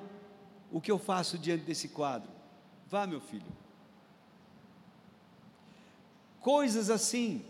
o 0.71 0.81
que 0.81 0.89
eu 0.89 0.97
faço 0.97 1.37
diante 1.37 1.63
desse 1.63 1.89
quadro? 1.89 2.31
Vá, 2.87 3.05
meu 3.05 3.21
filho. 3.21 3.45
Coisas 6.41 6.89
assim, 6.89 7.45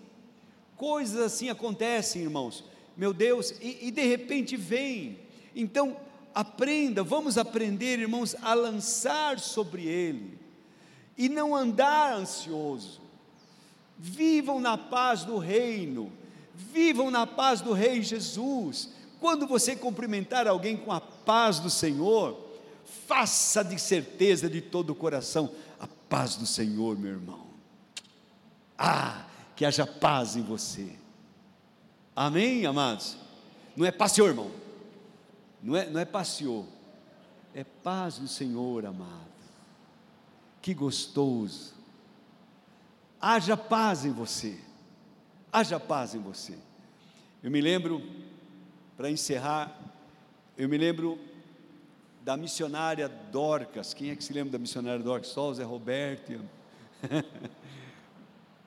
coisas 0.75 1.21
assim 1.21 1.49
acontecem, 1.49 2.23
irmãos. 2.23 2.65
Meu 2.97 3.13
Deus, 3.13 3.51
e, 3.61 3.87
e 3.87 3.89
de 3.89 4.05
repente 4.05 4.57
vem. 4.57 5.17
Então, 5.55 6.08
Aprenda, 6.39 7.03
vamos 7.03 7.37
aprender, 7.37 7.99
irmãos, 7.99 8.33
a 8.41 8.53
lançar 8.53 9.37
sobre 9.39 9.85
Ele 9.85 10.39
e 11.17 11.27
não 11.27 11.53
andar 11.53 12.13
ansioso. 12.13 13.01
Vivam 13.97 14.57
na 14.61 14.77
paz 14.77 15.25
do 15.25 15.37
reino, 15.37 16.09
vivam 16.55 17.11
na 17.11 17.27
paz 17.27 17.59
do 17.59 17.73
Rei 17.73 18.01
Jesus. 18.01 18.87
Quando 19.19 19.45
você 19.45 19.75
cumprimentar 19.75 20.47
alguém 20.47 20.77
com 20.77 20.93
a 20.93 21.01
paz 21.01 21.59
do 21.59 21.69
Senhor, 21.69 22.39
faça 23.05 23.61
de 23.61 23.77
certeza 23.77 24.49
de 24.49 24.61
todo 24.61 24.91
o 24.91 24.95
coração 24.95 25.51
a 25.77 25.87
paz 26.07 26.37
do 26.37 26.45
Senhor, 26.45 26.97
meu 26.97 27.11
irmão. 27.11 27.47
Ah, 28.77 29.25
que 29.57 29.65
haja 29.65 29.85
paz 29.85 30.37
em 30.37 30.41
você. 30.41 30.87
Amém, 32.15 32.65
amados? 32.65 33.17
Não 33.75 33.85
é 33.85 33.91
passeio, 33.91 34.25
irmão. 34.29 34.68
Não 35.61 35.75
é, 35.75 35.89
não 35.89 35.99
é 35.99 36.05
passeou, 36.05 36.67
é 37.53 37.63
paz 37.63 38.17
do 38.17 38.27
Senhor, 38.27 38.85
amado. 38.85 39.29
Que 40.61 40.73
gostoso. 40.73 41.73
Haja 43.19 43.57
paz 43.57 44.05
em 44.05 44.11
você. 44.11 44.57
Haja 45.51 45.79
paz 45.79 46.15
em 46.15 46.19
você. 46.19 46.57
Eu 47.43 47.51
me 47.51 47.59
lembro, 47.59 48.01
para 48.95 49.09
encerrar, 49.09 49.77
eu 50.57 50.69
me 50.69 50.77
lembro 50.77 51.19
da 52.21 52.37
missionária 52.37 53.09
Dorcas. 53.09 53.93
Quem 53.93 54.11
é 54.11 54.15
que 54.15 54.23
se 54.23 54.31
lembra 54.31 54.51
da 54.51 54.59
missionária 54.59 55.03
Dorcas? 55.03 55.31
Só 55.31 55.49
o 55.49 55.53
Zé 55.53 55.63
Roberto. 55.63 56.39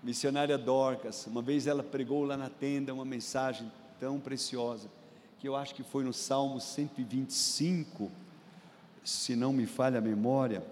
missionária 0.03 0.59
Dorcas. 0.59 1.27
Uma 1.27 1.41
vez 1.41 1.67
ela 1.67 1.83
pregou 1.83 2.25
lá 2.25 2.37
na 2.37 2.51
tenda 2.51 2.93
uma 2.93 3.05
mensagem 3.05 3.71
tão 4.01 4.19
preciosa 4.19 4.89
que 5.43 5.49
eu 5.49 5.57
acho 5.57 5.75
que 5.75 5.83
foi 5.83 6.05
no 6.05 6.13
Salmo 6.13 6.61
125, 6.61 8.09
se 9.03 9.35
não 9.35 9.53
me 9.53 9.67
falha 9.67 9.99
a 9.99 10.01
memória, 10.01 10.65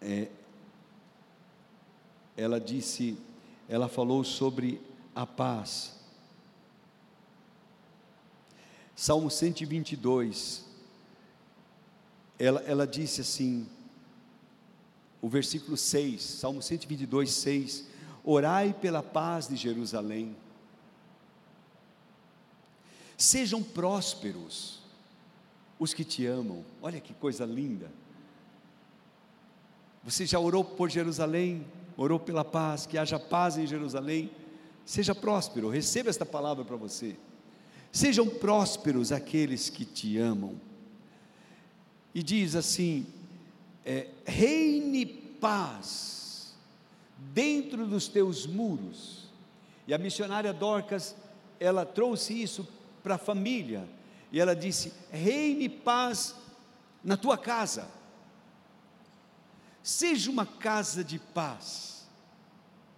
é, 0.00 0.28
ela 2.36 2.60
disse, 2.60 3.18
ela 3.68 3.88
falou 3.88 4.22
sobre 4.22 4.80
a 5.12 5.26
paz. 5.26 5.98
Salmo 8.94 9.28
122, 9.28 10.66
ela, 12.38 12.60
ela 12.60 12.86
disse 12.86 13.22
assim, 13.22 13.68
o 15.20 15.28
versículo 15.28 15.76
6, 15.76 16.22
Salmo 16.22 16.62
122, 16.62 17.28
6: 17.28 17.88
Orai 18.22 18.72
pela 18.72 19.02
paz 19.02 19.48
de 19.48 19.56
Jerusalém 19.56 20.36
Sejam 23.18 23.60
prósperos 23.64 24.78
os 25.76 25.92
que 25.92 26.04
te 26.04 26.24
amam. 26.24 26.64
Olha 26.80 27.00
que 27.00 27.12
coisa 27.12 27.44
linda. 27.44 27.90
Você 30.04 30.24
já 30.24 30.38
orou 30.38 30.64
por 30.64 30.88
Jerusalém? 30.88 31.66
Orou 31.96 32.20
pela 32.20 32.44
paz, 32.44 32.86
que 32.86 32.96
haja 32.96 33.18
paz 33.18 33.58
em 33.58 33.66
Jerusalém? 33.66 34.30
Seja 34.86 35.16
próspero, 35.16 35.68
receba 35.68 36.08
esta 36.08 36.24
palavra 36.24 36.64
para 36.64 36.76
você. 36.76 37.16
Sejam 37.90 38.28
prósperos 38.28 39.10
aqueles 39.10 39.68
que 39.68 39.84
te 39.84 40.16
amam. 40.16 40.54
E 42.14 42.22
diz 42.22 42.54
assim: 42.54 43.04
é, 43.84 44.06
reine 44.24 45.04
paz 45.04 46.54
dentro 47.34 47.84
dos 47.84 48.06
teus 48.06 48.46
muros. 48.46 49.26
E 49.88 49.92
a 49.92 49.98
missionária 49.98 50.52
Dorcas, 50.52 51.16
ela 51.58 51.84
trouxe 51.84 52.40
isso 52.40 52.66
para 53.02 53.16
a 53.16 53.18
família. 53.18 53.88
E 54.30 54.40
ela 54.40 54.54
disse: 54.54 54.92
Reine 55.10 55.68
paz 55.68 56.34
na 57.02 57.16
tua 57.16 57.38
casa. 57.38 57.88
Seja 59.82 60.30
uma 60.30 60.44
casa 60.44 61.02
de 61.02 61.18
paz. 61.18 62.06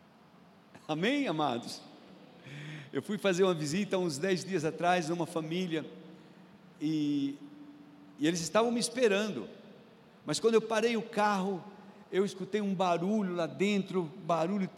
Amém, 0.88 1.28
amados? 1.28 1.80
Eu 2.92 3.00
fui 3.00 3.16
fazer 3.16 3.44
uma 3.44 3.54
visita 3.54 3.96
uns 3.96 4.18
dez 4.18 4.44
dias 4.44 4.64
atrás 4.64 5.08
numa 5.08 5.26
família 5.26 5.88
e, 6.80 7.36
e 8.18 8.26
eles 8.26 8.40
estavam 8.40 8.72
me 8.72 8.80
esperando. 8.80 9.48
Mas 10.26 10.40
quando 10.40 10.54
eu 10.54 10.60
parei 10.60 10.96
o 10.96 11.02
carro, 11.02 11.62
eu 12.10 12.24
escutei 12.24 12.60
um 12.60 12.74
barulho 12.74 13.34
lá 13.34 13.46
dentro, 13.46 14.10
barulho, 14.24 14.68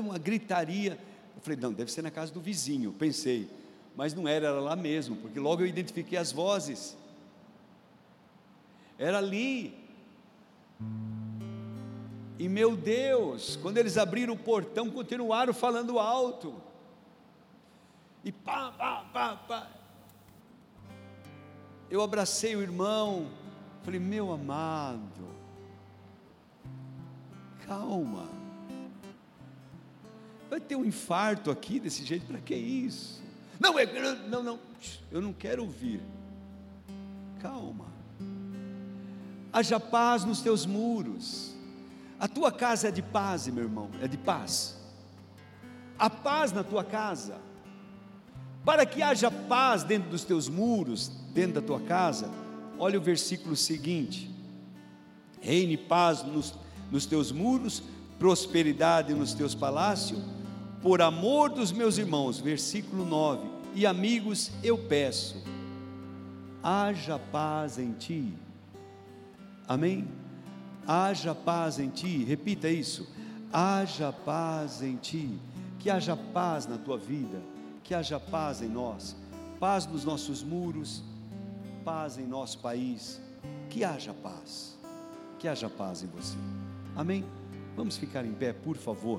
uma 0.00 0.18
gritaria. 0.18 0.98
Eu 1.34 1.42
falei, 1.42 1.58
não, 1.58 1.72
deve 1.72 1.90
ser 1.90 2.02
na 2.02 2.10
casa 2.10 2.32
do 2.32 2.40
vizinho. 2.40 2.92
Pensei, 2.92 3.50
mas 3.98 4.14
não 4.14 4.28
era, 4.28 4.46
era 4.46 4.60
lá 4.60 4.76
mesmo, 4.76 5.16
porque 5.16 5.40
logo 5.40 5.62
eu 5.62 5.66
identifiquei 5.66 6.16
as 6.16 6.30
vozes. 6.30 6.96
Era 8.96 9.18
ali. 9.18 9.76
E 12.38 12.48
meu 12.48 12.76
Deus, 12.76 13.56
quando 13.56 13.78
eles 13.78 13.98
abriram 13.98 14.34
o 14.34 14.38
portão, 14.38 14.88
continuaram 14.88 15.52
falando 15.52 15.98
alto. 15.98 16.54
E 18.24 18.30
pá, 18.30 18.70
pá, 18.70 19.04
pá, 19.12 19.34
pá. 19.34 19.68
Eu 21.90 22.00
abracei 22.00 22.54
o 22.54 22.62
irmão, 22.62 23.28
falei, 23.82 23.98
meu 23.98 24.30
amado, 24.30 25.28
calma. 27.66 28.28
Vai 30.48 30.60
ter 30.60 30.76
um 30.76 30.84
infarto 30.84 31.50
aqui 31.50 31.80
desse 31.80 32.04
jeito, 32.04 32.26
para 32.26 32.38
que 32.38 32.54
isso? 32.54 33.26
Não, 33.60 33.74
não, 34.28 34.42
não, 34.42 34.58
eu 35.10 35.20
não 35.20 35.32
quero 35.32 35.62
ouvir. 35.62 36.00
Calma. 37.40 37.86
Haja 39.52 39.80
paz 39.80 40.24
nos 40.24 40.40
teus 40.40 40.64
muros. 40.64 41.54
A 42.20 42.28
tua 42.28 42.50
casa 42.50 42.88
é 42.88 42.90
de 42.90 43.02
paz, 43.02 43.46
meu 43.48 43.64
irmão, 43.64 43.90
é 44.00 44.08
de 44.08 44.16
paz. 44.16 44.76
A 45.98 46.10
paz 46.10 46.52
na 46.52 46.62
tua 46.62 46.84
casa. 46.84 47.36
Para 48.64 48.84
que 48.84 49.02
haja 49.02 49.30
paz 49.30 49.82
dentro 49.82 50.10
dos 50.10 50.24
teus 50.24 50.48
muros, 50.48 51.08
dentro 51.32 51.60
da 51.60 51.66
tua 51.66 51.80
casa, 51.80 52.30
olha 52.78 52.98
o 52.98 53.02
versículo 53.02 53.56
seguinte: 53.56 54.30
Reine 55.40 55.76
paz 55.76 56.22
nos, 56.22 56.54
nos 56.90 57.06
teus 57.06 57.32
muros, 57.32 57.82
prosperidade 58.18 59.14
nos 59.14 59.32
teus 59.32 59.54
palácios, 59.54 60.20
por 60.82 61.02
amor 61.02 61.50
dos 61.50 61.72
meus 61.72 61.98
irmãos, 61.98 62.38
versículo 62.38 63.04
9, 63.04 63.48
e 63.74 63.86
amigos, 63.86 64.50
eu 64.62 64.78
peço, 64.78 65.42
haja 66.62 67.18
paz 67.18 67.78
em 67.78 67.92
ti. 67.92 68.32
Amém? 69.66 70.06
haja 70.88 71.34
paz 71.34 71.78
em 71.78 71.90
ti, 71.90 72.24
repita 72.24 72.66
isso, 72.66 73.06
haja 73.52 74.10
paz 74.10 74.82
em 74.82 74.96
ti, 74.96 75.38
que 75.78 75.90
haja 75.90 76.16
paz 76.16 76.66
na 76.66 76.78
tua 76.78 76.96
vida, 76.96 77.42
que 77.84 77.94
haja 77.94 78.18
paz 78.18 78.62
em 78.62 78.70
nós, 78.70 79.14
paz 79.60 79.86
nos 79.86 80.06
nossos 80.06 80.42
muros, 80.42 81.04
paz 81.84 82.16
em 82.16 82.26
nosso 82.26 82.58
país, 82.60 83.20
que 83.68 83.84
haja 83.84 84.14
paz, 84.14 84.78
que 85.38 85.46
haja 85.46 85.68
paz 85.68 86.02
em 86.02 86.06
você, 86.06 86.38
amém? 86.96 87.22
Vamos 87.76 87.98
ficar 87.98 88.24
em 88.24 88.32
pé, 88.32 88.54
por 88.54 88.76
favor. 88.76 89.16